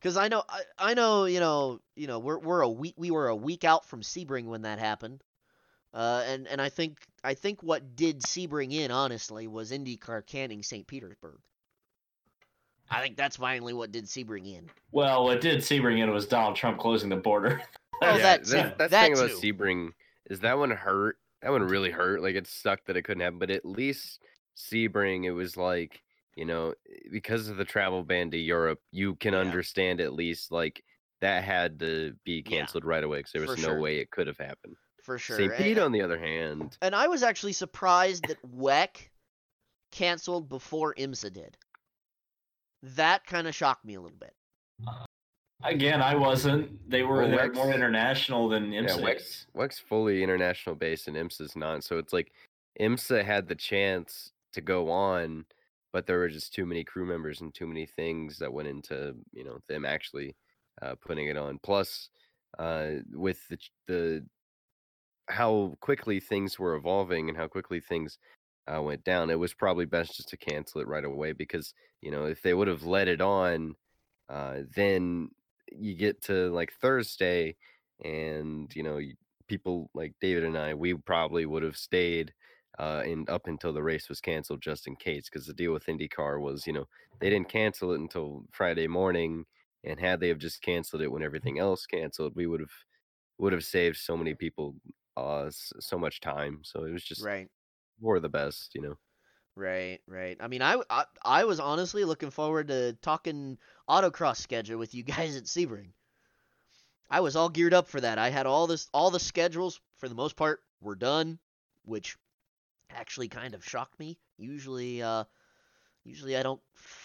Because 0.00 0.16
I 0.16 0.28
know 0.28 0.42
I, 0.48 0.62
I 0.78 0.94
know 0.94 1.24
you 1.26 1.40
know 1.40 1.80
you 1.96 2.06
know 2.06 2.18
we're 2.18 2.38
we're 2.38 2.60
a 2.62 2.68
week 2.68 2.94
we 2.96 3.10
were 3.10 3.28
a 3.28 3.36
week 3.36 3.64
out 3.64 3.84
from 3.84 4.02
Sebring 4.02 4.46
when 4.46 4.62
that 4.62 4.78
happened. 4.78 5.22
Uh, 5.92 6.22
and 6.26 6.46
and 6.46 6.60
I 6.60 6.68
think 6.68 6.98
I 7.24 7.34
think 7.34 7.62
what 7.62 7.96
did 7.96 8.22
Sebring 8.22 8.72
in 8.72 8.90
honestly 8.90 9.48
was 9.48 9.72
IndyCar 9.72 10.24
canning 10.24 10.62
St. 10.62 10.86
Petersburg. 10.86 11.40
I 12.90 13.00
think 13.00 13.16
that's 13.16 13.36
finally 13.36 13.72
what 13.72 13.92
did 13.92 14.04
Sebring 14.06 14.52
in. 14.52 14.68
Well, 14.92 15.24
what 15.24 15.40
did 15.40 15.60
Sebring 15.60 16.00
in 16.00 16.10
was 16.10 16.26
Donald 16.26 16.56
Trump 16.56 16.78
closing 16.78 17.08
the 17.08 17.16
border. 17.16 17.62
Oh, 18.02 18.16
yeah, 18.16 18.22
that 18.22 18.22
that's, 18.22 18.50
too. 18.50 18.56
that's 18.56 18.78
the 18.78 18.88
That 18.88 19.02
thing 19.02 19.12
about. 19.12 19.30
Sebring 19.32 19.90
is 20.30 20.40
that 20.40 20.56
one 20.56 20.70
hurt. 20.70 21.18
That 21.42 21.50
one 21.50 21.62
really 21.62 21.90
hurt. 21.90 22.22
Like 22.22 22.34
it 22.34 22.46
sucked 22.46 22.86
that 22.86 22.96
it 22.96 23.02
couldn't 23.02 23.20
happen, 23.20 23.38
but 23.38 23.50
at 23.50 23.66
least 23.66 24.20
Sebring, 24.56 25.26
it 25.26 25.32
was 25.32 25.58
like 25.58 26.00
you 26.40 26.46
know 26.46 26.70
eh, 26.90 27.08
because 27.12 27.48
of 27.50 27.56
the 27.58 27.64
travel 27.64 28.02
ban 28.02 28.30
to 28.30 28.38
Europe, 28.38 28.80
you 28.90 29.14
can 29.16 29.34
Yeah. 29.34 29.40
understand 29.40 30.00
at 30.00 30.14
least 30.14 30.50
like 30.50 30.82
that 31.20 31.44
had 31.44 31.78
to 31.80 32.16
be 32.24 32.42
Yeah, 32.46 32.56
canceled 32.60 32.84
right 32.86 33.04
away 33.04 33.18
because 33.18 33.32
there 33.32 33.42
was 33.42 33.50
for 33.56 33.60
no 33.60 33.74
sure. 33.74 33.80
way 33.80 33.98
it 33.98 34.10
could 34.10 34.26
have 34.26 34.38
happened. 34.38 34.74
for 35.02 35.18
sure. 35.18 35.36
St. 35.36 35.56
Pete, 35.56 35.78
on 35.78 35.92
eh, 35.94 35.98
the 35.98 36.02
other 36.02 36.18
hand, 36.18 36.76
And 36.82 36.94
I 36.94 37.08
was 37.08 37.22
actually 37.22 37.52
surprised 37.54 38.26
that 38.28 38.38
WEC 38.42 39.10
canceled 39.92 40.48
before 40.48 40.94
IMSA 40.94 41.32
did. 41.32 41.56
That 42.82 43.24
kind 43.26 43.46
of 43.48 43.54
shocked 43.54 43.84
me 43.84 43.94
a 43.96 44.00
little 44.00 44.18
bit. 44.18 44.34
Uh, 44.86 45.04
again, 45.64 46.00
I 46.02 46.14
wasn't. 46.14 46.88
They 46.88 47.02
were, 47.02 47.18
Well, 47.22 47.30
they 47.30 47.36
were 47.36 47.42
Lex- 47.42 47.56
more 47.56 47.72
international 47.74 48.48
than 48.48 48.72
yeah, 48.72 48.82
IMSA. 48.82 49.02
WEC's, 49.02 49.46
WEC's 49.54 49.78
fully 49.78 50.22
international 50.22 50.74
based 50.76 51.08
and 51.08 51.16
IMSA's 51.16 51.56
not. 51.56 51.82
So 51.84 51.98
it's 51.98 52.12
like 52.12 52.32
IMSA 52.78 53.24
had 53.24 53.48
the 53.48 53.54
chance 53.56 54.32
to 54.52 54.60
go 54.60 54.90
on, 54.90 55.44
but 55.92 56.06
there 56.06 56.18
were 56.18 56.28
just 56.28 56.52
too 56.54 56.66
many 56.66 56.84
crew 56.84 57.06
members 57.06 57.40
and 57.40 57.54
too 57.54 57.66
many 57.66 57.86
things 57.86 58.38
that 58.38 58.52
went 58.52 58.68
into 58.68 59.14
you 59.32 59.44
know 59.44 59.58
them 59.68 59.84
actually 59.84 60.36
uh, 60.82 60.94
putting 61.04 61.28
it 61.28 61.36
on. 61.36 61.58
Plus, 61.62 62.10
uh, 62.58 62.92
with 63.12 63.46
the 63.48 63.58
the 63.86 64.26
how 65.28 65.74
quickly 65.80 66.20
things 66.20 66.58
were 66.58 66.74
evolving 66.74 67.28
and 67.28 67.38
how 67.38 67.46
quickly 67.46 67.80
things 67.80 68.18
uh, 68.72 68.82
went 68.82 69.04
down, 69.04 69.30
it 69.30 69.38
was 69.38 69.54
probably 69.54 69.84
best 69.84 70.16
just 70.16 70.28
to 70.28 70.36
cancel 70.36 70.80
it 70.80 70.88
right 70.88 71.04
away 71.04 71.32
because 71.32 71.72
you 72.02 72.10
know 72.10 72.24
if 72.24 72.42
they 72.42 72.54
would 72.54 72.68
have 72.68 72.84
let 72.84 73.08
it 73.08 73.20
on, 73.20 73.74
uh, 74.28 74.58
then 74.74 75.28
you 75.72 75.94
get 75.94 76.22
to 76.22 76.50
like 76.52 76.72
Thursday, 76.80 77.56
and 78.04 78.74
you 78.74 78.82
know 78.82 79.00
people 79.48 79.90
like 79.94 80.14
David 80.20 80.44
and 80.44 80.56
I, 80.56 80.74
we 80.74 80.94
probably 80.94 81.46
would 81.46 81.62
have 81.62 81.76
stayed 81.76 82.32
uh, 82.78 83.02
and 83.04 83.28
up 83.28 83.46
until 83.46 83.72
the 83.72 83.82
race 83.82 84.08
was 84.08 84.20
canceled 84.20 84.62
just 84.62 84.86
in 84.86 84.96
case. 84.96 85.28
Because 85.30 85.46
the 85.46 85.54
deal 85.54 85.72
with 85.72 85.86
IndyCar 85.86 86.40
was, 86.40 86.66
you 86.66 86.72
know, 86.72 86.86
they 87.20 87.30
didn't 87.30 87.48
cancel 87.48 87.92
it 87.92 88.00
until 88.00 88.44
Friday 88.52 88.86
morning, 88.86 89.46
and 89.84 90.00
had 90.00 90.20
they 90.20 90.28
have 90.28 90.38
just 90.38 90.62
canceled 90.62 91.02
it 91.02 91.10
when 91.12 91.22
everything 91.22 91.58
else 91.58 91.86
canceled, 91.86 92.34
we 92.36 92.46
would 92.46 92.60
have 92.60 92.72
would 93.38 93.52
have 93.52 93.64
saved 93.64 93.96
so 93.96 94.16
many 94.16 94.34
people 94.34 94.76
uh 95.16 95.50
so 95.50 95.98
much 95.98 96.20
time. 96.20 96.60
So 96.64 96.84
it 96.84 96.92
was 96.92 97.04
just 97.04 97.28
Right, 97.28 97.50
for 98.00 98.20
the 98.20 98.28
best, 98.28 98.74
you 98.74 98.82
know. 98.82 98.96
right, 99.56 100.00
right. 100.06 100.36
I 100.40 100.48
mean, 100.48 100.62
I, 100.62 100.80
I, 100.88 101.04
I 101.24 101.44
was 101.44 101.60
honestly 101.60 102.04
looking 102.04 102.30
forward 102.30 102.68
to 102.68 102.94
talking 103.02 103.58
autocross 103.88 104.38
schedule 104.38 104.78
with 104.78 104.94
you 104.94 105.02
guys 105.04 105.36
at 105.36 105.44
Sebring. 105.44 105.92
I 107.10 107.20
was 107.20 107.36
all 107.36 107.50
geared 107.50 107.74
up 107.74 107.88
for 107.88 108.00
that. 108.00 108.18
I 108.18 108.30
had 108.30 108.46
all 108.46 108.66
this, 108.66 108.88
all 108.94 109.10
the 109.10 109.20
schedules 109.20 109.80
for 109.98 110.08
the 110.08 110.14
most 110.14 110.34
part 110.36 110.64
were 110.80 110.96
done, 110.96 111.38
which 111.84 112.16
actually 112.94 113.28
kind 113.28 113.54
of 113.54 113.64
shocked 113.64 113.98
me. 113.98 114.18
Usually, 114.38 115.02
uh, 115.02 115.24
usually 116.04 116.36
I 116.36 116.42
don't 116.42 116.60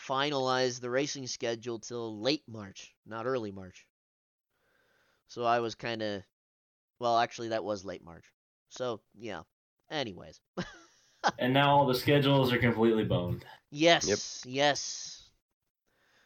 finalize 0.07 0.79
the 0.79 0.89
racing 0.89 1.27
schedule 1.27 1.79
till 1.79 2.19
late 2.21 2.43
March, 2.47 2.93
not 3.05 3.25
early 3.25 3.51
March. 3.51 3.87
So 5.27 5.43
I 5.43 5.59
was 5.59 5.75
kind 5.75 6.01
of, 6.01 6.23
well, 6.99 7.17
actually 7.17 7.49
that 7.49 7.63
was 7.63 7.85
late 7.85 8.03
March. 8.03 8.25
So 8.69 9.01
yeah. 9.15 9.41
Anyways, 9.91 10.41
and 11.39 11.53
now 11.53 11.75
all 11.75 11.85
the 11.85 11.93
schedules 11.93 12.51
are 12.51 12.57
completely 12.57 13.03
boned. 13.03 13.45
yes, 13.69 14.43
yes. 14.47 15.21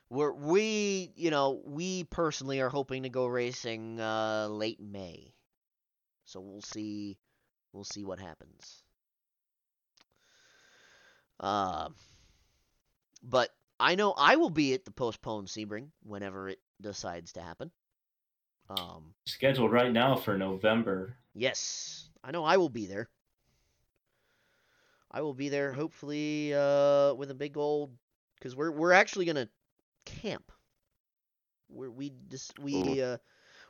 We're 0.10 0.32
we 0.32 1.12
you 1.16 1.30
know 1.30 1.62
we 1.66 2.06
personally 2.06 2.62
are 2.62 2.70
hoping 2.70 3.04
to 3.04 3.10
go 3.10 3.28
racing 3.28 4.00
uh, 4.00 4.48
late 4.50 4.80
May, 4.80 5.34
so 6.24 6.40
we'll 6.40 6.62
see 6.62 7.18
we'll 7.74 7.84
see 7.84 8.06
what 8.06 8.20
happens. 8.20 8.84
Um, 11.40 11.96
but 13.24 13.50
I 13.80 13.96
know 13.96 14.14
I 14.18 14.36
will 14.36 14.50
be 14.50 14.74
at 14.74 14.86
the 14.86 14.92
postponed 14.92 15.48
Sebring 15.48 15.88
whenever 16.04 16.50
it 16.50 16.60
decides 16.82 17.34
to 17.34 17.42
happen. 17.42 17.72
Um, 18.70 19.14
Scheduled 19.26 19.72
right 19.72 19.92
now 19.92 20.16
for 20.16 20.38
November. 20.38 21.16
Yes, 21.34 22.10
I 22.24 22.32
know 22.32 22.44
I 22.44 22.58
will 22.58 22.70
be 22.70 22.86
there. 22.86 23.10
I 25.12 25.22
will 25.22 25.34
be 25.34 25.50
there 25.50 25.74
hopefully 25.74 26.54
uh, 26.54 27.14
with 27.16 27.32
a 27.32 27.36
big 27.36 27.58
old 27.58 27.92
because 28.38 28.56
we're 28.56 28.72
we're 28.72 28.92
actually 28.92 29.26
gonna 29.26 29.50
camp. 30.06 30.52
We're 31.68 31.90
we 31.90 32.14
just 32.30 32.60
we 32.60 33.02
uh, 33.02 33.18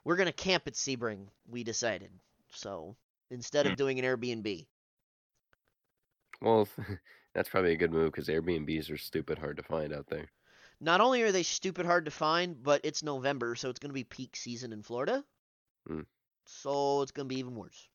we're 0.03 0.17
gonna 0.17 0.33
camp 0.33 0.63
at 0.67 0.73
Sebring. 0.73 1.27
We 1.47 1.63
decided 1.63 2.11
so 2.51 2.97
instead 3.31 3.67
of 3.67 3.77
doing 3.77 3.99
an 3.99 4.05
Airbnb. 4.05 4.65
Well, 6.41 6.67
that's 7.39 7.47
probably 7.47 7.71
a 7.71 7.77
good 7.77 7.93
move 7.93 8.11
because 8.11 8.27
Airbnbs 8.27 8.91
are 8.91 8.97
stupid 8.97 9.37
hard 9.37 9.55
to 9.55 9.63
find 9.63 9.93
out 9.93 10.07
there. 10.09 10.29
Not 10.81 10.99
only 10.99 11.21
are 11.21 11.31
they 11.31 11.43
stupid 11.43 11.85
hard 11.85 12.03
to 12.03 12.11
find, 12.11 12.61
but 12.61 12.81
it's 12.83 13.01
November, 13.01 13.55
so 13.55 13.69
it's 13.69 13.79
gonna 13.79 13.93
be 13.93 14.03
peak 14.03 14.35
season 14.35 14.73
in 14.73 14.83
Florida. 14.83 15.23
Mm. 15.89 16.05
So 16.43 17.01
it's 17.01 17.13
gonna 17.13 17.29
be 17.29 17.39
even 17.39 17.55
worse. 17.55 17.87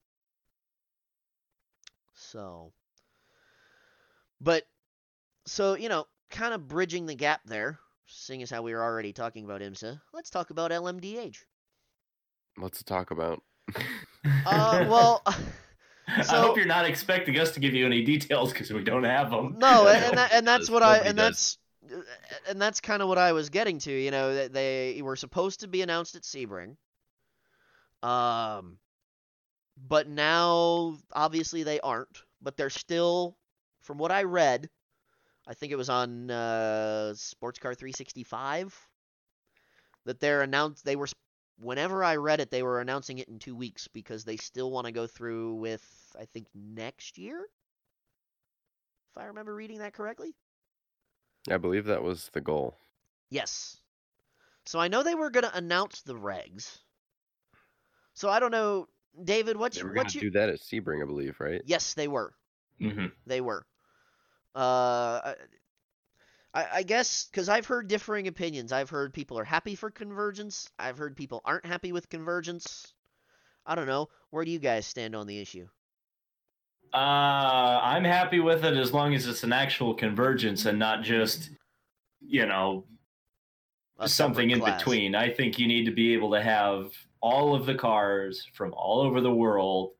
So, 2.15 2.73
but 4.41 4.67
so 5.45 5.75
you 5.75 5.91
know, 5.91 6.07
kind 6.31 6.55
of 6.55 6.67
bridging 6.67 7.05
the 7.05 7.15
gap 7.15 7.43
there, 7.45 7.79
seeing 8.07 8.43
as 8.43 8.49
how 8.49 8.63
we 8.63 8.73
were 8.73 8.83
already 8.83 9.13
talking 9.13 9.45
about 9.45 9.61
IMSA, 9.61 10.01
let's 10.15 10.31
talk 10.31 10.49
about 10.49 10.71
LMDH. 10.71 11.45
What's 12.57 12.79
to 12.79 12.85
talk 12.85 13.11
about? 13.11 13.43
Uh, 14.47 14.87
well, 14.89 15.23
I 16.09 16.23
hope 16.23 16.57
you're 16.57 16.67
not 16.67 16.85
expecting 16.85 17.39
us 17.39 17.53
to 17.53 17.61
give 17.61 17.75
you 17.75 17.87
any 17.87 18.03
details 18.03 18.53
because 18.53 18.71
we 18.73 18.83
don't 18.85 19.05
have 19.05 19.31
them. 19.31 19.57
no, 19.59 19.87
and, 19.89 20.05
and, 20.05 20.19
that, 20.19 20.33
and 20.33 20.47
that's 20.47 20.69
what 20.69 20.83
I 20.83 20.99
and 20.99 21.17
does. 21.17 21.59
that's 21.87 22.05
and 22.49 22.61
that's 22.61 22.81
kind 22.81 23.03
of 23.03 23.09
what 23.09 23.19
I 23.19 23.33
was 23.33 23.49
getting 23.51 23.79
to. 23.81 23.93
You 23.93 24.11
know, 24.11 24.35
that 24.35 24.53
they 24.53 25.01
were 25.03 25.17
supposed 25.17 25.61
to 25.61 25.69
be 25.69 25.83
announced 25.83 26.15
at 26.15 26.23
Sebring. 26.23 26.77
Um, 28.03 28.79
but 29.89 30.09
now 30.09 30.99
obviously 31.13 31.63
they 31.63 31.81
aren't. 31.81 32.23
But 32.43 32.57
they're 32.57 32.71
still, 32.71 33.39
from 33.81 33.97
what 33.97 34.13
I 34.13 34.25
read, 34.25 34.69
I 35.47 35.55
think 35.55 35.73
it 35.73 35.77
was 35.77 35.89
on 35.89 36.31
uh, 36.31 37.15
Sportscar365 37.17 38.73
that 40.05 40.21
they're 40.21 40.43
announced. 40.43 40.85
They 40.85 40.97
were 40.97 41.07
s- 41.07 41.15
whenever 41.59 42.03
I 42.05 42.17
read 42.17 42.41
it, 42.41 42.51
they 42.51 42.63
were 42.63 42.81
announcing 42.81 43.19
it 43.19 43.29
in 43.29 43.39
two 43.39 43.55
weeks 43.55 43.89
because 43.89 44.25
they 44.25 44.37
still 44.37 44.71
want 44.71 44.87
to 44.87 44.93
go 44.93 45.07
through 45.07 45.55
with 45.55 45.85
I 46.19 46.25
think 46.27 46.47
next 46.55 47.19
year. 47.19 47.47
If 49.11 49.23
I 49.23 49.27
remember 49.27 49.55
reading 49.55 49.79
that 49.79 49.93
correctly. 49.93 50.35
I 51.51 51.57
believe 51.57 51.85
that 51.87 52.03
was 52.03 52.31
the 52.33 52.41
goal. 52.41 52.77
Yes. 53.31 53.77
So 54.67 54.79
I 54.79 54.89
know 54.89 55.03
they 55.03 55.15
were 55.15 55.31
going 55.31 55.45
to 55.45 55.57
announce 55.57 56.03
the 56.03 56.15
regs. 56.15 56.79
So 58.15 58.31
I 58.31 58.41
don't 58.41 58.51
know, 58.51 58.89
David. 59.23 59.57
What's 59.57 59.77
They 59.77 59.83
were 59.83 59.93
going 59.93 60.07
to 60.07 60.21
do 60.21 60.31
that 60.31 60.49
at 60.49 60.61
Sebring, 60.61 61.03
I 61.03 61.07
believe, 61.07 61.39
right? 61.41 61.61
Yes, 61.67 61.95
they 61.95 62.09
were. 62.09 62.33
hmm 62.81 63.07
They 63.27 63.41
were. 63.41 63.67
Uh, 64.55 65.35
I, 66.55 66.67
I 66.75 66.83
guess 66.85 67.29
because 67.31 67.49
I've 67.49 67.67
heard 67.67 67.89
differing 67.89 68.29
opinions. 68.29 68.73
I've 68.73 68.91
heard 68.91 69.13
people 69.13 69.39
are 69.39 69.45
happy 69.45 69.75
for 69.75 69.91
convergence. 69.91 70.71
I've 70.79 70.97
heard 70.97 71.17
people 71.17 71.43
aren't 71.45 71.67
happy 71.67 71.93
with 71.93 72.09
convergence. 72.09 72.95
I 73.67 73.75
don't 73.75 73.87
know. 73.87 74.09
Where 74.31 74.45
do 74.45 74.51
you 74.51 74.59
guys 74.59 74.87
stand 74.87 75.17
on 75.17 75.27
the 75.27 75.41
issue? 75.41 75.67
Uh, 76.93 77.81
I'm 77.83 78.05
happy 78.05 78.39
with 78.39 78.65
it 78.65 78.77
as 78.77 78.93
long 78.93 79.15
as 79.15 79.27
it's 79.27 79.43
an 79.43 79.53
actual 79.53 79.95
convergence 79.95 80.65
and 80.65 80.79
not 80.79 81.03
just, 81.03 81.51
you 82.21 82.47
know, 82.47 82.85
A 83.99 84.09
something 84.09 84.51
in 84.51 84.61
class. 84.61 84.79
between. 84.79 85.17
I 85.17 85.31
think 85.31 85.59
you 85.59 85.67
need 85.67 85.87
to 85.87 85.91
be 85.91 86.15
able 86.15 86.31
to 86.33 86.43
have 86.43 86.93
all 87.21 87.55
of 87.55 87.67
the 87.67 87.75
cars 87.75 88.47
from 88.53 88.73
all 88.75 89.01
over 89.01 89.21
the 89.21 89.35
world 89.35 89.93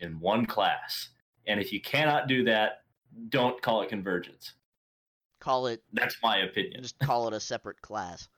in 0.00 0.20
one 0.20 0.44
class. 0.44 1.08
And 1.46 1.58
if 1.58 1.72
you 1.72 1.80
cannot 1.80 2.28
do 2.28 2.44
that, 2.44 2.82
don't 3.30 3.60
call 3.62 3.82
it 3.82 3.88
convergence. 3.88 4.52
Call 5.42 5.66
it 5.66 5.82
That's 5.92 6.16
my 6.22 6.36
opinion. 6.38 6.82
just 6.82 6.96
call 7.00 7.26
it 7.26 7.34
a 7.34 7.40
separate 7.40 7.82
class. 7.82 8.28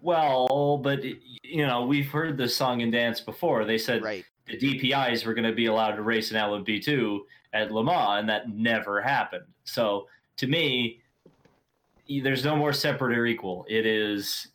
Well, 0.00 0.78
but 0.80 1.02
you 1.02 1.66
know, 1.66 1.84
we've 1.86 2.08
heard 2.08 2.38
this 2.38 2.54
song 2.54 2.82
and 2.82 2.92
dance 2.92 3.20
before. 3.20 3.64
They 3.64 3.78
said 3.78 4.04
Right. 4.04 4.24
the 4.46 4.56
DPIs 4.56 5.26
were 5.26 5.34
going 5.34 5.48
to 5.48 5.54
be 5.54 5.66
allowed 5.66 5.96
to 5.96 6.02
race 6.02 6.30
in 6.30 6.36
LMP2 6.36 7.18
at 7.52 7.72
Le 7.72 7.82
Mans, 7.82 8.20
and 8.20 8.28
that 8.28 8.48
never 8.48 9.00
happened. 9.02 9.42
So 9.64 10.06
to 10.36 10.46
me, 10.46 11.00
there's 12.22 12.44
no 12.44 12.54
more 12.54 12.72
separate 12.72 13.18
or 13.18 13.26
equal. 13.26 13.66
It 13.68 13.84
is 13.84 14.46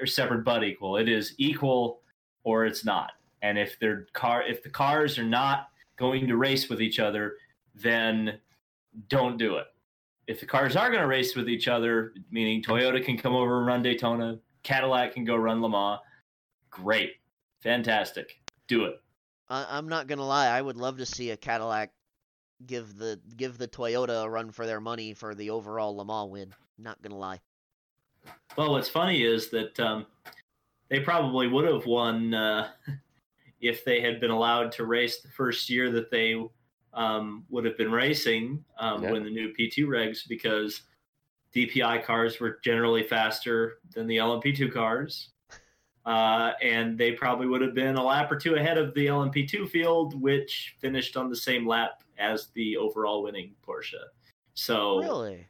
or 0.00 0.06
separate 0.06 0.42
but 0.44 0.64
equal. 0.64 0.96
It 0.96 1.08
is 1.08 1.34
equal 1.38 2.00
or 2.42 2.66
it's 2.66 2.84
not. 2.84 3.12
And 3.42 3.58
if 3.58 3.78
their 3.78 4.06
car, 4.12 4.42
if 4.42 4.64
the 4.64 4.70
cars 4.70 5.20
are 5.20 5.24
not 5.24 5.68
going 5.96 6.26
to 6.26 6.36
race 6.36 6.68
with 6.68 6.82
each 6.82 6.98
other, 6.98 7.34
then 7.76 8.40
don't 9.08 9.36
do 9.36 9.58
it. 9.58 9.66
If 10.26 10.40
the 10.40 10.46
cars 10.46 10.76
are 10.76 10.88
going 10.88 11.00
to 11.02 11.06
race 11.08 11.34
with 11.34 11.48
each 11.48 11.68
other, 11.68 12.14
meaning 12.30 12.62
Toyota 12.62 13.04
can 13.04 13.18
come 13.18 13.34
over 13.34 13.58
and 13.58 13.66
run 13.66 13.82
Daytona, 13.82 14.38
Cadillac 14.62 15.14
can 15.14 15.24
go 15.24 15.36
run 15.36 15.60
Le 15.60 15.68
Mans, 15.68 16.00
great, 16.70 17.14
fantastic, 17.62 18.40
do 18.68 18.84
it. 18.84 19.00
I, 19.48 19.66
I'm 19.68 19.88
not 19.88 20.06
gonna 20.06 20.26
lie. 20.26 20.48
I 20.48 20.62
would 20.62 20.76
love 20.76 20.98
to 20.98 21.06
see 21.06 21.30
a 21.30 21.36
Cadillac 21.36 21.90
give 22.66 22.96
the 22.96 23.20
give 23.36 23.58
the 23.58 23.68
Toyota 23.68 24.24
a 24.24 24.30
run 24.30 24.50
for 24.50 24.66
their 24.66 24.80
money 24.80 25.14
for 25.14 25.34
the 25.34 25.50
overall 25.50 25.96
Le 25.96 26.04
Mans 26.04 26.30
win. 26.30 26.54
Not 26.78 27.02
gonna 27.02 27.18
lie. 27.18 27.40
Well, 28.56 28.72
what's 28.72 28.88
funny 28.88 29.22
is 29.24 29.50
that 29.50 29.78
um, 29.80 30.06
they 30.88 31.00
probably 31.00 31.48
would 31.48 31.66
have 31.66 31.86
won 31.86 32.34
uh, 32.34 32.68
if 33.60 33.84
they 33.84 34.00
had 34.00 34.20
been 34.20 34.30
allowed 34.30 34.72
to 34.72 34.84
race 34.84 35.20
the 35.20 35.28
first 35.28 35.68
year 35.68 35.90
that 35.90 36.10
they 36.10 36.36
um, 36.94 37.44
would 37.48 37.64
have 37.64 37.76
been 37.76 37.90
racing 37.90 38.64
um, 38.78 39.02
Yeah. 39.02 39.12
when 39.12 39.24
the 39.24 39.30
new 39.30 39.52
P2 39.58 39.86
regs, 39.86 40.28
because 40.28 40.82
DPI 41.54 42.04
cars 42.04 42.40
were 42.40 42.58
generally 42.62 43.02
faster 43.02 43.78
than 43.94 44.06
the 44.06 44.16
LMP2 44.18 44.72
cars. 44.72 45.30
Uh, 46.04 46.52
and 46.60 46.98
they 46.98 47.12
probably 47.12 47.46
would 47.46 47.60
have 47.60 47.74
been 47.74 47.94
a 47.96 48.02
lap 48.02 48.30
or 48.32 48.36
two 48.36 48.56
ahead 48.56 48.76
of 48.76 48.92
the 48.94 49.06
LMP2 49.06 49.68
field, 49.68 50.20
which 50.20 50.74
finished 50.80 51.16
on 51.16 51.28
the 51.30 51.36
same 51.36 51.66
lap 51.66 52.02
as 52.18 52.48
the 52.54 52.76
overall 52.76 53.22
winning 53.22 53.54
Porsche. 53.66 53.94
So, 54.54 54.98
Really? 54.98 55.46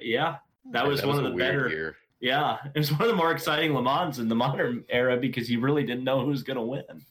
yeah, 0.00 0.36
that 0.70 0.86
was 0.86 1.04
one 1.04 1.18
of 1.18 1.24
the 1.24 1.36
better. 1.36 1.68
year. 1.68 1.96
Yeah, 2.20 2.56
it 2.74 2.78
was 2.78 2.90
one 2.90 3.02
of 3.02 3.08
the 3.08 3.14
more 3.14 3.32
exciting 3.32 3.74
Le 3.74 3.82
Mans 3.82 4.18
in 4.18 4.28
the 4.28 4.34
modern 4.34 4.84
era 4.88 5.16
because 5.18 5.50
you 5.50 5.60
really 5.60 5.84
didn't 5.84 6.04
know 6.04 6.20
who 6.22 6.28
was 6.28 6.42
going 6.42 6.56
to 6.56 6.62
win. 6.62 7.04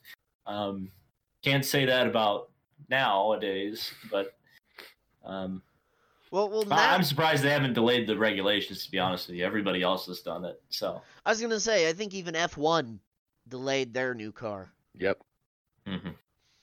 Um, 0.48 0.92
can't 1.44 1.64
say 1.64 1.86
that 1.86 2.08
about 2.08 2.50
nowadays, 2.90 3.92
but 4.12 4.36
um, 5.24 5.62
Well, 6.32 6.50
well, 6.50 6.66
now, 6.66 6.76
I- 6.78 6.94
I'm 6.94 7.04
surprised 7.04 7.44
they 7.44 7.50
haven't 7.50 7.74
delayed 7.74 8.08
the 8.08 8.18
regulations. 8.18 8.86
To 8.86 8.92
be 8.92 9.00
honest 9.00 9.28
with 9.28 9.38
you, 9.38 9.46
everybody 9.46 9.82
else 9.82 10.06
has 10.08 10.22
done 10.22 10.46
it. 10.46 10.62
So, 10.70 11.02
I 11.26 11.30
was 11.32 11.42
gonna 11.42 11.60
say, 11.60 11.90
I 11.90 11.94
think 11.94 12.14
even 12.14 12.36
F1 12.36 13.00
delayed 13.48 13.94
their 13.94 14.14
new 14.14 14.32
car. 14.32 14.72
Yep. 14.98 15.20
mhm. 15.88 16.16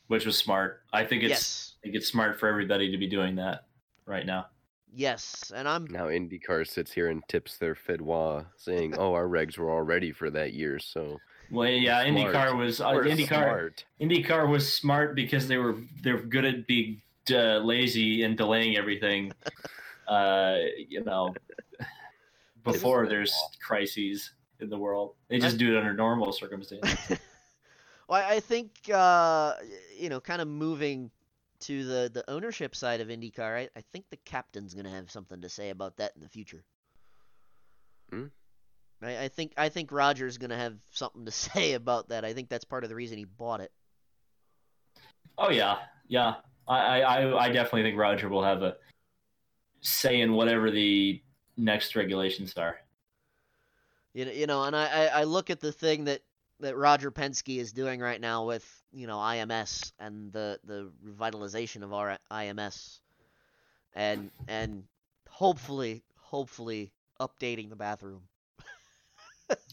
which 0.09 0.27
was 0.27 0.37
smart. 0.37 0.83
I 0.93 1.05
think 1.05 1.23
it's 1.23 1.31
yes, 1.31 1.75
I 1.77 1.83
think 1.85 1.95
it's 1.97 2.09
smart 2.09 2.39
for 2.41 2.49
everybody 2.49 2.91
to 2.91 2.99
be 2.99 3.07
doing 3.07 3.37
that 3.37 3.66
right 4.07 4.27
now. 4.27 4.47
yes, 4.95 5.53
and 5.55 5.66
I'm 5.68 5.87
Now 5.87 6.07
IndyCar 6.07 6.66
sits 6.68 6.93
here 6.93 7.09
and 7.09 7.23
tips 7.29 7.57
their 7.59 7.75
fedwa, 7.75 8.47
saying, 8.57 8.97
"Oh, 8.99 9.12
our 9.14 9.27
regs 9.27 9.57
were 9.59 9.70
all 9.70 9.83
ready 9.83 10.12
for 10.12 10.29
that 10.31 10.53
year." 10.55 10.79
So 10.79 11.18
Well, 11.53 11.68
yeah, 11.68 12.03
Smart. 12.09 12.34
IndyCar 12.34 12.59
was 12.59 12.80
uh, 12.80 12.86
IndyCar. 12.92 13.26
smart. 13.26 13.84
IndyCar 14.00 14.48
was 14.48 14.72
smart 14.72 15.14
because 15.14 15.46
they 15.48 15.59
were 15.59 15.76
they're 16.03 16.22
good 16.22 16.46
at 16.46 16.66
being 16.66 17.03
uh, 17.30 17.59
lazy 17.59 18.22
and 18.22 18.38
delaying 18.38 18.78
everything. 18.78 19.32
uh, 20.09 20.57
you 20.88 21.05
know, 21.05 21.34
before 22.64 23.07
there's 23.07 23.34
crises 23.61 24.32
in 24.61 24.70
the 24.70 24.78
world, 24.78 25.14
they 25.28 25.38
just 25.38 25.59
do 25.59 25.76
it 25.76 25.78
under 25.78 25.92
normal 25.92 26.32
circumstances. 26.32 26.98
well, 28.09 28.22
I 28.22 28.36
I 28.36 28.40
think 28.40 28.70
uh, 28.92 29.57
you 29.98 30.09
know, 30.09 30.20
kind 30.20 30.40
of 30.40 30.48
moving 30.48 31.11
to 31.61 31.84
the 31.84 32.11
the 32.14 32.28
ownership 32.30 32.74
side 32.74 33.03
of 33.03 33.09
IndyCar. 33.09 33.59
I, 33.59 33.68
I 33.76 33.82
think 33.92 34.07
the 34.09 34.16
captain's 34.24 34.72
gonna 34.72 34.88
have 34.88 35.11
something 35.11 35.42
to 35.42 35.50
say 35.50 35.68
about 35.68 35.98
that 35.98 36.12
in 36.16 36.22
the 36.22 36.30
future. 36.30 36.64
Hmm? 38.11 38.28
I, 39.05 39.24
I 39.24 39.28
think 39.28 39.53
I 39.57 39.68
think 39.68 39.92
Roger's 39.92 40.38
gonna 40.38 40.57
have 40.57 40.76
something 40.92 41.24
to 41.24 41.30
say 41.46 41.74
about 41.74 42.09
that. 42.09 42.24
I 42.24 42.32
think 42.32 42.48
that's 42.48 42.64
part 42.64 42.84
of 42.84 42.90
the 42.90 42.96
reason 42.96 43.18
he 43.18 43.24
bought 43.24 43.61
it. 43.61 43.72
oh 45.38 45.50
yeah, 45.50 45.78
yeah. 46.09 46.34
I, 46.68 47.03
I 47.03 47.44
I 47.44 47.48
definitely 47.48 47.82
think 47.82 47.98
Roger 47.98 48.28
will 48.28 48.44
have 48.44 48.62
a 48.62 48.76
say 49.80 50.20
in 50.20 50.32
whatever 50.32 50.70
the 50.70 51.20
next 51.57 51.96
regulations 51.96 52.55
are. 52.57 52.78
You 54.14 54.26
know, 54.26 54.32
you 54.32 54.46
know, 54.46 54.64
and 54.64 54.76
I, 54.76 54.86
I, 54.86 55.07
I 55.07 55.24
look 55.24 55.50
at 55.50 55.61
the 55.61 55.72
thing 55.72 56.05
that, 56.05 56.20
that 56.61 56.76
Roger 56.76 57.11
Penske 57.11 57.59
is 57.59 57.72
doing 57.72 57.98
right 58.00 58.20
now 58.20 58.44
with 58.44 58.64
you 58.92 59.07
know 59.07 59.16
IMS 59.16 59.92
and 59.98 60.32
the 60.32 60.61
the 60.64 60.90
revitalization 61.05 61.82
of 61.82 61.92
our 61.92 62.18
IMS, 62.30 63.00
and 63.94 64.30
and 64.48 64.84
hopefully 65.28 66.03
hopefully 66.16 66.92
updating 67.20 67.68
the 67.68 67.76
bathroom. 67.76 68.22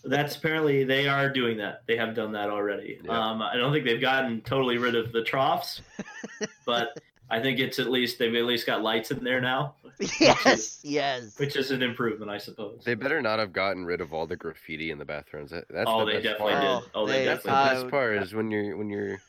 That's 0.03 0.35
apparently 0.35 0.83
they 0.83 1.07
are 1.07 1.29
doing 1.29 1.57
that. 1.57 1.83
They 1.87 1.97
have 1.97 2.15
done 2.15 2.31
that 2.33 2.49
already. 2.49 2.99
Yeah. 3.03 3.11
Um, 3.11 3.41
I 3.41 3.55
don't 3.57 3.71
think 3.73 3.85
they've 3.85 4.01
gotten 4.01 4.41
totally 4.41 4.77
rid 4.77 4.95
of 4.95 5.11
the 5.11 5.23
troughs, 5.23 5.81
but 6.65 6.99
I 7.29 7.39
think 7.41 7.59
it's 7.59 7.79
at 7.79 7.89
least 7.91 8.17
they've 8.17 8.33
at 8.33 8.45
least 8.45 8.65
got 8.65 8.81
lights 8.81 9.11
in 9.11 9.23
there 9.23 9.39
now, 9.41 9.75
yes, 10.19 10.79
yes. 10.83 11.37
which 11.37 11.55
is 11.55 11.69
an 11.71 11.83
improvement, 11.83 12.31
I 12.31 12.37
suppose. 12.39 12.81
They 12.83 12.95
better 12.95 13.21
not 13.21 13.37
have 13.39 13.53
gotten 13.53 13.85
rid 13.85 14.01
of 14.01 14.13
all 14.13 14.25
the 14.25 14.35
graffiti 14.35 14.89
in 14.89 14.97
the 14.97 15.05
bathrooms. 15.05 15.51
That, 15.51 15.65
that's 15.69 15.87
oh, 15.87 15.99
the 15.99 16.05
they 16.05 16.11
best 16.13 16.23
definitely 16.23 16.53
part. 16.53 16.83
did. 16.83 16.91
Oh, 16.95 17.05
they, 17.05 17.13
they- 17.19 17.25
That's 17.25 17.43
the 17.43 17.49
definitely. 17.49 17.77
uh, 17.77 17.81
best 17.83 17.91
part 17.91 18.23
is 18.23 18.33
when 18.33 18.49
you're 18.51 18.77
when 18.77 18.89
you're 18.89 19.21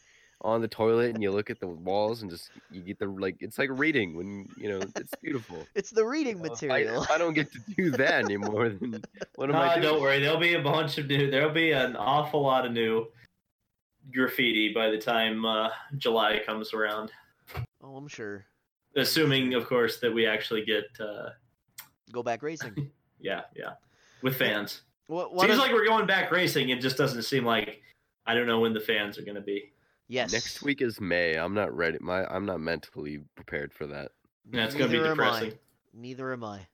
on 0.42 0.60
the 0.60 0.68
toilet 0.68 1.14
and 1.14 1.22
you 1.22 1.30
look 1.30 1.50
at 1.50 1.60
the 1.60 1.66
walls 1.66 2.22
and 2.22 2.30
just 2.30 2.50
you 2.70 2.80
get 2.80 2.98
the 2.98 3.06
like 3.06 3.36
it's 3.40 3.58
like 3.58 3.68
reading 3.72 4.16
when 4.16 4.48
you 4.56 4.68
know 4.70 4.80
it's 4.96 5.14
beautiful. 5.22 5.66
It's 5.74 5.90
the 5.90 6.04
reading 6.04 6.40
Well, 6.40 6.52
if 6.52 6.62
I- 6.62 6.66
material. 6.66 7.02
If 7.02 7.10
I, 7.10 7.18
don't 7.18 7.34
get 7.34 7.52
to 7.52 7.58
do 7.76 7.90
that 7.92 8.24
anymore, 8.24 8.70
then 8.70 9.02
what 9.34 9.50
am 9.50 9.56
I 9.56 9.66
No, 9.66 9.74
doing? 9.74 9.82
don't 9.82 10.00
worry. 10.02 10.20
There'll 10.20 10.40
be 10.40 10.54
a 10.54 10.62
bunch 10.62 10.98
of 10.98 11.06
new. 11.06 11.30
There'll 11.30 11.52
be 11.52 11.72
an 11.72 11.96
awful 11.96 12.42
lot 12.42 12.64
of 12.64 12.72
new 12.72 13.06
graffiti 14.12 14.72
by 14.72 14.90
the 14.90 14.98
time 14.98 15.44
uh, 15.44 15.68
July 15.98 16.40
comes 16.44 16.72
around. 16.72 17.12
oh, 17.82 17.96
I'm 17.96 18.08
sure. 18.08 18.44
Assuming, 18.96 19.54
of 19.54 19.66
course, 19.66 19.98
that 20.00 20.12
we 20.12 20.26
actually 20.26 20.64
get. 20.64 20.84
Uh, 20.98 21.30
Go 22.12 22.22
back 22.22 22.42
racing. 22.42 22.90
yeah, 23.20 23.42
yeah, 23.54 23.74
with 24.22 24.36
fans. 24.36 24.82
What? 25.06 25.34
One 25.34 25.46
Seems 25.48 25.58
of, 25.58 25.64
like 25.66 25.72
we're 25.72 25.86
going 25.86 26.06
back 26.06 26.30
racing. 26.32 26.70
It 26.70 26.80
just 26.80 26.96
doesn't 26.96 27.22
seem 27.22 27.44
like. 27.44 27.82
I 28.26 28.34
don't 28.34 28.46
know 28.46 28.60
when 28.60 28.72
the 28.74 28.80
fans 28.80 29.18
are 29.18 29.22
going 29.22 29.34
to 29.36 29.40
be. 29.40 29.72
Yes. 30.10 30.32
Next 30.32 30.60
week 30.62 30.82
is 30.82 31.00
May. 31.00 31.36
I'm 31.36 31.54
not 31.54 31.74
ready. 31.74 31.96
My 32.00 32.26
I'm 32.26 32.44
not 32.44 32.60
mentally 32.60 33.22
prepared 33.36 33.72
for 33.72 33.86
that. 33.86 34.12
That's 34.50 34.74
going 34.74 34.90
to 34.90 34.96
be 34.96 35.02
Neither 35.02 35.12
am 35.12 35.20
I. 35.20 35.24
depressing. 35.24 35.58
Neither 35.94 36.32
am 36.32 36.44
I. 36.44 36.66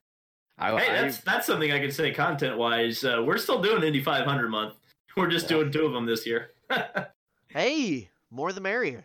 I, 0.58 0.80
Hey, 0.80 0.90
I- 0.98 1.02
that's 1.02 1.18
that's 1.18 1.46
something 1.46 1.70
I 1.70 1.78
can 1.78 1.92
say 1.92 2.10
content 2.12 2.56
wise. 2.58 3.04
Uh, 3.04 3.22
we're 3.24 3.38
still 3.38 3.60
doing 3.62 3.82
Indy 3.84 4.02
500 4.02 4.48
month. 4.48 4.74
We're 5.16 5.28
just 5.28 5.44
Yeah. 5.50 5.58
doing 5.58 5.70
two 5.72 5.86
of 5.86 5.92
them 5.92 6.06
this 6.06 6.26
year. 6.26 6.50
Hey, 7.48 8.10
more 8.30 8.52
the 8.52 8.60
merrier. 8.60 9.04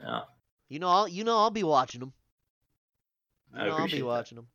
yeah. 0.00 0.20
You 0.68 0.78
know, 0.78 0.88
I'll 0.88 1.08
you 1.08 1.24
know 1.24 1.36
I'll 1.38 1.50
be 1.50 1.64
watching 1.64 1.98
them. 2.00 2.12
You 3.54 3.60
I 3.60 3.64
know, 3.64 3.70
I'll 3.70 3.76
appreciate 3.78 3.96
be 3.96 4.02
that. 4.02 4.06
watching 4.06 4.36
them. 4.36 4.46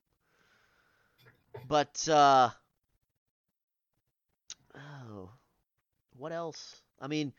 But 1.68 2.08
uh 2.08 2.52
oh, 4.76 5.30
what 6.16 6.32
else? 6.32 6.82
I 7.02 7.08
mean, 7.08 7.34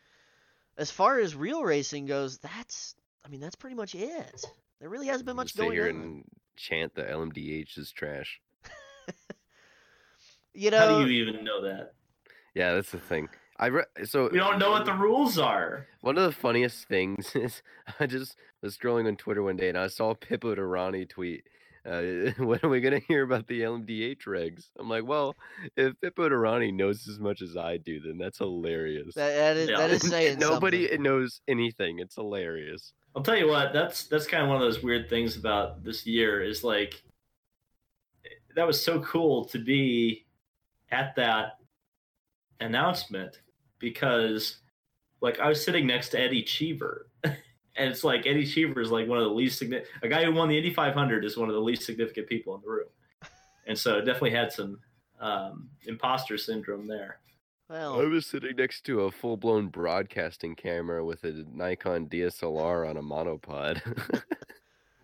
as 0.79 0.91
far 0.91 1.19
as 1.19 1.35
real 1.35 1.63
racing 1.65 2.07
goes, 2.07 2.39
that's 2.39 2.95
I 3.25 3.29
mean 3.29 3.41
that's 3.41 3.57
pretty 3.57 3.77
much 3.77 3.95
it. 3.95 4.45
There 4.81 4.89
really 4.89 5.07
hasn't 5.07 5.27
been 5.27 5.37
much 5.37 5.49
Just 5.49 5.57
sit 5.57 5.63
going 5.63 5.73
here 5.73 5.89
on. 5.89 5.95
and 5.97 6.25
chant 6.57 6.95
that 6.97 7.09
LMDH 7.11 7.79
is 7.79 7.91
trash. 7.93 8.41
You 10.57 10.71
know, 10.71 10.79
How 10.79 11.05
do 11.05 11.11
you 11.11 11.27
even 11.27 11.45
know 11.45 11.63
that? 11.63 11.95
Yeah, 12.55 12.75
that's 12.75 12.93
the 12.93 12.99
thing. 13.01 13.29
I 13.59 13.67
re- 13.67 13.85
so 14.05 14.29
We 14.31 14.39
don't 14.39 14.59
know 14.61 14.71
what 14.71 14.85
the 14.85 14.93
rules 14.93 15.37
are. 15.37 15.87
One 16.01 16.17
of 16.17 16.25
the 16.25 16.33
funniest 16.33 16.87
things 16.87 17.33
is 17.35 17.61
I 17.99 18.07
just 18.07 18.37
was 18.63 18.77
scrolling 18.79 19.09
on 19.09 19.17
Twitter 19.17 19.43
one 19.43 19.57
day 19.57 19.69
and 19.69 19.77
I 19.79 19.89
saw 19.89 20.15
Pippo 20.15 20.55
Durrani 20.55 21.09
tweet, 21.09 21.45
uh, 21.87 22.01
"When 22.45 22.59
are 22.63 22.69
we 22.69 22.81
gonna 22.81 23.01
hear 23.07 23.23
about 23.23 23.47
the 23.47 23.63
LMDH 23.63 24.23
regs?" 24.27 24.69
I'm 24.79 24.89
like, 24.89 25.05
well, 25.05 25.35
if 25.77 26.01
Pippo 26.01 26.29
Durrani 26.29 26.73
knows 26.73 27.07
as 27.09 27.19
much 27.19 27.43
as 27.43 27.57
I 27.57 27.77
do, 27.77 28.01
then 28.01 28.19
that's 28.19 28.39
hilarious. 28.39 29.15
that, 29.15 29.35
that 29.35 29.57
is 29.57 29.69
that 29.69 29.79
Yeah. 29.91 29.95
is 29.97 30.03
saying 30.09 30.39
Nobody 30.39 30.85
something. 30.87 31.03
knows 31.03 31.41
anything. 31.49 31.99
It's 31.99 32.15
hilarious. 32.15 32.93
I'll 33.17 33.23
tell 33.23 33.37
you 33.37 33.49
what, 33.49 33.73
that's 33.73 34.05
that's 34.05 34.27
kind 34.27 34.43
of 34.43 34.49
one 34.49 34.57
of 34.57 34.63
those 34.63 34.83
weird 34.83 35.09
things 35.09 35.37
about 35.37 35.85
this 35.85 36.07
year 36.07 36.43
is 36.43 36.65
like 36.65 37.01
that 38.57 38.67
was 38.67 38.81
so 38.83 39.01
cool 39.01 39.45
to 39.47 39.59
be 39.59 40.27
at 40.91 41.15
that 41.17 41.59
announcement 42.61 43.41
because 43.79 44.59
like 45.21 45.39
I 45.41 45.49
was 45.49 45.65
sitting 45.65 45.87
next 45.87 46.11
to 46.11 46.21
Eddie 46.21 46.43
Cheever. 46.43 47.09
And 47.77 47.91
it's 47.91 48.05
like 48.05 48.27
Eddie 48.27 48.47
Cheever 48.47 48.81
is 48.81 48.91
like 48.91 49.09
one 49.09 49.19
of 49.19 49.25
the 49.25 49.31
least 49.31 49.59
significant. 49.59 49.93
A 50.03 50.09
guy 50.09 50.25
who 50.25 50.33
won 50.33 50.49
the 50.49 50.57
Indy 50.57 50.73
500 50.73 51.25
is 51.25 51.37
one 51.37 51.49
of 51.49 51.55
the 51.55 51.61
least 51.61 51.83
significant 51.83 52.29
people 52.29 52.55
in 52.55 52.61
the 52.61 52.69
room, 52.69 52.89
and 53.67 53.77
so 53.77 53.99
it 53.99 54.03
definitely 54.03 54.31
had 54.31 54.53
some 54.53 54.79
um, 55.21 55.69
imposter 55.87 56.39
syndrome 56.39 56.87
there. 56.87 57.19
Well, 57.69 58.01
I 58.01 58.05
was 58.05 58.27
sitting 58.27 58.57
next 58.57 58.83
to 58.87 59.03
a 59.03 59.11
full 59.11 59.37
blown 59.37 59.69
broadcasting 59.69 60.55
camera 60.55 61.05
with 61.05 61.25
a 61.25 61.45
Nikon 61.53 62.07
DSLR 62.07 62.89
on 62.89 62.97
a 62.99 63.03
monopod. 63.03 63.81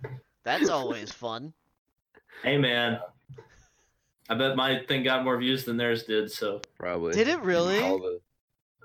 that's 0.44 0.68
always 0.68 1.10
fun. 1.10 1.52
Hey 2.42 2.58
man, 2.58 3.00
I 4.28 4.34
bet 4.34 4.56
my 4.56 4.84
thing 4.84 5.02
got 5.02 5.24
more 5.24 5.38
views 5.38 5.64
than 5.64 5.76
theirs 5.76 6.04
did. 6.04 6.30
So 6.30 6.60
Probably. 6.78 7.14
Did 7.14 7.28
it 7.28 7.40
really? 7.40 7.80
All 7.80 7.98
the- 7.98 8.20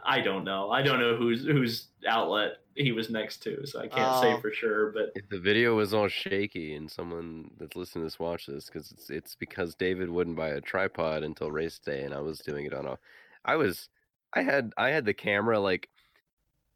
I 0.06 0.22
don't 0.22 0.44
know. 0.44 0.72
I 0.72 0.82
don't 0.82 1.00
know 1.00 1.16
whose 1.16 1.46
whose 1.46 1.88
outlet 2.08 2.58
he 2.76 2.92
was 2.92 3.10
next 3.10 3.42
to, 3.44 3.66
so 3.66 3.80
I 3.80 3.88
can't 3.88 4.08
Oh. 4.08 4.20
say 4.20 4.42
for 4.42 4.52
sure. 4.52 4.92
But 4.92 5.16
If 5.16 5.30
the 5.30 5.40
video 5.40 5.76
was 5.76 5.94
all 5.94 6.08
shaky 6.08 6.76
and 6.76 6.90
someone 6.92 7.52
that's 7.58 7.76
listening 7.76 8.04
to 8.04 8.08
this 8.08 8.20
watch 8.20 8.46
this, 8.48 8.66
because 8.66 8.92
it's 8.92 9.10
it's 9.10 9.36
because 9.36 9.76
David 9.76 10.10
wouldn't 10.10 10.36
buy 10.36 10.50
a 10.50 10.62
tripod 10.62 11.24
until 11.24 11.52
race 11.52 11.80
day, 11.80 12.04
and 12.04 12.14
I 12.14 12.20
was 12.20 12.40
doing 12.40 12.66
it 12.66 12.74
on 12.74 12.86
a, 12.86 12.98
I 13.46 13.56
was, 13.56 13.90
I 14.34 14.42
had 14.44 14.74
I 14.78 14.90
had 14.90 15.06
the 15.06 15.14
camera 15.14 15.60
like 15.60 15.90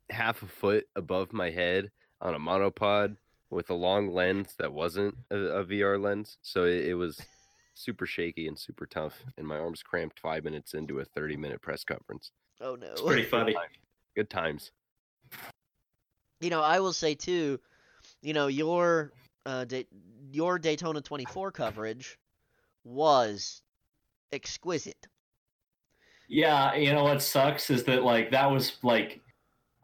half 0.10 0.42
a 0.44 0.48
foot 0.48 0.88
above 0.96 1.34
my 1.34 1.50
head 1.50 1.92
on 2.22 2.34
a 2.36 2.40
monopod 2.40 3.18
with 3.50 3.70
a 3.70 3.74
long 3.74 4.14
lens 4.14 4.56
that 4.60 4.74
wasn't 4.74 5.16
a, 5.32 5.38
a 5.38 5.64
VR 5.66 5.98
lens, 5.98 6.38
so 6.42 6.66
it, 6.66 6.86
it 6.88 6.94
was 6.96 7.20
super 7.80 8.06
shaky 8.06 8.48
and 8.48 8.60
super 8.60 8.86
tough, 8.86 9.24
and 9.38 9.48
my 9.48 9.58
arms 9.58 9.82
cramped 9.82 10.20
five 10.20 10.44
minutes 10.44 10.74
into 10.74 11.00
a 11.00 11.06
thirty 11.06 11.38
minute 11.38 11.62
press 11.62 11.84
conference. 11.84 12.32
Oh 12.62 12.76
no. 12.76 12.88
it's 12.88 13.02
pretty 13.02 13.24
funny. 13.24 13.56
Good 14.16 14.30
times. 14.30 14.72
you 16.42 16.50
know, 16.50 16.62
I 16.62 16.80
will 16.80 16.94
say 16.94 17.16
too, 17.16 17.60
you 18.22 18.34
know, 18.34 18.48
your 18.48 19.14
uh, 19.46 19.66
da- 19.66 19.88
your 20.32 20.60
Daytona 20.60 21.02
24 21.02 21.52
coverage 21.52 22.20
was 22.84 23.62
exquisite. 24.32 25.08
Yeah, 26.28 26.76
you 26.76 26.94
know 26.94 27.04
what 27.04 27.22
sucks 27.22 27.70
is 27.70 27.84
that 27.86 28.04
like 28.04 28.32
that 28.32 28.52
was 28.52 28.74
like 28.84 29.22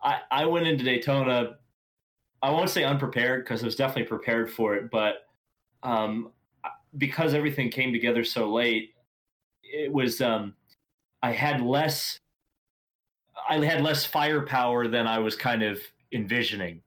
I 0.03 0.19
I 0.29 0.45
went 0.45 0.67
into 0.67 0.83
Daytona. 0.83 1.57
I 2.43 2.51
won't 2.51 2.69
say 2.69 2.83
unprepared 2.83 3.43
because 3.43 3.63
I 3.63 3.65
was 3.65 3.75
definitely 3.75 4.03
prepared 4.03 4.51
for 4.51 4.75
it, 4.75 4.91
but 4.91 5.25
um, 5.81 6.31
because 6.97 7.33
everything 7.33 7.69
came 7.69 7.91
together 7.91 8.23
so 8.23 8.51
late, 8.51 8.93
it 9.63 9.91
was 9.91 10.21
um, 10.21 10.53
I 11.21 11.31
had 11.31 11.61
less. 11.61 12.17
I 13.49 13.63
had 13.63 13.81
less 13.81 14.05
firepower 14.05 14.87
than 14.87 15.07
I 15.07 15.19
was 15.19 15.35
kind 15.35 15.61
of 15.61 15.79
envisioning. 16.11 16.81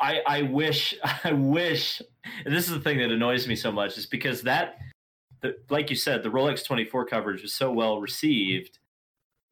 I 0.00 0.20
I 0.26 0.42
wish 0.42 0.94
I 1.24 1.32
wish 1.32 2.02
this 2.44 2.66
is 2.66 2.70
the 2.70 2.80
thing 2.80 2.98
that 2.98 3.10
annoys 3.10 3.46
me 3.46 3.56
so 3.56 3.72
much 3.72 3.96
is 3.98 4.06
because 4.06 4.42
that 4.42 4.78
the, 5.42 5.56
like 5.70 5.90
you 5.90 5.96
said 5.96 6.22
the 6.22 6.28
Rolex 6.28 6.64
24 6.64 7.06
coverage 7.06 7.42
was 7.42 7.54
so 7.54 7.70
well 7.70 8.00
received 8.00 8.78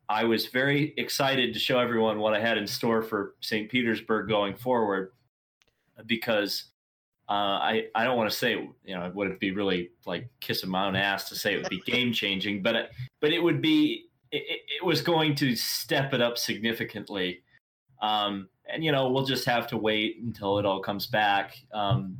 I 0.08 0.24
was 0.24 0.46
very 0.46 0.92
excited 0.96 1.54
to 1.54 1.58
show 1.58 1.78
everyone 1.78 2.18
what 2.18 2.34
I 2.34 2.40
had 2.40 2.58
in 2.58 2.66
store 2.66 3.02
for 3.02 3.34
St. 3.40 3.70
Petersburg 3.70 4.28
going 4.28 4.54
forward 4.54 5.12
because 6.06 6.64
uh, 7.28 7.32
I 7.32 7.86
I 7.94 8.04
don't 8.04 8.16
want 8.16 8.30
to 8.30 8.36
say 8.36 8.52
you 8.84 8.94
know 8.94 9.06
it 9.06 9.14
would 9.14 9.38
be 9.38 9.50
really 9.52 9.90
like 10.06 10.28
kissing 10.40 10.70
my 10.70 10.86
own 10.86 10.96
ass 10.96 11.28
to 11.30 11.34
say 11.36 11.54
it 11.54 11.58
would 11.62 11.70
be 11.70 11.80
game 11.80 12.12
changing 12.12 12.62
but 12.62 12.74
it, 12.76 12.90
but 13.20 13.32
it 13.32 13.42
would 13.42 13.60
be 13.62 14.06
it, 14.30 14.42
it- 14.48 14.60
it 14.80 14.84
was 14.84 15.00
going 15.02 15.34
to 15.36 15.54
step 15.56 16.12
it 16.12 16.20
up 16.20 16.36
significantly. 16.36 17.40
Um, 18.02 18.48
and 18.68 18.84
you 18.84 18.92
know 18.92 19.10
we'll 19.10 19.24
just 19.24 19.44
have 19.46 19.66
to 19.68 19.76
wait 19.76 20.18
until 20.22 20.58
it 20.58 20.66
all 20.66 20.80
comes 20.80 21.06
back. 21.06 21.56
Um, 21.72 22.18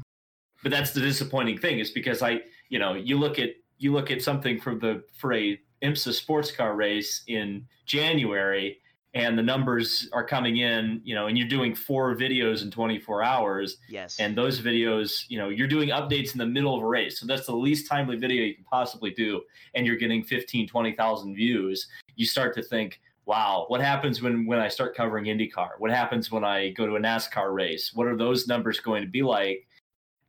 but 0.63 0.71
that's 0.71 0.93
the 0.93 1.01
disappointing 1.01 1.59
thing 1.59 1.79
is 1.79 1.91
because 1.91 2.23
I 2.23 2.41
you 2.71 2.79
know 2.79 2.95
you 2.95 3.19
look 3.19 3.39
at 3.39 3.51
you 3.79 3.93
look 3.93 4.11
at 4.11 4.23
something 4.23 4.61
from 4.61 4.79
the 4.79 5.03
for 5.15 5.33
a 5.35 5.61
IMSA 5.83 6.15
sports 6.15 6.51
car 6.51 6.75
race 6.75 7.23
in 7.27 7.67
January 7.85 8.79
and 9.15 9.39
the 9.39 9.43
numbers 9.43 10.09
are 10.13 10.25
coming 10.25 10.59
in 10.59 11.01
you 11.05 11.15
know 11.15 11.29
and 11.29 11.39
you're 11.39 11.49
doing 11.49 11.75
four 11.75 12.15
videos 12.17 12.63
in 12.63 12.71
24 12.71 13.23
hours. 13.23 13.79
Yes. 13.89 14.19
and 14.19 14.37
those 14.37 14.61
videos 14.61 15.25
you 15.29 15.39
know 15.39 15.49
you're 15.49 15.69
doing 15.69 15.91
updates 15.91 16.33
in 16.33 16.39
the 16.39 16.47
middle 16.47 16.77
of 16.77 16.83
a 16.83 16.87
race. 16.87 17.21
So 17.21 17.27
that's 17.27 17.47
the 17.47 17.55
least 17.55 17.89
timely 17.89 18.17
video 18.17 18.45
you 18.45 18.55
can 18.55 18.65
possibly 18.65 19.11
do 19.11 19.43
and 19.75 19.87
you're 19.87 19.97
getting 19.97 20.23
15 20.23 20.69
20,000 20.69 21.35
views. 21.35 21.89
You 22.17 22.27
start 22.27 22.55
to 22.57 22.63
think 22.63 23.01
wow 23.27 23.65
what 23.69 23.81
happens 23.81 24.21
when 24.21 24.47
when 24.47 24.59
I 24.59 24.69
start 24.69 24.97
covering 24.97 25.25
IndyCar? 25.25 25.71
What 25.79 25.91
happens 25.91 26.31
when 26.31 26.45
I 26.45 26.71
go 26.71 26.87
to 26.87 26.97
a 26.97 27.01
NASCAR 27.01 27.55
race? 27.55 27.93
What 27.95 28.07
are 28.07 28.17
those 28.17 28.47
numbers 28.49 28.81
going 28.81 29.03
to 29.03 29.09
be 29.09 29.23
like? 29.23 29.67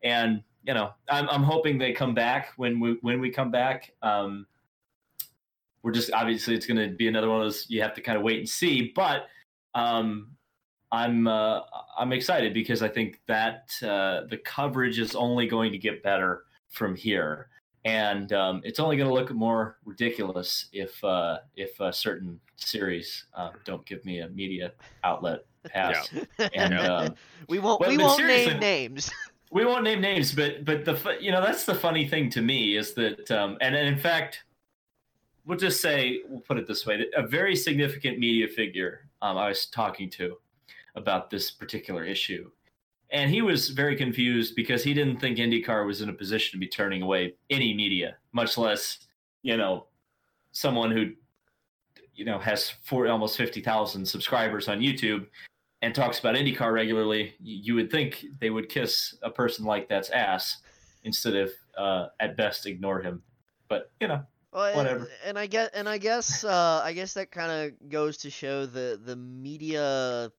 And 0.04 0.44
you 0.64 0.74
know 0.74 0.92
I'm 1.10 1.28
I'm 1.30 1.44
hoping 1.44 1.78
they 1.78 1.92
come 1.92 2.14
back 2.14 2.54
when 2.58 2.80
we 2.80 2.98
when 3.02 3.20
we 3.20 3.32
come 3.32 3.52
back. 3.52 3.94
Um 4.02 4.46
we're 5.86 5.92
just 5.92 6.12
obviously 6.12 6.56
it's 6.56 6.66
going 6.66 6.90
to 6.90 6.96
be 6.96 7.08
another 7.08 7.30
one 7.30 7.38
of 7.40 7.46
those 7.46 7.70
you 7.70 7.80
have 7.80 7.94
to 7.94 8.02
kind 8.02 8.18
of 8.18 8.24
wait 8.24 8.40
and 8.40 8.50
see 8.50 8.92
but 8.96 9.28
um 9.76 10.36
I'm 10.92 11.28
uh, 11.28 11.62
I'm 11.98 12.14
excited 12.14 12.54
because 12.54 12.82
I 12.82 12.88
think 12.88 13.20
that 13.28 13.72
uh, 13.84 14.22
the 14.30 14.40
coverage 14.46 14.98
is 14.98 15.14
only 15.16 15.46
going 15.48 15.72
to 15.74 15.78
get 15.78 16.02
better 16.04 16.44
from 16.70 16.96
here, 16.96 17.50
and 17.84 18.32
um, 18.32 18.62
it's 18.64 18.80
only 18.80 18.96
going 18.96 19.10
to 19.10 19.14
look 19.14 19.32
more 19.32 19.78
ridiculous 19.84 20.70
if 20.72 21.04
uh, 21.04 21.40
if 21.56 21.82
uh, 21.82 21.92
certain 21.92 22.40
series 22.56 23.26
uh, 23.34 23.52
don't 23.66 23.86
give 23.86 24.06
me 24.06 24.20
a 24.20 24.30
media 24.30 24.72
outlet 25.04 25.40
pass. 25.68 26.10
And 26.54 26.72
Yeah. 26.72 26.84
uh, 26.84 27.14
we 27.50 27.60
won't 27.60 27.82
Well, 27.82 27.90
we 27.90 27.98
but 27.98 28.06
won't 28.06 28.26
name 28.26 28.60
names. 28.60 29.12
we 29.52 29.66
won't 29.66 29.84
name 29.84 30.00
names, 30.00 30.34
but 30.34 30.64
but 30.64 30.86
the 30.86 31.18
you 31.20 31.32
know 31.32 31.42
that's 31.42 31.66
the 31.66 31.76
funny 31.76 32.08
thing 32.08 32.30
to 32.30 32.42
me 32.42 32.78
is 32.78 32.94
that 32.94 33.30
um, 33.32 33.58
and, 33.60 33.76
and 33.76 33.88
in 33.88 33.98
fact, 34.00 34.45
we'll 35.46 35.58
just 35.58 35.82
say 35.82 36.22
we'll 36.28 36.42
put 36.42 36.58
it 36.58 36.68
this 36.68 36.86
way: 36.86 37.06
a 37.16 37.26
very 37.26 37.56
significant 37.56 38.20
media 38.20 38.48
figure 38.48 39.10
um, 39.22 39.38
I 39.38 39.50
was 39.50 39.66
talking 39.68 40.10
to 40.12 40.38
about 40.96 41.30
this 41.30 41.52
particular 41.52 42.04
issue, 42.04 42.50
and 43.12 43.30
he 43.30 43.42
was 43.42 43.70
very 43.70 43.96
confused 43.96 44.56
because 44.56 44.84
he 44.84 44.94
didn't 44.94 45.20
think 45.20 45.38
IndyCar 45.38 45.86
was 45.86 46.02
in 46.02 46.10
a 46.10 46.14
position 46.14 46.52
to 46.54 46.60
be 46.60 46.68
turning 46.68 47.02
away 47.02 47.36
any 47.50 47.74
media, 47.74 48.18
much 48.34 48.58
less 48.58 49.00
you 49.42 49.58
know 49.58 49.88
someone 50.52 50.92
who 50.92 51.12
you 52.14 52.26
know 52.26 52.40
has 52.40 52.74
four 52.84 53.08
almost 53.08 53.38
fifty 53.38 53.62
thousand 53.62 54.06
subscribers 54.06 54.68
on 54.68 54.80
YouTube 54.80 55.26
and 55.82 55.94
talks 55.94 56.18
about 56.18 56.36
IndyCar 56.36 56.74
regularly, 56.74 57.36
you 57.40 57.76
would 57.76 57.92
think 57.92 58.26
they 58.40 58.50
would 58.50 58.70
kiss 58.70 59.16
a 59.22 59.30
person 59.30 59.66
like 59.66 59.88
that's 59.88 60.10
ass 60.10 60.58
instead 61.04 61.36
of 61.36 61.52
uh, 61.78 62.08
at 62.20 62.36
best 62.36 62.66
ignore 62.66 63.02
him. 63.02 63.22
But 63.68 63.92
you 64.02 64.08
know, 64.08 64.24
Well, 64.56 64.66
and- 64.68 64.78
Whatever. 64.78 65.12
And 65.26 65.40
I 65.40 65.48
get, 65.48 65.72
and 65.76 65.90
I 65.90 66.00
guess, 66.00 66.44
uh, 66.46 66.82
I 66.84 66.94
guess 66.94 67.16
that 67.16 67.32
kind 67.32 67.52
of 67.74 67.90
goes 67.90 68.20
to 68.20 68.32
show 68.32 68.66
the 68.66 69.00
the 69.04 69.16
media 69.18 70.32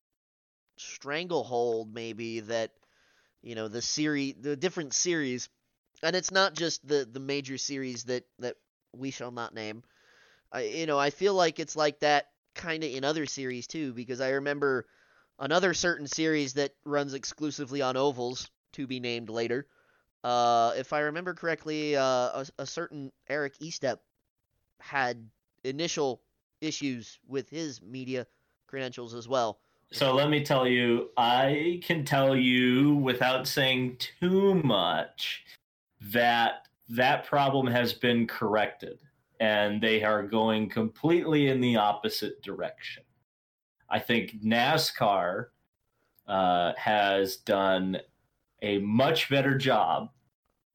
stranglehold, 0.77 1.93
maybe 1.93 2.41
that 2.41 2.71
you 3.41 3.55
know 3.55 3.67
the 3.67 3.81
series, 3.81 4.35
the 4.41 4.55
different 4.57 4.93
series, 4.93 5.49
and 6.03 6.15
it's 6.15 6.31
not 6.31 6.55
just 6.55 6.87
the 6.87 7.07
the 7.11 7.19
major 7.19 7.57
series 7.57 8.05
that 8.05 8.25
that 8.39 8.57
we 8.93 9.11
shall 9.11 9.31
not 9.31 9.53
name. 9.53 9.83
I, 10.51 10.61
you 10.63 10.87
know, 10.87 10.99
I 10.99 11.11
feel 11.11 11.33
like 11.35 11.59
it's 11.59 11.75
like 11.75 11.99
that 12.01 12.27
kind 12.55 12.83
of 12.83 12.91
in 12.91 13.03
other 13.05 13.25
series 13.27 13.67
too, 13.67 13.93
because 13.93 14.21
I 14.21 14.31
remember 14.31 14.87
another 15.39 15.73
certain 15.73 16.07
series 16.07 16.53
that 16.55 16.73
runs 16.85 17.13
exclusively 17.13 17.81
on 17.81 17.97
ovals, 17.97 18.49
to 18.73 18.87
be 18.87 18.99
named 18.99 19.29
later. 19.29 19.67
Uh, 20.23 20.73
if 20.77 20.93
I 20.93 21.01
remember 21.01 21.33
correctly, 21.33 21.95
uh, 21.95 22.03
a, 22.03 22.47
a 22.59 22.67
certain 22.67 23.11
Eric 23.29 23.57
Estepp 23.59 23.99
had 24.79 25.29
initial 25.63 26.21
issues 26.61 27.19
with 27.27 27.49
his 27.49 27.81
media 27.81 28.25
credentials 28.67 29.13
as 29.13 29.27
well. 29.27 29.59
So 29.91 30.13
let 30.13 30.29
me 30.29 30.43
tell 30.43 30.67
you, 30.67 31.09
I 31.15 31.81
can 31.83 32.03
tell 32.03 32.35
you 32.35 32.95
without 32.95 33.47
saying 33.47 33.97
too 34.19 34.55
much 34.55 35.45
that 36.01 36.67
that 36.89 37.25
problem 37.25 37.67
has 37.67 37.93
been 37.93 38.27
corrected 38.27 38.99
and 39.39 39.81
they 39.81 40.03
are 40.03 40.23
going 40.23 40.69
completely 40.69 41.47
in 41.47 41.61
the 41.61 41.77
opposite 41.77 42.41
direction. 42.41 43.03
I 43.89 43.99
think 43.99 44.41
NASCAR 44.43 45.47
uh, 46.27 46.73
has 46.75 47.37
done 47.37 47.97
a 48.61 48.79
much 48.79 49.29
better 49.29 49.57
job 49.57 50.09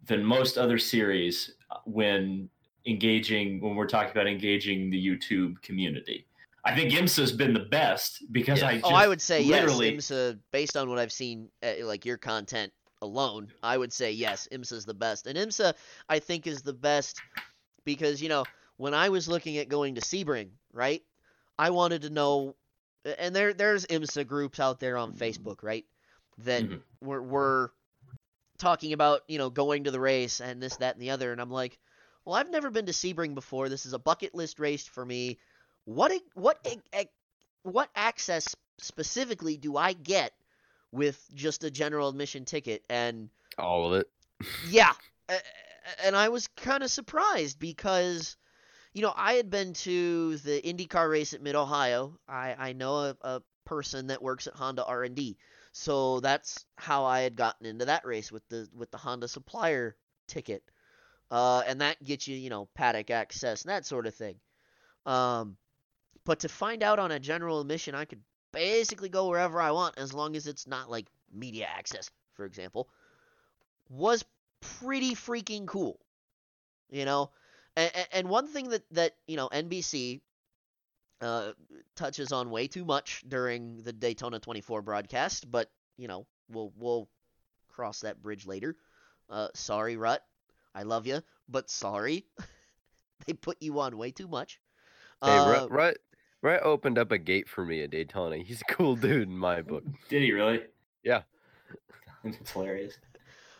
than 0.07 0.24
most 0.24 0.57
other 0.57 0.78
series 0.78 1.53
when 1.84 2.48
engaging 2.87 3.61
when 3.61 3.74
we're 3.74 3.87
talking 3.87 4.11
about 4.11 4.26
engaging 4.26 4.91
the 4.91 5.07
YouTube 5.07 5.61
community. 5.62 6.26
I 6.64 6.74
think 6.74 6.93
IMSA's 6.93 7.33
been 7.33 7.53
the 7.53 7.61
best 7.61 8.24
because 8.30 8.61
Yes. 8.61 8.68
I 8.68 8.74
just 8.74 8.87
oh, 8.87 8.95
I 8.95 9.09
would 9.09 9.20
say 9.20 9.43
literally 9.45 9.95
yes. 9.95 10.11
IMSA, 10.11 10.39
based 10.53 10.76
on 10.76 10.89
what 10.89 10.99
I've 10.99 11.12
seen, 11.12 11.49
uh, 11.62 11.85
like 11.85 12.05
your 12.05 12.18
content 12.18 12.72
alone, 13.01 13.49
I 13.64 13.76
would 13.76 13.93
say 13.93 14.12
yes. 14.12 14.47
IMSA's 14.53 14.85
the 14.85 14.95
best, 14.95 15.26
and 15.26 15.37
IMSA 15.37 15.74
I 16.09 16.18
think 16.20 16.47
is 16.47 16.62
the 16.62 16.72
best 16.72 17.20
because 17.85 18.22
you 18.22 18.28
know 18.28 18.45
when 18.76 18.95
I 18.95 19.09
was 19.09 19.28
looking 19.28 19.59
at 19.59 19.68
going 19.68 19.97
to 19.97 20.01
Sebring, 20.01 20.51
right? 20.72 21.03
I 21.59 21.70
wanted 21.70 22.03
to 22.03 22.11
know, 22.11 22.55
and 23.18 23.35
there 23.35 23.53
there's 23.53 23.85
IMSA 23.87 24.26
groups 24.26 24.61
out 24.61 24.78
there 24.78 24.97
on 24.97 25.12
Facebook, 25.14 25.62
right? 25.64 25.85
That 26.39 26.62
Mhm. 26.62 26.80
were 27.01 27.22
were 27.22 27.72
talking 28.59 28.93
about 28.93 29.22
you 29.26 29.39
know 29.39 29.51
going 29.51 29.83
to 29.85 29.91
the 29.91 29.99
race 30.01 30.41
and 30.41 30.62
this 30.62 30.76
that 30.76 30.95
and 30.95 31.03
the 31.03 31.11
other, 31.11 31.33
and 31.33 31.41
I'm 31.41 31.51
like, 31.51 31.76
well, 32.25 32.37
I've 32.37 32.51
never 32.51 32.70
been 32.70 32.87
to 32.87 32.93
Sebring 32.93 33.35
before. 33.35 33.68
This 33.68 33.87
is 33.87 33.93
a 33.93 33.99
bucket 33.99 34.35
list 34.35 34.59
race 34.61 34.87
for 34.87 35.05
me. 35.05 35.39
What 35.85 36.12
what 36.35 36.59
what 37.62 37.91
access 37.95 38.55
specifically 38.79 39.57
do 39.57 39.77
I 39.77 39.93
get 39.93 40.33
with 40.93 41.20
just 41.35 41.64
a 41.64 41.70
general 41.70 42.09
admission 42.09 42.45
ticket? 42.45 42.85
And 42.89 43.31
All 43.59 43.93
of 43.93 44.01
it. 44.01 44.09
yeah, 44.61 44.93
and 46.05 46.16
I 46.16 46.29
was 46.29 46.49
kind 46.49 46.83
of 46.83 46.91
surprised 46.91 47.59
because, 47.59 48.37
you 48.95 49.03
know, 49.03 49.12
I 49.16 49.35
had 49.35 49.51
been 49.51 49.75
to 49.75 50.37
the 50.39 50.61
IndyCar 50.62 51.11
race 51.11 51.35
at 51.35 51.43
Mid 51.43 51.55
Ohio. 51.57 52.18
I 52.29 52.55
I 52.59 52.73
know 52.73 52.97
a, 52.97 53.16
a 53.23 53.43
person 53.64 54.09
that 54.09 54.23
works 54.23 54.47
at 54.47 54.55
Honda 54.55 54.85
R 54.85 55.05
and 55.05 55.14
D, 55.14 55.37
so 55.73 56.20
that's 56.20 56.64
how 56.77 57.05
I 57.05 57.20
had 57.20 57.37
gotten 57.37 57.66
into 57.66 57.87
that 57.87 58.07
race 58.07 58.33
with 58.33 58.47
the 58.49 58.68
with 58.75 58.91
the 58.91 58.99
Honda 58.99 59.29
supplier 59.29 59.97
ticket, 60.29 60.62
uh, 61.33 61.62
and 61.66 61.80
that 61.80 62.03
gets 62.05 62.28
you 62.28 62.37
you 62.37 62.51
know 62.51 62.68
paddock 62.74 63.11
access 63.11 63.62
and 63.62 63.70
that 63.70 63.87
sort 63.87 64.07
of 64.07 64.14
thing. 64.14 64.37
Um, 65.07 65.57
but 66.24 66.41
to 66.41 66.49
find 66.49 66.83
out 66.85 67.01
on 67.01 67.11
a 67.11 67.18
general 67.18 67.61
admission, 67.61 67.97
I 67.97 68.05
could 68.05 68.20
basically 68.53 69.09
go 69.09 69.28
wherever 69.28 69.61
I 69.61 69.72
want 69.72 69.99
as 69.99 70.12
long 70.12 70.37
as 70.37 70.47
it's 70.47 70.66
not 70.66 70.91
like 70.91 71.07
media 71.33 71.66
access, 71.66 72.11
for 72.35 72.45
example, 72.45 72.89
was 73.89 74.24
pretty 74.61 75.14
freaking 75.14 75.66
cool. 75.66 75.99
You 76.91 77.07
know, 77.07 77.30
and, 77.74 77.91
and 78.12 78.28
one 78.28 78.47
thing 78.47 78.68
that 78.68 78.83
that 78.91 79.16
you 79.26 79.37
know 79.37 79.49
NBC 79.49 80.20
uh, 81.22 81.53
touches 81.97 82.33
on 82.33 82.51
way 82.51 82.68
too 82.68 82.85
much 82.85 83.24
during 83.26 83.83
the 83.83 83.93
Daytona 83.93 84.39
24 84.39 84.83
broadcast, 84.83 85.51
but 85.51 85.70
you 85.97 86.09
know 86.09 86.26
we'll 86.51 86.74
we'll 86.76 87.09
cross 87.68 88.01
that 88.01 88.22
bridge 88.22 88.47
later. 88.47 88.76
Uh, 89.30 89.49
sorry, 89.55 89.97
Rut, 89.97 90.22
I 90.75 90.83
love 90.85 91.07
you, 91.07 91.23
but 91.49 91.70
sorry, 91.70 92.27
they 93.27 93.33
put 93.35 93.61
you 93.61 93.81
on 93.81 93.97
way 93.97 94.11
too 94.11 94.29
much. 94.29 94.61
Hey, 95.23 95.39
Uh, 95.39 95.49
Rhett, 95.49 95.70
Rhett, 95.70 95.99
Rhett 96.43 96.62
opened 96.62 96.99
up 96.99 97.12
a 97.12 97.18
gate 97.18 97.49
for 97.49 97.64
me 97.64 97.83
at 97.83 97.91
Daytona. 97.91 98.39
He's 98.39 98.61
a 98.62 98.73
cool 98.73 98.97
dude 98.97 99.29
in 99.29 99.37
my 99.39 99.62
book. 99.62 99.85
Did 100.09 100.23
he 100.23 100.33
really? 100.33 100.62
Yeah. 101.03 101.23
It's 102.25 102.53
hilarious. 102.53 102.95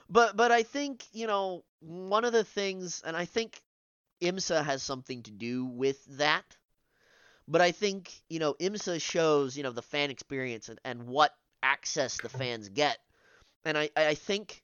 But 0.09 0.37
but 0.37 0.53
I 0.53 0.63
think 0.63 1.05
you 1.13 1.27
know 1.27 1.65
one 1.81 2.25
of 2.25 2.33
the 2.33 2.45
things, 2.45 3.03
and 3.05 3.17
I 3.17 3.25
think 3.25 3.61
IMSA 4.23 4.65
has 4.65 4.83
something 4.83 5.23
to 5.25 5.31
do 5.33 5.65
with 5.65 6.05
that. 6.19 6.45
But 7.49 7.61
I 7.61 7.73
think 7.73 8.13
you 8.29 8.39
know 8.39 8.55
IMSA 8.55 9.01
shows 9.01 9.57
you 9.57 9.63
know 9.65 9.73
the 9.73 9.83
fan 9.83 10.11
experience 10.11 10.69
and, 10.69 10.79
and 10.85 11.07
what 11.09 11.33
access 11.63 12.19
the 12.19 12.29
fans 12.29 12.69
get, 12.69 12.99
and 13.65 13.77
I 13.77 13.91
I 13.97 14.15
think 14.15 14.63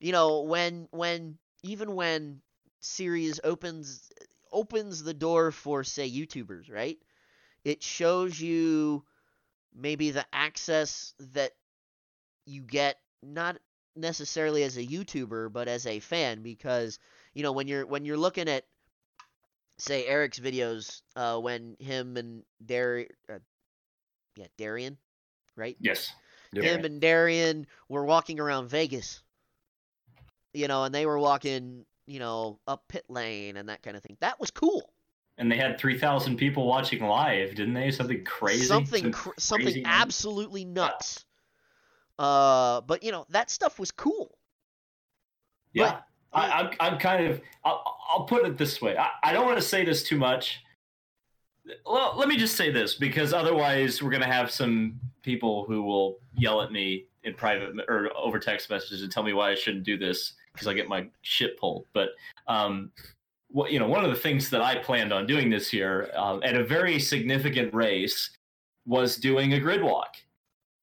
you 0.00 0.12
know 0.12 0.42
when 0.42 0.88
when 0.90 1.38
even 1.62 1.94
when 1.94 2.40
series 2.80 3.40
opens 3.44 4.10
opens 4.52 5.02
the 5.02 5.14
door 5.14 5.50
for 5.52 5.84
say 5.84 6.10
YouTubers, 6.10 6.70
right? 6.70 6.98
It 7.64 7.82
shows 7.82 8.40
you 8.40 9.04
maybe 9.74 10.10
the 10.10 10.26
access 10.32 11.14
that 11.32 11.52
you 12.46 12.62
get 12.62 12.98
not 13.22 13.58
necessarily 13.96 14.62
as 14.64 14.76
a 14.76 14.86
YouTuber, 14.86 15.52
but 15.52 15.68
as 15.68 15.86
a 15.86 16.00
fan, 16.00 16.42
because 16.42 16.98
you 17.34 17.42
know 17.42 17.52
when 17.52 17.68
you're 17.68 17.86
when 17.86 18.04
you're 18.04 18.16
looking 18.16 18.48
at 18.48 18.64
say 19.78 20.06
Eric's 20.06 20.38
videos, 20.38 21.02
uh, 21.16 21.38
when 21.38 21.76
him 21.78 22.16
and 22.16 22.42
Dar, 22.64 23.06
uh, 23.28 23.38
yeah, 24.36 24.46
Darian, 24.56 24.96
right? 25.56 25.78
Yes. 25.80 26.12
Yep. 26.52 26.64
Him 26.64 26.84
and 26.84 27.00
Darian 27.00 27.66
were 27.88 28.04
walking 28.04 28.40
around 28.40 28.68
Vegas, 28.68 29.22
you 30.52 30.68
know, 30.68 30.84
and 30.84 30.94
they 30.94 31.06
were 31.06 31.18
walking, 31.18 31.84
you 32.06 32.18
know, 32.18 32.58
up 32.66 32.84
pit 32.88 33.04
lane 33.08 33.56
and 33.56 33.68
that 33.68 33.82
kind 33.82 33.96
of 33.96 34.02
thing. 34.02 34.16
That 34.20 34.38
was 34.40 34.50
cool. 34.50 34.92
And 35.38 35.50
they 35.50 35.56
had 35.56 35.78
3,000 35.78 36.36
people 36.36 36.66
watching 36.66 37.02
live, 37.02 37.54
didn't 37.54 37.74
they? 37.74 37.90
Something 37.90 38.24
crazy. 38.24 38.64
something 38.64 39.04
Some 39.04 39.12
cr- 39.12 39.30
something 39.38 39.66
crazy 39.66 39.82
absolutely 39.84 40.64
nuts. 40.64 41.24
Uh, 42.18 42.82
but 42.82 43.02
you 43.02 43.10
know 43.10 43.24
that 43.30 43.50
stuff 43.50 43.78
was 43.78 43.90
cool. 43.90 44.36
Yeah. 45.72 46.00
I, 46.32 46.50
I'm, 46.50 46.70
I'm 46.80 46.98
kind 46.98 47.26
of, 47.26 47.40
I'll, 47.64 47.82
I'll 48.10 48.24
put 48.24 48.46
it 48.46 48.56
this 48.56 48.80
way. 48.80 48.96
I, 48.96 49.08
I 49.22 49.32
don't 49.32 49.46
want 49.46 49.58
to 49.58 49.64
say 49.64 49.84
this 49.84 50.02
too 50.02 50.16
much. 50.16 50.60
Well, 51.86 52.14
let 52.16 52.28
me 52.28 52.36
just 52.36 52.56
say 52.56 52.70
this 52.70 52.94
because 52.94 53.32
otherwise 53.32 54.02
we're 54.02 54.10
going 54.10 54.22
to 54.22 54.28
have 54.28 54.50
some 54.50 54.98
people 55.22 55.64
who 55.64 55.82
will 55.82 56.18
yell 56.34 56.60
at 56.62 56.72
me 56.72 57.06
in 57.24 57.34
private 57.34 57.74
or 57.88 58.10
over 58.16 58.38
text 58.38 58.68
messages 58.68 59.02
and 59.02 59.12
tell 59.12 59.22
me 59.22 59.32
why 59.32 59.50
I 59.50 59.54
shouldn't 59.54 59.84
do 59.84 59.96
this 59.96 60.34
because 60.52 60.68
I 60.68 60.74
get 60.74 60.88
my 60.88 61.06
shit 61.22 61.58
pulled. 61.58 61.86
But, 61.92 62.10
um, 62.48 62.90
what, 63.48 63.70
you 63.70 63.78
know, 63.78 63.88
one 63.88 64.04
of 64.04 64.10
the 64.10 64.16
things 64.16 64.50
that 64.50 64.62
I 64.62 64.76
planned 64.76 65.12
on 65.12 65.26
doing 65.26 65.50
this 65.50 65.72
year 65.72 66.10
um, 66.16 66.42
at 66.42 66.56
a 66.56 66.64
very 66.64 66.98
significant 66.98 67.72
race 67.74 68.30
was 68.86 69.16
doing 69.16 69.54
a 69.54 69.60
grid 69.60 69.82
walk. 69.82 70.16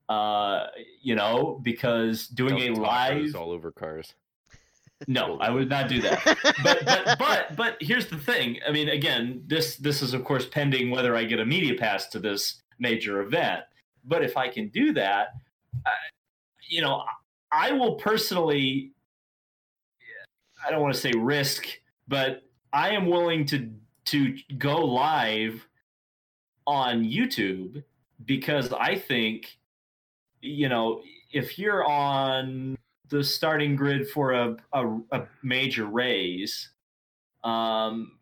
Uh, 0.08 0.66
you 1.04 1.16
know, 1.16 1.60
because 1.62 2.28
doing 2.30 2.58
a 2.58 2.74
Tacos 2.74 2.78
live 2.78 3.36
all 3.36 3.52
over 3.52 3.72
cars. 3.72 4.16
no, 5.08 5.38
I 5.38 5.52
would 5.52 5.70
not 5.70 5.88
do 5.88 6.02
that. 6.02 6.24
But 6.64 6.84
but 6.84 7.16
but 7.20 7.56
but 7.56 7.78
here's 7.80 8.08
the 8.08 8.18
thing. 8.18 8.58
I 8.68 8.72
mean, 8.72 8.90
again, 8.90 9.44
this 9.46 9.76
this 9.76 10.02
is 10.02 10.16
of 10.16 10.24
course 10.24 10.48
pending 10.48 10.90
whether 10.90 11.16
I 11.16 11.26
get 11.26 11.40
a 11.40 11.46
media 11.46 11.76
pass 11.76 12.08
to 12.08 12.20
this 12.20 12.64
major 12.80 13.22
event. 13.22 13.62
But 14.04 14.24
if 14.24 14.36
I 14.36 14.48
can 14.48 14.70
do 14.70 14.94
that, 14.94 15.36
uh, 15.86 15.90
you 16.68 16.82
know, 16.82 17.04
I 17.52 17.72
will 17.72 17.96
personally. 17.96 18.92
I 20.66 20.72
don't 20.72 20.82
want 20.82 20.94
to 20.94 21.00
say 21.00 21.12
risk, 21.18 21.66
but 22.08 22.44
I 22.74 22.92
am 22.92 23.06
willing 23.06 23.46
to 23.48 23.70
to 24.06 24.36
go 24.58 24.78
live 24.84 25.68
on 26.66 27.04
YouTube 27.04 27.84
because 28.26 28.74
I 28.74 28.96
think, 28.96 29.58
you 30.42 30.70
know, 30.70 31.02
if 31.32 31.60
you're 31.60 31.86
on 31.86 32.78
the 33.10 33.24
starting 33.24 33.76
grid 33.76 34.08
for 34.10 34.34
a, 34.34 34.58
a, 34.74 34.88
a 35.12 35.28
major 35.44 35.86
race, 35.86 36.70
um, 37.44 38.20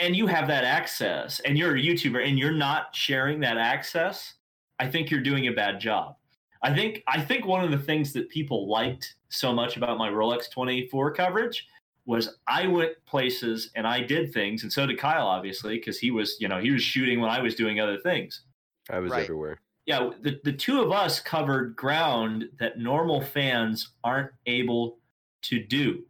and 0.00 0.16
you 0.16 0.26
have 0.26 0.48
that 0.48 0.64
access, 0.64 1.40
and 1.40 1.56
you're 1.56 1.76
a 1.76 1.80
YouTuber, 1.80 2.26
and 2.26 2.38
you're 2.38 2.52
not 2.52 2.94
sharing 2.94 3.40
that 3.40 3.58
access, 3.58 4.34
I 4.78 4.90
think 4.90 5.10
you're 5.10 5.20
doing 5.20 5.46
a 5.48 5.52
bad 5.52 5.80
job. 5.80 6.16
I 6.62 6.72
think 6.72 7.02
I 7.08 7.20
think 7.20 7.46
one 7.46 7.64
of 7.64 7.70
the 7.70 7.78
things 7.78 8.12
that 8.12 8.28
people 8.28 8.68
liked 8.68 9.16
so 9.30 9.52
much 9.52 9.76
about 9.76 9.98
my 9.98 10.08
Rolex 10.08 10.50
24 10.50 11.12
coverage 11.12 11.66
was 12.06 12.36
I 12.46 12.66
went 12.66 12.92
places 13.06 13.70
and 13.74 13.86
I 13.86 14.00
did 14.00 14.32
things, 14.32 14.62
and 14.62 14.72
so 14.72 14.86
did 14.86 14.98
Kyle, 14.98 15.26
obviously, 15.26 15.76
because 15.76 15.98
he 15.98 16.10
was, 16.10 16.36
you 16.40 16.48
know, 16.48 16.58
he 16.60 16.70
was 16.70 16.82
shooting 16.82 17.20
when 17.20 17.30
I 17.30 17.40
was 17.40 17.54
doing 17.54 17.80
other 17.80 17.98
things 17.98 18.42
I 18.90 18.98
was 18.98 19.12
Right. 19.12 19.22
everywhere. 19.22 19.60
yeah, 19.86 20.10
the, 20.20 20.40
the 20.44 20.52
two 20.52 20.80
of 20.82 20.90
us 20.92 21.20
covered 21.20 21.76
ground 21.76 22.48
that 22.58 22.78
normal 22.78 23.20
fans 23.20 23.90
aren't 24.04 24.30
able 24.46 24.98
to 25.42 25.62
do. 25.64 26.04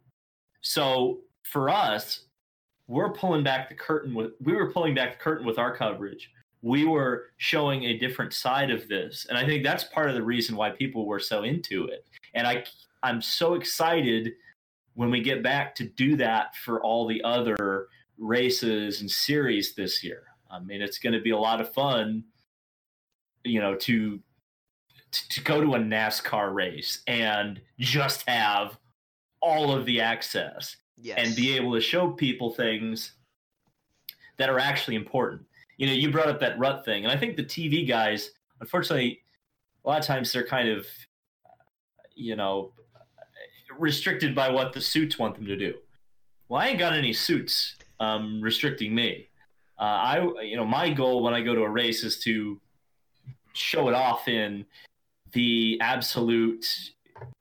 So 0.61 1.19
for 1.43 1.69
us, 1.69 2.25
we're 2.87 3.13
pulling 3.13 3.43
back 3.43 3.69
the 3.69 3.75
curtain 3.75 4.13
with 4.13 4.31
we 4.41 4.53
were 4.53 4.71
pulling 4.71 4.93
back 4.93 5.17
the 5.17 5.23
curtain 5.23 5.45
with 5.45 5.57
our 5.57 5.75
coverage. 5.75 6.29
We 6.63 6.85
were 6.85 7.25
showing 7.37 7.83
a 7.83 7.97
different 7.97 8.33
side 8.33 8.71
of 8.71 8.87
this. 8.87 9.27
And 9.29 9.37
I 9.37 9.45
think 9.45 9.63
that's 9.63 9.83
part 9.83 10.09
of 10.09 10.15
the 10.15 10.23
reason 10.23 10.55
why 10.55 10.71
people 10.71 11.05
were 11.05 11.19
so 11.19 11.43
into 11.43 11.85
it. 11.85 12.07
And 12.33 12.47
I 12.47 12.63
I'm 13.03 13.21
so 13.21 13.53
excited 13.53 14.31
when 14.95 15.11
we 15.11 15.21
get 15.21 15.43
back 15.43 15.75
to 15.75 15.83
do 15.83 16.15
that 16.15 16.55
for 16.55 16.81
all 16.81 17.05
the 17.05 17.21
other 17.23 17.87
races 18.17 19.01
and 19.01 19.11
series 19.11 19.75
this 19.75 20.03
year. 20.03 20.23
I 20.49 20.59
mean, 20.59 20.81
it's 20.81 20.99
going 20.99 21.13
to 21.13 21.21
be 21.21 21.31
a 21.31 21.37
lot 21.37 21.59
of 21.59 21.73
fun, 21.73 22.23
you 23.43 23.59
know, 23.59 23.75
to 23.75 24.19
to 25.11 25.41
go 25.43 25.61
to 25.61 25.75
a 25.75 25.79
NASCAR 25.79 26.53
race 26.53 27.03
and 27.05 27.61
just 27.77 28.27
have 28.27 28.77
all 29.41 29.71
of 29.71 29.85
the 29.85 30.01
access 30.01 30.77
Yes. 30.95 31.17
and 31.19 31.35
be 31.35 31.55
able 31.55 31.73
to 31.73 31.81
show 31.81 32.11
people 32.11 32.53
things 32.53 33.11
that 34.37 34.49
are 34.49 34.59
actually 34.59 34.95
important. 34.95 35.41
You 35.77 35.87
know, 35.87 35.93
you 35.93 36.11
brought 36.11 36.27
up 36.27 36.39
that 36.39 36.57
rut 36.59 36.85
thing, 36.85 37.03
and 37.03 37.11
I 37.11 37.17
think 37.17 37.35
the 37.35 37.43
TV 37.43 37.87
guys, 37.87 38.31
unfortunately, 38.59 39.21
a 39.83 39.89
lot 39.89 39.99
of 39.99 40.05
times 40.05 40.31
they're 40.31 40.45
kind 40.45 40.69
of, 40.69 40.85
you 42.15 42.35
know, 42.35 42.71
restricted 43.77 44.35
by 44.35 44.49
what 44.49 44.73
the 44.73 44.81
suits 44.81 45.17
want 45.17 45.35
them 45.35 45.45
to 45.45 45.57
do. 45.57 45.73
Well, 46.47 46.61
I 46.61 46.67
ain't 46.67 46.79
got 46.79 46.93
any 46.93 47.13
suits 47.13 47.75
um, 47.99 48.41
restricting 48.41 48.93
me. 48.93 49.27
Uh, 49.79 49.81
I, 49.81 50.43
you 50.43 50.55
know, 50.55 50.65
my 50.65 50.89
goal 50.91 51.23
when 51.23 51.33
I 51.33 51.41
go 51.41 51.55
to 51.55 51.61
a 51.61 51.69
race 51.69 52.03
is 52.03 52.19
to 52.19 52.59
show 53.53 53.89
it 53.89 53.95
off 53.95 54.27
in 54.27 54.65
the 55.31 55.79
absolute 55.81 56.65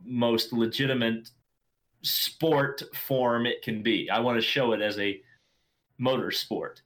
most 0.04 0.52
legitimate 0.52 1.30
sport 2.02 2.82
form 2.94 3.46
it 3.46 3.62
can 3.62 3.82
be. 3.82 4.08
I 4.10 4.20
want 4.20 4.38
to 4.38 4.42
show 4.42 4.72
it 4.72 4.80
as 4.80 4.98
a 4.98 5.20
motor 5.98 6.30
sport. 6.30 6.82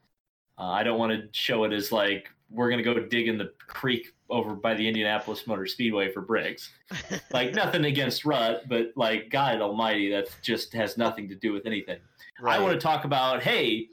Uh, 0.59 0.71
I 0.71 0.83
don't 0.83 0.99
want 0.99 1.13
to 1.13 1.29
show 1.33 1.65
it 1.65 1.73
as 1.73 1.93
like 1.93 2.31
we're 2.51 2.71
gonna 2.71 2.83
go 2.83 2.95
dig 2.95 3.29
in 3.29 3.39
the 3.39 3.53
creek 3.67 4.15
over 4.29 4.55
by 4.55 4.75
the 4.75 4.87
Indianapolis 4.87 5.47
Motor 5.47 5.67
Speedway 5.67 6.11
for 6.11 6.21
bricks. 6.21 6.71
Like 7.33 7.55
nothing 7.55 7.85
against 7.85 8.25
rut, 8.25 8.63
but 8.69 8.93
like 8.97 9.29
God 9.31 9.61
Almighty, 9.61 10.11
that 10.11 10.29
just 10.43 10.73
has 10.73 10.97
nothing 10.97 11.29
to 11.29 11.35
do 11.35 11.53
with 11.53 11.67
anything. 11.67 11.99
I 12.43 12.59
want 12.59 12.73
to 12.73 12.81
talk 12.81 13.05
about 13.05 13.43
hey, 13.43 13.89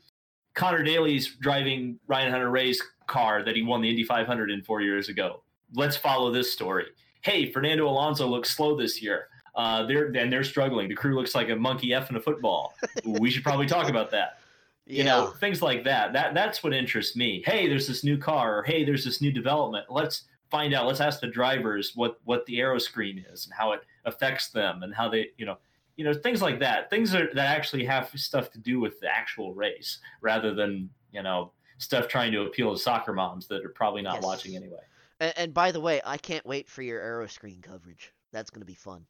Connor 0.54 0.84
Daly's 0.84 1.36
driving 1.36 2.00
Ryan 2.08 2.32
Hunter-Reay's 2.32 2.82
car 3.08 3.44
that 3.44 3.56
he 3.56 3.64
won 3.64 3.82
the 3.82 3.90
Indy 3.90 4.04
500 4.04 4.52
in 4.52 4.62
four 4.62 4.82
years 4.82 5.10
ago. 5.10 5.42
Let's 5.74 5.98
follow 5.98 6.32
this 6.32 6.54
story. 6.54 6.86
Hey, 7.22 7.52
Fernando 7.52 7.88
Alonso 7.88 8.28
looks 8.28 8.56
slow 8.56 8.78
this 8.78 9.02
year. 9.02 9.28
Uh, 9.56 9.86
they're 9.86 10.06
and 10.16 10.32
they're 10.32 10.44
struggling. 10.44 10.90
The 10.90 10.96
crew 10.96 11.16
looks 11.16 11.36
like 11.36 11.50
a 11.50 11.56
monkey 11.56 11.94
f 11.94 12.10
in 12.10 12.16
a 12.16 12.22
football. 12.22 12.74
we 13.06 13.30
should 13.30 13.44
probably 13.44 13.68
talk 13.68 13.90
about 13.90 14.12
that. 14.12 14.38
Yeah. 14.86 14.98
You 14.98 15.04
know, 15.06 15.28
things 15.40 15.62
like 15.62 15.84
that. 15.86 16.14
That 16.14 16.34
that's 16.34 16.62
what 16.64 16.74
interests 16.74 17.16
me. 17.16 17.42
Hey, 17.46 17.68
there's 17.70 17.88
this 17.88 18.04
new 18.04 18.18
car, 18.18 18.60
or 18.60 18.64
hey, 18.64 18.84
there's 18.84 19.06
this 19.06 19.22
new 19.22 19.32
development. 19.32 19.86
Let's 19.90 20.24
find 20.52 20.74
out. 20.74 20.86
Let's 20.88 21.00
ask 21.02 21.20
the 21.22 21.28
drivers 21.28 21.94
what 21.96 22.20
what 22.26 22.46
the 22.46 22.60
aero 22.60 22.78
screen 22.80 23.24
is 23.32 23.46
and 23.46 23.54
how 23.54 23.72
it 23.72 23.82
affects 24.06 24.50
them 24.50 24.84
and 24.84 24.94
how 24.94 25.08
they, 25.10 25.30
you 25.38 25.46
know, 25.46 25.58
you 25.96 26.04
know, 26.04 26.14
things 26.14 26.42
like 26.42 26.60
that. 26.60 26.90
Things 26.90 27.16
are, 27.16 27.28
that 27.34 27.48
actually 27.58 27.86
have 27.86 28.10
stuff 28.16 28.52
to 28.52 28.60
do 28.60 28.80
with 28.82 29.00
the 29.00 29.08
actual 29.08 29.54
race, 29.54 30.00
rather 30.22 30.54
than 30.54 30.90
you 31.14 31.24
know 31.24 31.52
stuff 31.78 32.08
trying 32.08 32.32
to 32.34 32.42
appeal 32.42 32.74
to 32.74 32.78
soccer 32.80 33.14
moms 33.14 33.48
that 33.48 33.64
are 33.64 33.70
probably 33.70 34.02
not 34.02 34.16
Yes. 34.16 34.24
watching 34.24 34.56
anyway. 34.56 34.80
And, 35.20 35.34
and 35.38 35.54
by 35.54 35.72
the 35.72 35.80
way, 35.80 36.02
I 36.06 36.18
can't 36.18 36.46
wait 36.46 36.70
for 36.70 36.82
your 36.82 37.00
aero 37.02 37.28
screen 37.28 37.62
coverage. 37.62 38.12
That's 38.34 38.50
gonna 38.50 38.66
be 38.66 38.76
fun. 38.76 39.06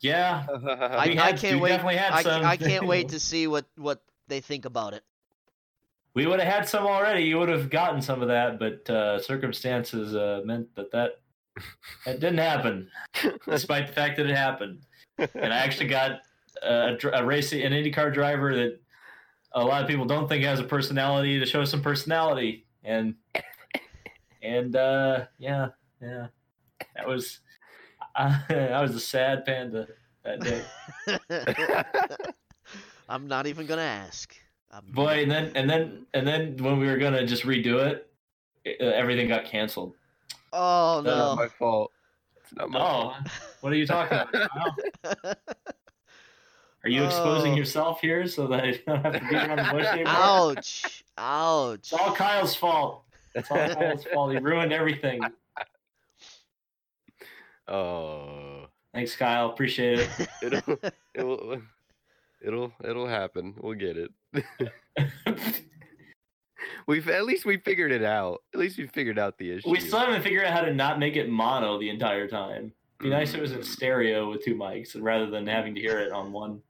Yeah, 0.00 0.44
I, 0.66 1.06
We 1.08 1.18
I 1.20 1.32
can't 1.34 1.60
wait. 1.60 1.68
definitely 1.70 1.96
had 1.98 2.26
I. 2.26 2.50
I 2.50 2.56
can't 2.56 2.86
wait 2.86 3.08
to 3.10 3.20
see 3.20 3.46
what 3.46 3.64
what 3.76 4.02
they 4.28 4.40
think 4.40 4.64
about 4.64 4.94
it. 4.94 5.02
we 6.14 6.26
would 6.26 6.40
have 6.40 6.52
had 6.52 6.68
some 6.68 6.86
already. 6.86 7.24
You 7.24 7.38
would 7.38 7.48
have 7.48 7.70
gotten 7.70 8.00
some 8.00 8.22
of 8.22 8.28
that, 8.28 8.58
but 8.58 8.88
uh, 8.88 9.20
circumstances 9.20 10.14
uh, 10.14 10.42
meant 10.44 10.74
that 10.76 10.90
that 10.92 11.20
that 12.04 12.20
didn't 12.20 12.38
happen, 12.38 12.88
despite 13.48 13.86
the 13.86 13.92
fact 13.92 14.16
that 14.16 14.26
it 14.26 14.36
happened. 14.36 14.80
And 15.18 15.52
I 15.52 15.58
actually 15.58 15.88
got 15.88 16.20
a, 16.62 16.96
a 17.12 17.24
racing 17.24 17.62
an 17.62 17.72
IndyCar 17.72 18.12
driver 18.12 18.54
that 18.54 18.80
a 19.52 19.64
lot 19.64 19.82
of 19.82 19.88
people 19.88 20.04
don't 20.04 20.28
think 20.28 20.44
has 20.44 20.60
a 20.60 20.64
personality 20.64 21.38
to 21.38 21.46
show 21.46 21.64
some 21.64 21.82
personality, 21.82 22.66
and 22.82 23.14
and 24.42 24.76
uh, 24.76 25.26
yeah, 25.38 25.68
yeah, 26.00 26.26
that 26.96 27.06
was 27.06 27.40
I 28.16 28.80
was 28.80 28.94
a 28.94 29.00
sad 29.00 29.44
panda 29.44 29.88
that 30.24 30.40
day. 30.40 32.34
I'm 33.08 33.26
not 33.28 33.46
even 33.46 33.66
gonna 33.66 33.82
ask. 33.82 34.34
I'm 34.70 34.84
Boy, 34.92 35.22
and 35.22 35.30
then 35.30 35.52
and 35.54 35.68
then 35.70 36.06
and 36.14 36.26
then 36.26 36.56
when 36.58 36.78
we 36.78 36.86
were 36.86 36.96
gonna 36.98 37.26
just 37.26 37.44
redo 37.44 37.84
it, 37.86 38.08
it 38.64 38.80
uh, 38.80 38.86
everything 38.90 39.28
got 39.28 39.44
canceled. 39.44 39.94
Oh 40.52 40.98
It's 40.98 41.06
not 41.06 41.30
no. 41.30 41.36
my 41.36 41.48
fault. 41.48 41.92
It's 42.40 42.54
not 42.54 42.70
my 42.70 42.78
fault. 42.78 43.14
Oh, 43.26 43.30
what 43.60 43.72
are 43.72 43.76
you 43.76 43.86
talking 43.86 44.18
about? 44.18 45.36
Are 46.84 46.90
you 46.90 47.02
exposing 47.04 47.52
Oh. 47.54 47.56
yourself 47.56 48.00
here 48.02 48.26
so 48.26 48.46
that 48.48 48.62
I 48.62 48.72
don't 48.86 49.02
have 49.02 49.14
to 49.14 49.20
beat 49.20 49.32
around 49.32 49.56
the 49.56 49.72
bush 49.72 49.86
anymore? 49.86 50.12
Ouch! 50.14 51.02
Ouch! 51.16 51.78
It's 51.78 51.92
all 51.94 52.12
Kyle's 52.12 52.54
fault. 52.54 53.04
It's 53.34 53.50
all 53.50 53.56
Kyle's 53.74 54.04
fault. 54.04 54.32
He 54.32 54.38
ruined 54.38 54.70
everything. 54.70 55.22
Oh, 57.66 58.66
Thanks, 58.92 59.16
Kyle. 59.16 59.48
Appreciate 59.48 60.00
it. 60.00 60.28
it'll 60.42 60.78
it'll 61.14 61.62
it'll 62.44 62.72
it'll 62.84 63.08
happen. 63.08 63.54
We'll 63.60 63.74
get 63.74 63.96
it. 63.96 64.10
We've 66.86 67.08
at 67.08 67.24
least 67.24 67.44
we 67.44 67.56
figured 67.58 67.92
it 67.92 68.04
out. 68.04 68.42
At 68.52 68.60
least 68.60 68.78
we 68.78 68.86
figured 68.86 69.18
out 69.18 69.38
the 69.38 69.50
issue. 69.52 69.70
we 69.70 69.80
still 69.80 69.98
haven't 70.00 70.22
figured 70.22 70.44
out 70.44 70.52
how 70.52 70.60
to 70.62 70.72
not 70.72 70.98
make 70.98 71.16
it 71.16 71.28
mono 71.28 71.78
the 71.78 71.88
entire 71.88 72.28
time. 72.28 72.72
Be 73.00 73.08
nice 73.10 73.30
if 73.30 73.36
it 73.38 73.40
was 73.42 73.52
in 73.52 73.62
stereo 73.62 74.30
with 74.30 74.44
two 74.44 74.54
mics 74.54 74.96
rather 74.98 75.26
than 75.28 75.46
having 75.46 75.74
to 75.74 75.80
hear 75.80 75.98
it 75.98 76.12
on 76.12 76.32
one. 76.32 76.62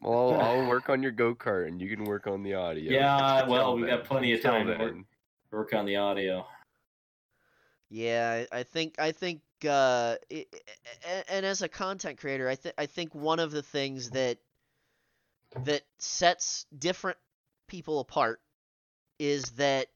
Well, 0.00 0.34
I'll, 0.34 0.60
I'll 0.60 0.68
work 0.68 0.88
on 0.90 1.02
your 1.02 1.12
go 1.12 1.34
kart, 1.34 1.66
and 1.68 1.80
you 1.80 1.88
can 1.88 2.04
work 2.04 2.26
on 2.26 2.42
the 2.42 2.54
audio. 2.54 2.92
Yeah, 2.92 3.46
well, 3.48 3.72
Till 3.74 3.82
we 3.82 3.86
got 3.88 4.04
plenty 4.04 4.32
of 4.34 4.42
time 4.42 4.66
to 4.66 4.76
work, 4.76 4.94
work 5.50 5.74
on 5.74 5.86
the 5.86 5.96
audio. 5.96 6.46
Yeah, 7.88 8.44
I 8.52 8.58
I 8.58 8.62
think 8.62 8.96
I 8.98 9.12
think 9.12 9.40
uh, 9.64 10.16
i- 10.30 10.46
i- 11.08 11.24
and 11.30 11.46
as 11.46 11.62
a 11.62 11.68
content 11.68 12.18
creator, 12.18 12.48
I 12.48 12.54
think 12.56 12.74
I 12.78 12.86
think 12.86 13.14
one 13.14 13.38
of 13.40 13.50
the 13.52 13.62
things 13.62 14.10
that 14.10 14.38
that 15.64 15.82
sets 15.98 16.66
different 16.78 17.18
people 17.66 18.00
apart 18.00 18.40
is 19.18 19.50
that 19.52 19.88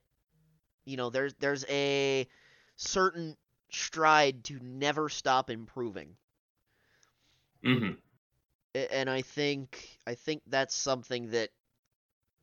you 0.85 0.97
know 0.97 1.09
there's 1.09 1.33
there's 1.35 1.65
a 1.69 2.27
certain 2.75 3.37
stride 3.69 4.43
to 4.43 4.59
never 4.61 5.09
stop 5.09 5.49
improving. 5.49 6.15
hmm 7.63 7.91
and 8.73 9.09
I 9.09 9.21
think 9.21 9.99
I 10.07 10.15
think 10.15 10.41
that's 10.47 10.75
something 10.75 11.31
that 11.31 11.49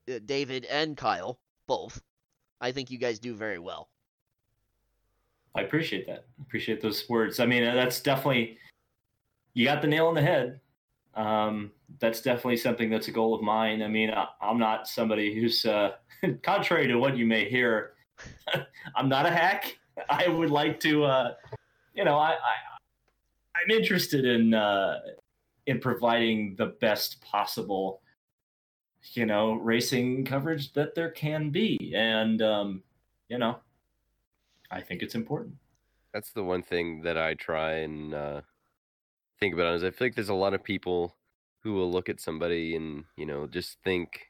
uh, 0.09 0.19
David 0.25 0.65
and 0.67 0.97
Kyle 0.97 1.39
both 1.67 2.03
I 2.61 2.73
think 2.73 2.91
you 2.91 2.99
guys 2.99 3.19
do 3.19 3.35
very 3.35 3.59
well. 3.59 3.89
I 5.55 5.63
appreciate 5.63 6.07
that. 6.07 6.27
Appreciate 6.41 6.81
those 6.81 7.09
words. 7.09 7.41
I 7.41 7.47
mean, 7.47 7.65
uh, 7.65 7.75
that's 7.75 8.01
definitely 8.01 8.59
you 9.55 9.65
got 9.65 9.83
the 9.83 9.89
nail 9.89 10.07
on 10.07 10.15
the 10.15 10.23
head. 10.23 10.61
Um, 11.19 11.73
that's 11.99 12.21
definitely 12.23 12.59
something 12.59 12.91
that's 12.91 13.09
a 13.09 13.11
goal 13.11 13.35
of 13.35 13.43
mine. 13.43 13.83
I 13.83 13.89
mean, 13.89 14.11
I, 14.11 14.29
I'm 14.41 14.59
not 14.59 14.87
somebody 14.87 15.35
who's 15.35 15.67
uh, 15.67 15.93
contrary 16.43 16.87
to 16.87 16.95
what 16.97 17.17
you 17.17 17.27
may 17.27 17.49
hear. 17.51 17.95
I'm 18.97 19.09
not 19.09 19.27
a 19.27 19.31
hack. 19.31 19.77
I 20.09 20.29
would 20.29 20.51
like 20.51 20.79
to, 20.81 21.05
uh, 21.05 21.35
you 21.93 22.05
know, 22.05 22.17
I, 22.17 22.31
I 22.31 22.55
I'm 23.57 23.77
interested 23.77 24.25
in 24.25 24.55
uh, 24.55 25.01
in 25.67 25.81
providing 25.81 26.55
the 26.57 26.67
best 26.81 27.21
possible, 27.21 28.01
you 29.15 29.27
know, 29.27 29.55
racing 29.55 30.25
coverage 30.25 30.73
that 30.75 30.95
there 30.95 31.11
can 31.11 31.51
be, 31.51 31.95
and 31.97 32.41
um, 32.43 32.83
you 33.29 33.39
know, 33.39 33.59
I 34.71 34.83
think 34.83 35.03
it's 35.03 35.17
important. 35.17 35.57
That's 36.15 36.31
the 36.31 36.45
one 36.45 36.63
thing 36.63 37.03
that 37.03 37.19
I 37.19 37.35
try 37.35 37.73
and 37.79 38.15
uh, 38.15 38.41
think 39.39 39.55
about 39.55 39.75
is 39.75 39.85
I 39.85 39.91
feel 39.91 40.07
like 40.07 40.15
there's 40.15 40.29
a 40.29 40.35
lot 40.35 40.55
of 40.55 40.63
people 40.63 41.17
who 41.63 41.75
will 41.75 41.91
look 41.91 42.09
at 42.09 42.21
somebody 42.21 42.77
and 42.77 43.05
you 43.17 43.27
know 43.27 43.47
just 43.47 43.79
think 43.83 44.27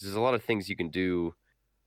there's 0.00 0.14
a 0.14 0.20
lot 0.20 0.34
of 0.34 0.42
things 0.42 0.68
you 0.68 0.76
can 0.76 0.88
do 0.88 1.34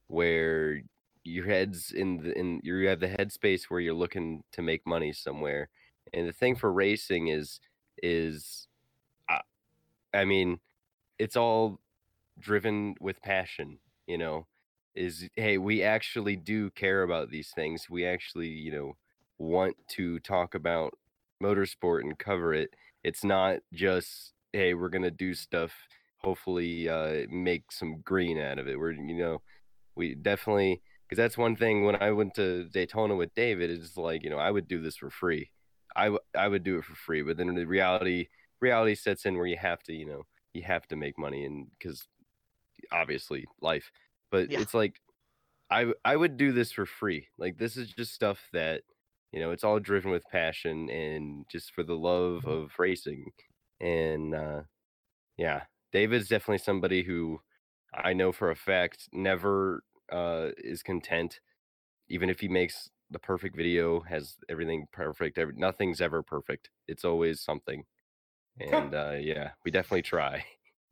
where 0.08 0.82
your 1.24 1.46
head's 1.46 1.92
in 1.92 2.18
the 2.18 2.38
in 2.38 2.62
you 2.64 2.88
have 2.88 3.00
the 3.00 3.08
headspace 3.08 3.64
where 3.64 3.80
you're 3.80 3.94
looking 3.94 4.44
to 4.52 4.62
make 4.62 4.86
money 4.86 5.12
somewhere. 5.12 5.70
And 6.14 6.28
the 6.28 6.34
thing 6.34 6.56
for 6.56 6.72
racing 6.72 7.28
is 7.28 7.60
is 8.02 8.68
I, 9.30 9.42
I 10.14 10.26
mean 10.26 10.60
it's 11.18 11.36
all 11.36 11.80
driven 12.40 12.96
with 13.00 13.22
passion 13.22 13.80
you 14.08 14.18
know 14.18 14.46
is 14.94 15.30
hey 15.36 15.58
we 15.58 15.82
actually 15.82 16.36
do 16.36 16.70
care 16.72 17.04
about 17.04 17.32
these 17.32 17.52
things. 17.56 17.90
We 17.90 18.06
actually 18.06 18.50
you 18.50 18.72
know 18.72 18.96
want 19.38 19.76
to 19.90 20.20
talk 20.20 20.56
about 20.56 20.94
motorsport 21.42 22.02
and 22.02 22.18
cover 22.18 22.54
it 22.54 22.70
it's 23.04 23.24
not 23.24 23.60
just 23.74 24.34
hey 24.54 24.74
we're 24.74 24.90
gonna 24.90 25.12
do 25.12 25.34
stuff 25.34 25.72
hopefully 26.20 26.88
uh 26.90 27.26
make 27.30 27.72
some 27.72 28.02
green 28.02 28.40
out 28.40 28.58
of 28.60 28.68
it 28.68 28.80
we're 28.80 28.92
you 28.92 29.16
know 29.16 29.42
we 29.96 30.16
definitely 30.16 30.82
because 31.08 31.22
that's 31.22 31.38
one 31.38 31.56
thing 31.56 31.84
when 31.86 31.96
i 32.02 32.12
went 32.12 32.34
to 32.34 32.66
daytona 32.70 33.16
with 33.16 33.34
david 33.36 33.70
it's 33.70 33.98
like 33.98 34.24
you 34.24 34.30
know 34.30 34.38
i 34.40 34.50
would 34.50 34.68
do 34.68 34.82
this 34.82 34.96
for 34.98 35.10
free 35.10 35.50
I, 35.96 36.06
w- 36.06 36.20
I 36.38 36.48
would 36.48 36.64
do 36.64 36.78
it 36.78 36.84
for 36.86 36.96
free 36.96 37.22
but 37.22 37.38
then 37.38 37.54
the 37.56 37.66
reality 37.66 38.28
reality 38.62 38.96
sets 38.96 39.26
in 39.26 39.38
where 39.38 39.46
you 39.48 39.58
have 39.58 39.82
to, 39.84 39.94
you 39.94 40.06
know, 40.06 40.24
you 40.54 40.64
have 40.64 40.88
to 40.88 40.96
make 40.96 41.18
money, 41.18 41.46
and 41.46 41.68
because 41.78 42.08
obviously 42.92 43.46
life. 43.62 43.92
But 44.32 44.52
Yeah. 44.52 44.60
it's 44.62 44.74
like 44.74 45.00
I 45.70 45.94
I 46.04 46.16
would 46.16 46.38
do 46.38 46.52
this 46.52 46.72
for 46.72 46.86
free. 46.86 47.28
Like 47.38 47.58
this 47.58 47.78
is 47.78 47.90
just 47.92 48.14
stuff 48.14 48.40
that 48.54 48.82
you 49.32 49.40
know 49.40 49.52
it's 49.52 49.64
all 49.64 49.80
driven 49.80 50.12
with 50.12 50.24
passion 50.32 50.90
and 50.90 51.46
just 51.52 51.74
for 51.74 51.84
the 51.84 51.96
love 51.96 52.46
of 52.46 52.72
racing. 52.80 53.32
And 53.82 54.34
uh, 54.36 54.62
yeah, 55.38 55.64
David's 55.92 56.28
definitely 56.30 56.60
somebody 56.60 57.04
who 57.04 57.40
I 57.94 58.14
know 58.14 58.32
for 58.32 58.52
a 58.52 58.56
fact 58.56 59.10
never 59.14 59.84
uh, 60.12 60.50
is 60.58 60.84
content, 60.84 61.40
even 62.10 62.30
if 62.30 62.40
he 62.40 62.48
makes 62.48 62.90
the 63.12 63.20
perfect 63.20 63.56
video, 63.56 64.02
has 64.02 64.36
everything 64.50 64.88
perfect. 64.92 65.38
Every, 65.38 65.54
nothing's 65.56 66.02
ever 66.02 66.24
perfect. 66.24 66.70
It's 66.88 67.06
always 67.06 67.42
something. 67.42 67.84
And 68.60 68.94
uh, 68.94 69.16
yeah, 69.20 69.52
we 69.64 69.72
definitely 69.72 70.04
try. 70.04 70.46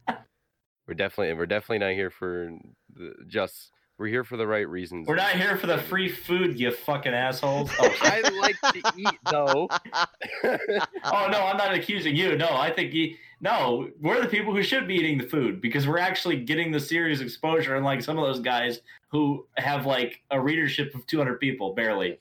We're 0.88 0.96
definitely 0.96 1.34
we're 1.36 1.46
definitely 1.46 1.80
not 1.80 1.94
here 1.94 2.10
for 2.10 2.52
the, 2.94 3.14
just 3.28 3.72
we're 3.98 4.08
here 4.08 4.24
for 4.24 4.38
the 4.38 4.48
right 4.48 4.68
reasons. 4.68 5.08
We're 5.08 5.16
not 5.16 5.32
here 5.32 5.56
for 5.56 5.68
the 5.68 5.78
free 5.78 6.10
food, 6.10 6.60
you 6.60 6.72
fucking 6.72 7.14
assholes. 7.14 7.70
Oh. 7.80 7.96
I 8.02 8.22
like 8.42 8.60
to 8.62 8.94
eat 8.98 9.20
though. 9.30 9.70
oh 10.44 11.28
no, 11.32 11.46
I'm 11.46 11.58
not 11.58 11.74
accusing 11.74 12.16
you. 12.16 12.36
No, 12.36 12.50
I 12.50 12.72
think 12.72 12.94
you. 12.94 13.16
No, 13.40 13.90
we're 14.02 14.22
the 14.22 14.28
people 14.28 14.54
who 14.54 14.64
should 14.64 14.88
be 14.88 14.96
eating 14.96 15.18
the 15.18 15.28
food 15.28 15.62
because 15.62 15.88
we're 15.88 16.00
actually 16.00 16.38
getting 16.38 16.72
the 16.72 16.80
serious 16.80 17.20
exposure, 17.20 17.76
unlike 17.76 18.02
some 18.02 18.18
of 18.18 18.26
those 18.26 18.40
guys 18.40 18.82
who 19.10 19.46
have 19.58 19.86
like 19.86 20.22
a 20.32 20.40
readership 20.40 20.96
of 20.96 21.06
200 21.06 21.40
people, 21.40 21.76
barely. 21.76 22.20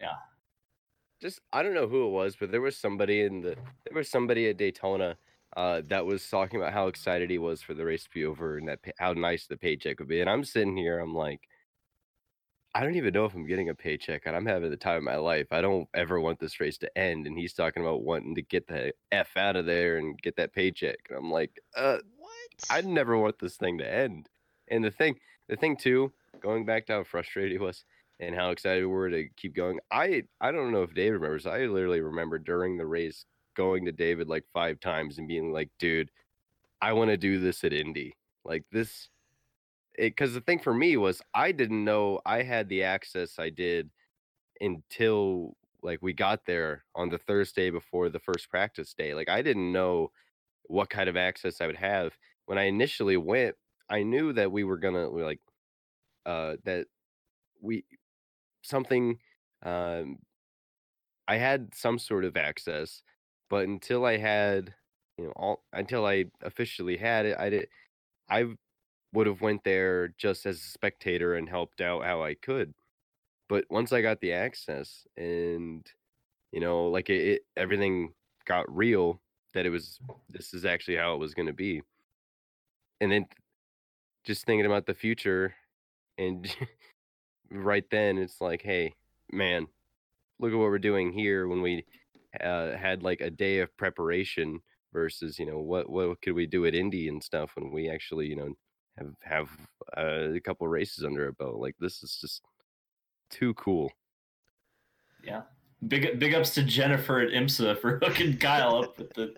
Yeah. 0.00 0.14
Just 1.22 1.40
I 1.52 1.62
don't 1.62 1.74
know 1.74 1.88
who 1.88 2.06
it 2.06 2.10
was, 2.10 2.36
but 2.36 2.50
there 2.50 2.60
was 2.60 2.76
somebody 2.76 3.22
in 3.22 3.40
the 3.40 3.56
there 3.86 3.94
was 3.94 4.10
somebody 4.10 4.48
at 4.48 4.58
Daytona 4.58 5.16
uh, 5.58 5.82
that 5.88 6.06
was 6.06 6.28
talking 6.30 6.60
about 6.60 6.72
how 6.72 6.86
excited 6.86 7.28
he 7.30 7.38
was 7.38 7.60
for 7.60 7.74
the 7.74 7.84
race 7.84 8.04
to 8.04 8.10
be 8.10 8.24
over 8.24 8.58
and 8.58 8.68
that 8.68 8.80
pay- 8.80 8.92
how 8.98 9.12
nice 9.12 9.48
the 9.48 9.56
paycheck 9.56 9.98
would 9.98 10.06
be. 10.06 10.20
And 10.20 10.30
I'm 10.30 10.44
sitting 10.44 10.76
here, 10.76 11.00
I'm 11.00 11.16
like, 11.16 11.40
I 12.76 12.84
don't 12.84 12.94
even 12.94 13.12
know 13.12 13.24
if 13.24 13.34
I'm 13.34 13.44
getting 13.44 13.68
a 13.68 13.74
paycheck, 13.74 14.22
and 14.24 14.36
I'm 14.36 14.46
having 14.46 14.70
the 14.70 14.76
time 14.76 14.98
of 14.98 15.02
my 15.02 15.16
life. 15.16 15.48
I 15.50 15.60
don't 15.60 15.88
ever 15.94 16.20
want 16.20 16.38
this 16.38 16.60
race 16.60 16.78
to 16.78 16.98
end. 16.98 17.26
And 17.26 17.36
he's 17.36 17.54
talking 17.54 17.82
about 17.82 18.04
wanting 18.04 18.36
to 18.36 18.42
get 18.42 18.68
the 18.68 18.92
f 19.10 19.36
out 19.36 19.56
of 19.56 19.66
there 19.66 19.96
and 19.98 20.16
get 20.22 20.36
that 20.36 20.52
paycheck. 20.52 20.98
And 21.08 21.18
I'm 21.18 21.30
like, 21.32 21.58
uh, 21.76 21.98
what? 22.16 22.30
I 22.70 22.80
never 22.82 23.18
want 23.18 23.40
this 23.40 23.56
thing 23.56 23.78
to 23.78 23.92
end. 23.92 24.28
And 24.68 24.84
the 24.84 24.92
thing, 24.92 25.18
the 25.48 25.56
thing 25.56 25.76
too, 25.76 26.12
going 26.40 26.66
back 26.66 26.86
to 26.86 26.92
how 26.92 27.04
frustrated 27.04 27.50
he 27.50 27.58
was 27.58 27.84
and 28.20 28.32
how 28.32 28.50
excited 28.50 28.82
we 28.82 28.86
were 28.86 29.10
to 29.10 29.28
keep 29.36 29.56
going. 29.56 29.80
I 29.90 30.22
I 30.40 30.52
don't 30.52 30.70
know 30.70 30.84
if 30.84 30.94
Dave 30.94 31.14
remembers. 31.14 31.46
I 31.46 31.66
literally 31.66 32.00
remember 32.00 32.38
during 32.38 32.76
the 32.76 32.86
race 32.86 33.24
going 33.58 33.86
to 33.86 33.92
David 33.92 34.28
like 34.28 34.46
five 34.54 34.80
times 34.80 35.18
and 35.18 35.28
being 35.28 35.52
like, 35.52 35.70
"Dude, 35.80 36.10
I 36.82 36.92
want 36.94 37.10
to 37.10 37.18
do 37.18 37.40
this 37.40 37.64
at 37.64 37.74
Indy. 37.74 38.16
Like 38.44 38.64
this." 38.72 39.10
Because 39.98 40.34
the 40.34 40.40
thing 40.40 40.60
for 40.60 40.74
me 40.74 40.96
was 40.96 41.22
I 41.34 41.52
didn't 41.52 41.84
know 41.84 42.20
I 42.26 42.42
had 42.42 42.68
the 42.68 42.84
access 42.84 43.38
I 43.38 43.50
did 43.50 43.90
until 44.60 45.56
like 45.82 46.00
we 46.02 46.12
got 46.12 46.46
there 46.46 46.84
on 46.94 47.08
the 47.10 47.18
Thursday 47.18 47.70
before 47.70 48.08
the 48.08 48.20
first 48.20 48.50
practice 48.50 48.94
day. 48.94 49.14
Like 49.14 49.28
I 49.28 49.42
didn't 49.42 49.72
know 49.72 50.12
what 50.64 50.90
kind 50.90 51.08
of 51.08 51.16
access 51.16 51.60
I 51.60 51.66
would 51.66 51.76
have 51.76 52.14
when 52.46 52.58
I 52.58 52.64
initially 52.64 53.16
went. 53.18 53.56
I 53.90 54.02
knew 54.04 54.32
that 54.34 54.52
we 54.52 54.64
were 54.64 54.78
gonna 54.78 55.08
like 55.08 55.40
uh 56.26 56.56
that 56.64 56.86
we 57.62 57.84
something 58.62 59.18
um 59.64 60.18
I 61.26 61.36
had 61.36 61.74
some 61.74 61.98
sort 61.98 62.24
of 62.24 62.36
access, 62.36 63.02
but 63.48 63.66
until 63.66 64.04
I 64.04 64.16
had 64.18 64.74
you 65.16 65.26
know 65.26 65.32
all 65.36 65.62
until 65.72 66.06
I 66.06 66.26
officially 66.42 66.96
had 66.96 67.26
it, 67.26 67.38
I 67.38 67.50
did 67.50 67.68
I 68.28 68.46
would 69.12 69.26
have 69.26 69.40
went 69.40 69.64
there 69.64 70.08
just 70.18 70.46
as 70.46 70.56
a 70.56 70.60
spectator 70.60 71.34
and 71.34 71.48
helped 71.48 71.80
out 71.80 72.04
how 72.04 72.22
I 72.22 72.34
could. 72.34 72.74
But 73.48 73.64
once 73.70 73.92
I 73.92 74.02
got 74.02 74.20
the 74.20 74.32
access 74.32 75.06
and 75.16 75.86
you 76.52 76.60
know 76.60 76.88
like 76.88 77.10
it, 77.10 77.28
it 77.28 77.42
everything 77.56 78.12
got 78.46 78.74
real 78.74 79.20
that 79.54 79.66
it 79.66 79.70
was 79.70 79.98
this 80.28 80.54
is 80.54 80.64
actually 80.64 80.96
how 80.96 81.14
it 81.14 81.18
was 81.18 81.34
going 81.34 81.46
to 81.46 81.52
be. 81.52 81.82
And 83.00 83.12
then 83.12 83.26
just 84.24 84.44
thinking 84.44 84.66
about 84.66 84.86
the 84.86 84.94
future 84.94 85.54
and 86.18 86.54
right 87.50 87.84
then 87.90 88.18
it's 88.18 88.40
like 88.42 88.60
hey 88.60 88.92
man 89.32 89.66
look 90.38 90.52
at 90.52 90.58
what 90.58 90.68
we're 90.68 90.78
doing 90.78 91.12
here 91.12 91.48
when 91.48 91.62
we 91.62 91.84
uh, 92.42 92.76
had 92.76 93.02
like 93.02 93.20
a 93.20 93.30
day 93.30 93.60
of 93.60 93.76
preparation 93.76 94.60
versus 94.92 95.38
you 95.38 95.46
know 95.46 95.58
what 95.58 95.88
what 95.90 96.20
could 96.22 96.34
we 96.34 96.46
do 96.46 96.66
at 96.66 96.74
Indy 96.74 97.08
and 97.08 97.22
stuff 97.22 97.52
when 97.56 97.70
we 97.72 97.88
actually 97.90 98.26
you 98.26 98.36
know 98.36 98.54
have 98.98 99.14
have 99.22 99.48
uh, 99.96 100.34
a 100.34 100.40
couple 100.40 100.66
races 100.68 101.04
under 101.04 101.26
our 101.26 101.32
belt 101.32 101.56
like 101.56 101.76
this 101.78 102.02
is 102.02 102.18
just 102.20 102.42
too 103.30 103.54
cool 103.54 103.92
Yeah. 105.22 105.42
Big 105.86 106.18
big 106.18 106.34
ups 106.34 106.54
to 106.54 106.62
Jennifer 106.62 107.20
at 107.20 107.30
IMSA 107.32 107.78
for 107.80 107.98
hooking 108.02 108.36
Kyle 108.38 108.76
up 108.82 108.98
with 108.98 109.14
the. 109.14 109.34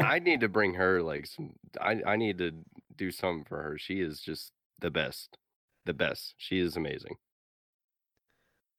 I 0.00 0.18
need 0.18 0.40
to 0.40 0.48
bring 0.50 0.74
her 0.74 1.02
like 1.02 1.26
some 1.26 1.54
I 1.80 2.02
I 2.06 2.16
need 2.16 2.38
to 2.38 2.52
do 2.96 3.10
something 3.10 3.44
for 3.44 3.62
her 3.62 3.78
she 3.78 4.00
is 4.00 4.20
just 4.20 4.52
the 4.80 4.90
best 4.90 5.38
the 5.86 5.94
best 5.94 6.34
she 6.38 6.58
is 6.60 6.76
amazing 6.76 7.16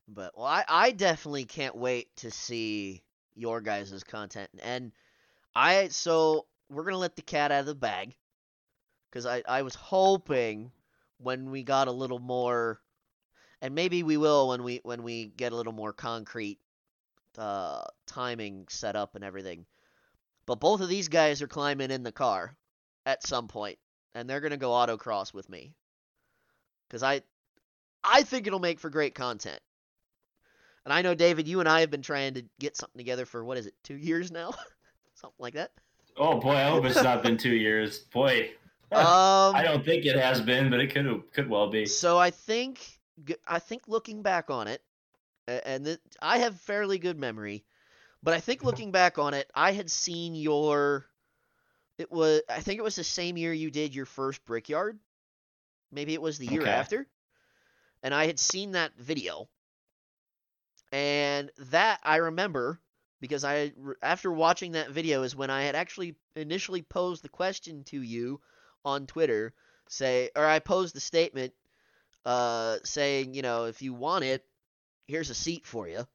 But 0.07 0.37
well, 0.37 0.45
I, 0.47 0.65
I 0.67 0.91
definitely 0.91 1.45
can't 1.45 1.75
wait 1.75 2.15
to 2.17 2.31
see 2.31 3.04
your 3.35 3.61
guys' 3.61 4.03
content. 4.03 4.49
And 4.63 4.91
I 5.55 5.89
so 5.89 6.47
we're 6.69 6.83
gonna 6.83 6.97
let 6.97 7.15
the 7.15 7.21
cat 7.21 7.51
out 7.51 7.61
of 7.61 7.65
the 7.65 7.75
bag 7.75 8.15
because 9.09 9.25
I 9.25 9.43
I 9.47 9.61
was 9.61 9.75
hoping 9.75 10.71
when 11.17 11.51
we 11.51 11.63
got 11.63 11.87
a 11.87 11.91
little 11.91 12.19
more, 12.19 12.81
and 13.61 13.75
maybe 13.75 14.03
we 14.03 14.17
will 14.17 14.49
when 14.49 14.63
we 14.63 14.81
when 14.83 15.03
we 15.03 15.27
get 15.27 15.53
a 15.53 15.55
little 15.55 15.73
more 15.73 15.93
concrete 15.93 16.59
uh, 17.37 17.83
timing 18.07 18.67
set 18.69 18.95
up 18.95 19.15
and 19.15 19.23
everything. 19.23 19.65
But 20.45 20.59
both 20.59 20.81
of 20.81 20.89
these 20.89 21.07
guys 21.07 21.41
are 21.41 21.47
climbing 21.47 21.91
in 21.91 22.03
the 22.03 22.11
car 22.11 22.55
at 23.05 23.25
some 23.25 23.47
point, 23.47 23.79
and 24.13 24.29
they're 24.29 24.41
gonna 24.41 24.57
go 24.57 24.71
autocross 24.71 25.33
with 25.33 25.49
me 25.49 25.73
because 26.87 27.03
I 27.03 27.21
I 28.03 28.23
think 28.23 28.47
it'll 28.47 28.59
make 28.59 28.79
for 28.79 28.89
great 28.89 29.15
content. 29.15 29.59
And 30.85 30.93
I 30.93 31.01
know, 31.01 31.15
David, 31.15 31.47
you 31.47 31.59
and 31.59 31.67
I 31.67 31.79
have 31.81 31.89
been 31.89 32.03
trying 32.03 32.35
to 32.35 32.45
get 32.59 32.77
something 32.77 32.97
together 32.97 33.25
for 33.25 33.43
what 33.43 33.57
is 33.57 33.65
it, 33.65 33.73
two 33.83 33.95
years 33.95 34.31
now, 34.31 34.53
something 35.15 35.35
like 35.39 35.55
that. 35.55 35.71
Oh 36.17 36.39
boy, 36.39 36.51
I 36.55 36.69
hope 36.69 36.85
it's 36.85 37.01
not 37.03 37.23
been 37.23 37.37
two 37.37 37.55
years. 37.55 37.99
Boy, 37.99 38.51
Um, 38.91 39.55
I 39.55 39.63
don't 39.63 39.83
think 39.83 40.05
it 40.05 40.15
has 40.15 40.39
been, 40.41 40.69
but 40.69 40.79
it 40.79 40.93
could 40.93 41.23
could 41.33 41.49
well 41.49 41.69
be. 41.69 41.85
So 41.85 42.17
I 42.17 42.29
think 42.29 42.79
I 43.47 43.59
think 43.59 43.87
looking 43.87 44.21
back 44.21 44.49
on 44.49 44.67
it, 44.67 44.81
and 45.47 45.97
I 46.21 46.37
have 46.37 46.59
fairly 46.61 46.99
good 46.99 47.17
memory, 47.17 47.65
but 48.23 48.33
I 48.33 48.39
think 48.39 48.63
looking 48.63 48.91
back 48.91 49.17
on 49.17 49.33
it, 49.33 49.49
I 49.53 49.71
had 49.71 49.89
seen 49.89 50.35
your. 50.35 51.05
It 51.97 52.11
was 52.11 52.41
I 52.47 52.59
think 52.61 52.77
it 52.79 52.83
was 52.83 52.95
the 52.95 53.03
same 53.03 53.37
year 53.37 53.53
you 53.53 53.71
did 53.71 53.95
your 53.95 54.05
first 54.05 54.45
Brickyard. 54.45 54.99
Maybe 55.91 56.13
it 56.13 56.21
was 56.21 56.37
the 56.37 56.47
year 56.47 56.61
Okay. 56.61 56.71
after, 56.71 57.07
and 58.03 58.13
I 58.13 58.27
had 58.27 58.39
seen 58.39 58.71
that 58.73 58.95
video. 58.97 59.49
And 60.95 61.51
that 61.71 61.99
I 62.03 62.15
remember 62.15 62.79
because 63.19 63.43
I 63.43 63.73
after 64.01 64.31
watching 64.31 64.71
that 64.71 64.91
video 64.91 65.23
is 65.23 65.35
when 65.35 65.49
I 65.49 65.63
had 65.63 65.75
actually 65.75 66.15
initially 66.37 66.83
posed 66.83 67.21
the 67.21 67.27
question 67.27 67.83
to 67.87 68.01
you 68.01 68.39
on 68.85 69.05
Twitter 69.05 69.53
say 69.89 70.29
or 70.37 70.45
I 70.45 70.59
posed 70.59 70.95
the 70.95 71.01
statement 71.01 71.53
uh 72.25 72.77
saying, 72.85 73.33
you 73.33 73.41
know, 73.41 73.65
if 73.65 73.81
you 73.81 73.93
want 73.93 74.23
it, 74.23 74.45
here's 75.05 75.29
a 75.29 75.35
seat 75.35 75.67
for 75.67 75.85
you. 75.89 76.07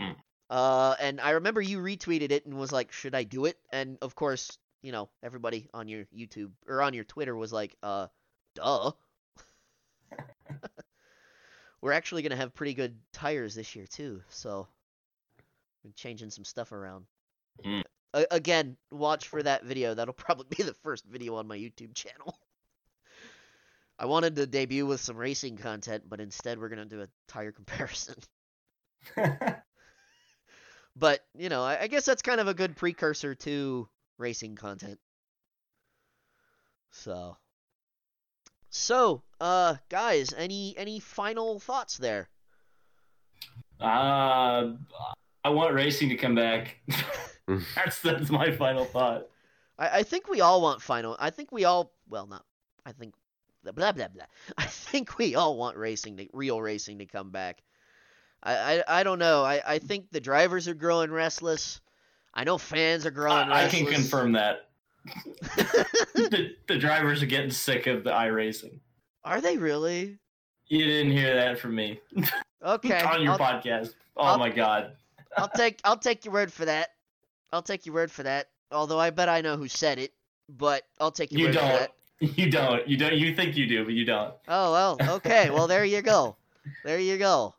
Mm. 0.00 0.16
Uh 0.50 0.96
and 0.98 1.20
I 1.20 1.30
remember 1.30 1.60
you 1.60 1.78
retweeted 1.78 2.32
it 2.32 2.44
and 2.44 2.58
was 2.58 2.72
like, 2.72 2.90
"Should 2.90 3.14
I 3.14 3.22
do 3.22 3.44
it?" 3.44 3.56
And 3.70 3.98
of 4.02 4.16
course, 4.16 4.58
you 4.82 4.90
know, 4.90 5.10
everybody 5.22 5.68
on 5.72 5.86
your 5.86 6.06
YouTube 6.06 6.50
or 6.66 6.82
on 6.82 6.92
your 6.92 7.04
Twitter 7.04 7.36
was 7.36 7.52
like, 7.52 7.76
"Uh, 7.84 8.08
duh." 8.56 8.90
We're 11.86 11.92
actually 11.92 12.22
going 12.22 12.30
to 12.30 12.36
have 12.36 12.52
pretty 12.52 12.74
good 12.74 12.96
tires 13.12 13.54
this 13.54 13.76
year 13.76 13.86
too, 13.86 14.20
so 14.28 14.66
we're 15.84 15.92
changing 15.92 16.30
some 16.30 16.44
stuff 16.44 16.72
around. 16.72 17.04
Mm. 17.64 17.84
A- 18.12 18.26
again, 18.32 18.76
watch 18.90 19.28
for 19.28 19.40
that 19.40 19.62
video. 19.62 19.94
That'll 19.94 20.12
probably 20.26 20.46
be 20.56 20.64
the 20.64 20.74
first 20.74 21.04
video 21.06 21.36
on 21.36 21.46
my 21.46 21.56
YouTube 21.56 21.94
channel. 21.94 22.36
I 24.00 24.06
wanted 24.06 24.34
to 24.34 24.48
debut 24.48 24.84
with 24.84 25.00
some 25.00 25.16
racing 25.16 25.58
content, 25.58 26.02
but 26.08 26.20
instead 26.20 26.58
we're 26.58 26.70
going 26.70 26.88
to 26.88 26.92
do 26.92 27.02
a 27.02 27.08
tire 27.28 27.52
comparison. 27.52 28.16
But, 30.96 31.20
you 31.38 31.50
know, 31.50 31.62
I, 31.62 31.82
I 31.82 31.86
guess 31.86 32.04
that's 32.04 32.22
kind 32.22 32.40
of 32.40 32.48
a 32.48 32.54
good 32.54 32.74
precursor 32.74 33.36
to 33.36 33.88
racing 34.18 34.56
content. 34.56 34.98
So 36.90 37.36
So, 38.70 39.22
uh 39.40 39.76
guys, 39.88 40.34
any 40.36 40.74
any 40.76 41.00
final 41.00 41.58
thoughts 41.60 41.96
there? 41.96 42.28
uh, 43.80 44.72
I 45.44 45.48
want 45.50 45.74
racing 45.74 46.08
to 46.08 46.16
come 46.16 46.34
back. 46.34 46.76
That's 47.74 48.00
that's 48.00 48.30
my 48.30 48.50
final 48.50 48.84
thought. 48.84 49.28
I, 49.78 49.98
I 49.98 50.02
think 50.02 50.28
we 50.28 50.40
all 50.40 50.60
want 50.60 50.82
final. 50.82 51.16
I 51.20 51.30
think 51.30 51.52
we 51.52 51.64
all. 51.64 51.92
Well, 52.08 52.26
not. 52.26 52.44
I 52.84 52.92
think. 52.92 53.14
Blah 53.62 53.72
blah 53.72 53.92
blah. 53.92 54.08
blah. 54.08 54.24
I 54.58 54.64
think 54.64 55.18
we 55.18 55.36
all 55.36 55.56
want 55.56 55.76
racing, 55.76 56.16
to, 56.16 56.26
real 56.32 56.60
racing, 56.60 56.98
to 56.98 57.06
come 57.06 57.30
back. 57.30 57.62
I, 58.42 58.78
I, 58.78 59.00
I 59.00 59.02
don't 59.04 59.20
know. 59.20 59.44
I, 59.44 59.62
I 59.64 59.78
think 59.78 60.10
the 60.10 60.20
drivers 60.20 60.66
are 60.66 60.74
growing 60.74 61.10
restless. 61.10 61.80
I 62.34 62.44
know 62.44 62.58
fans 62.58 63.06
are 63.06 63.10
growing 63.10 63.48
I, 63.48 63.66
I 63.66 63.68
can 63.68 63.86
confirm 63.86 64.32
that. 64.32 64.68
the, 66.14 66.54
the 66.68 66.78
drivers 66.78 67.22
are 67.22 67.26
getting 67.26 67.50
sick 67.50 67.86
of 67.86 68.04
the 68.04 68.10
iRacing. 68.10 68.80
are 69.24 69.40
they 69.40 69.56
really? 69.56 70.18
You 70.68 70.84
didn't 70.84 71.12
hear 71.12 71.34
that 71.36 71.58
from 71.58 71.74
me 71.76 72.00
Okay. 72.64 73.00
on 73.02 73.22
your 73.22 73.32
I'll, 73.32 73.38
podcast. 73.38 73.94
Oh 74.16 74.22
I'll- 74.24 74.38
my 74.38 74.50
god. 74.50 74.92
I'll 75.36 75.48
take 75.48 75.80
I'll 75.84 75.98
take 75.98 76.24
your 76.24 76.32
word 76.32 76.50
for 76.52 76.64
that. 76.64 76.90
I'll 77.52 77.62
take 77.62 77.84
your 77.86 77.94
word 77.94 78.10
for 78.10 78.22
that. 78.22 78.48
Although 78.72 78.98
I 78.98 79.10
bet 79.10 79.28
I 79.28 79.42
know 79.42 79.56
who 79.56 79.68
said 79.68 79.98
it, 79.98 80.12
but 80.48 80.82
I'll 80.98 81.10
take 81.12 81.30
your 81.30 81.40
You 81.40 81.46
word 81.48 81.54
for 81.54 81.60
don't. 81.60 81.70
that. 81.80 81.90
You 82.38 82.50
don't. 82.50 82.88
You 82.88 82.96
don't. 82.96 83.12
You 83.14 83.34
think 83.36 83.56
you 83.58 83.66
do, 83.66 83.84
but 83.84 83.92
you 83.92 84.06
don't. 84.06 84.32
Oh 84.48 84.72
well, 84.72 84.96
okay. 85.16 85.50
Well, 85.50 85.66
there 85.66 85.84
you 85.84 86.00
go. 86.00 86.36
There 86.84 86.98
you 86.98 87.18
go. 87.18 87.54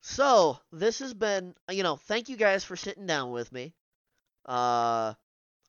So 0.00 0.58
this 0.72 0.98
has 0.98 1.14
been, 1.14 1.54
you 1.70 1.82
know, 1.84 1.94
thank 1.96 2.28
you 2.28 2.36
guys 2.36 2.64
for 2.64 2.74
sitting 2.74 3.06
down 3.06 3.30
with 3.30 3.52
me. 3.52 3.74
Uh, 4.46 5.14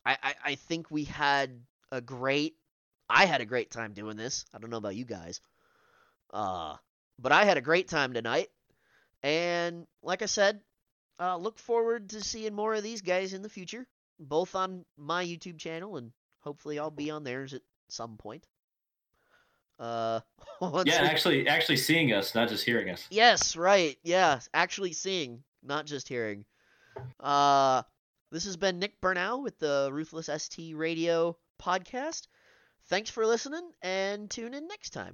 I 0.05 0.17
I, 0.21 0.35
I 0.45 0.55
think 0.55 0.89
we 0.91 1.03
had 1.03 1.59
a 1.91 2.01
great. 2.01 2.55
I 3.09 3.25
had 3.25 3.41
a 3.41 3.45
great 3.45 3.71
time 3.71 3.93
doing 3.93 4.15
this. 4.15 4.45
I 4.53 4.59
don't 4.59 4.69
know 4.69 4.77
about 4.77 4.95
you 4.95 5.05
guys. 5.05 5.41
Uh, 6.33 6.75
but 7.19 7.31
I 7.33 7.43
had 7.43 7.57
a 7.57 7.61
great 7.61 7.89
time 7.89 8.13
tonight, 8.13 8.47
and 9.21 9.85
like 10.01 10.21
I 10.21 10.27
said, 10.27 10.61
uh, 11.19 11.37
look 11.37 11.59
forward 11.59 12.09
to 12.11 12.23
seeing 12.23 12.55
more 12.55 12.73
of 12.73 12.83
these 12.83 13.01
guys 13.01 13.33
in 13.33 13.41
the 13.41 13.49
future, 13.49 13.85
both 14.19 14.55
on 14.55 14.85
my 14.97 15.23
YouTube 15.25 15.59
channel 15.59 15.97
and 15.97 16.11
hopefully 16.39 16.79
I'll 16.79 16.91
be 16.91 17.11
on 17.11 17.23
theirs 17.23 17.53
at 17.53 17.61
some 17.89 18.17
point. 18.17 18.45
Uh, 19.79 20.21
Yeah, 20.85 21.01
actually, 21.01 21.47
actually 21.47 21.77
seeing 21.77 22.13
us, 22.13 22.35
not 22.35 22.49
just 22.49 22.63
hearing 22.63 22.89
us. 22.89 23.07
Yes, 23.09 23.55
right. 23.55 23.97
Yeah, 24.03 24.39
actually 24.53 24.93
seeing, 24.93 25.43
not 25.63 25.85
just 25.85 26.07
hearing. 26.07 26.45
Uh, 27.19 27.81
this 28.31 28.45
has 28.45 28.57
been 28.57 28.79
Nick 28.79 29.01
Burnow 29.01 29.43
with 29.43 29.59
the 29.59 29.89
Ruthless 29.91 30.29
ST 30.29 30.75
Radio 30.75 31.37
podcast. 31.61 32.27
Thanks 32.85 33.09
for 33.09 33.25
listening 33.25 33.71
and 33.81 34.29
tune 34.29 34.53
in 34.53 34.67
next 34.67 34.91
time. 34.91 35.09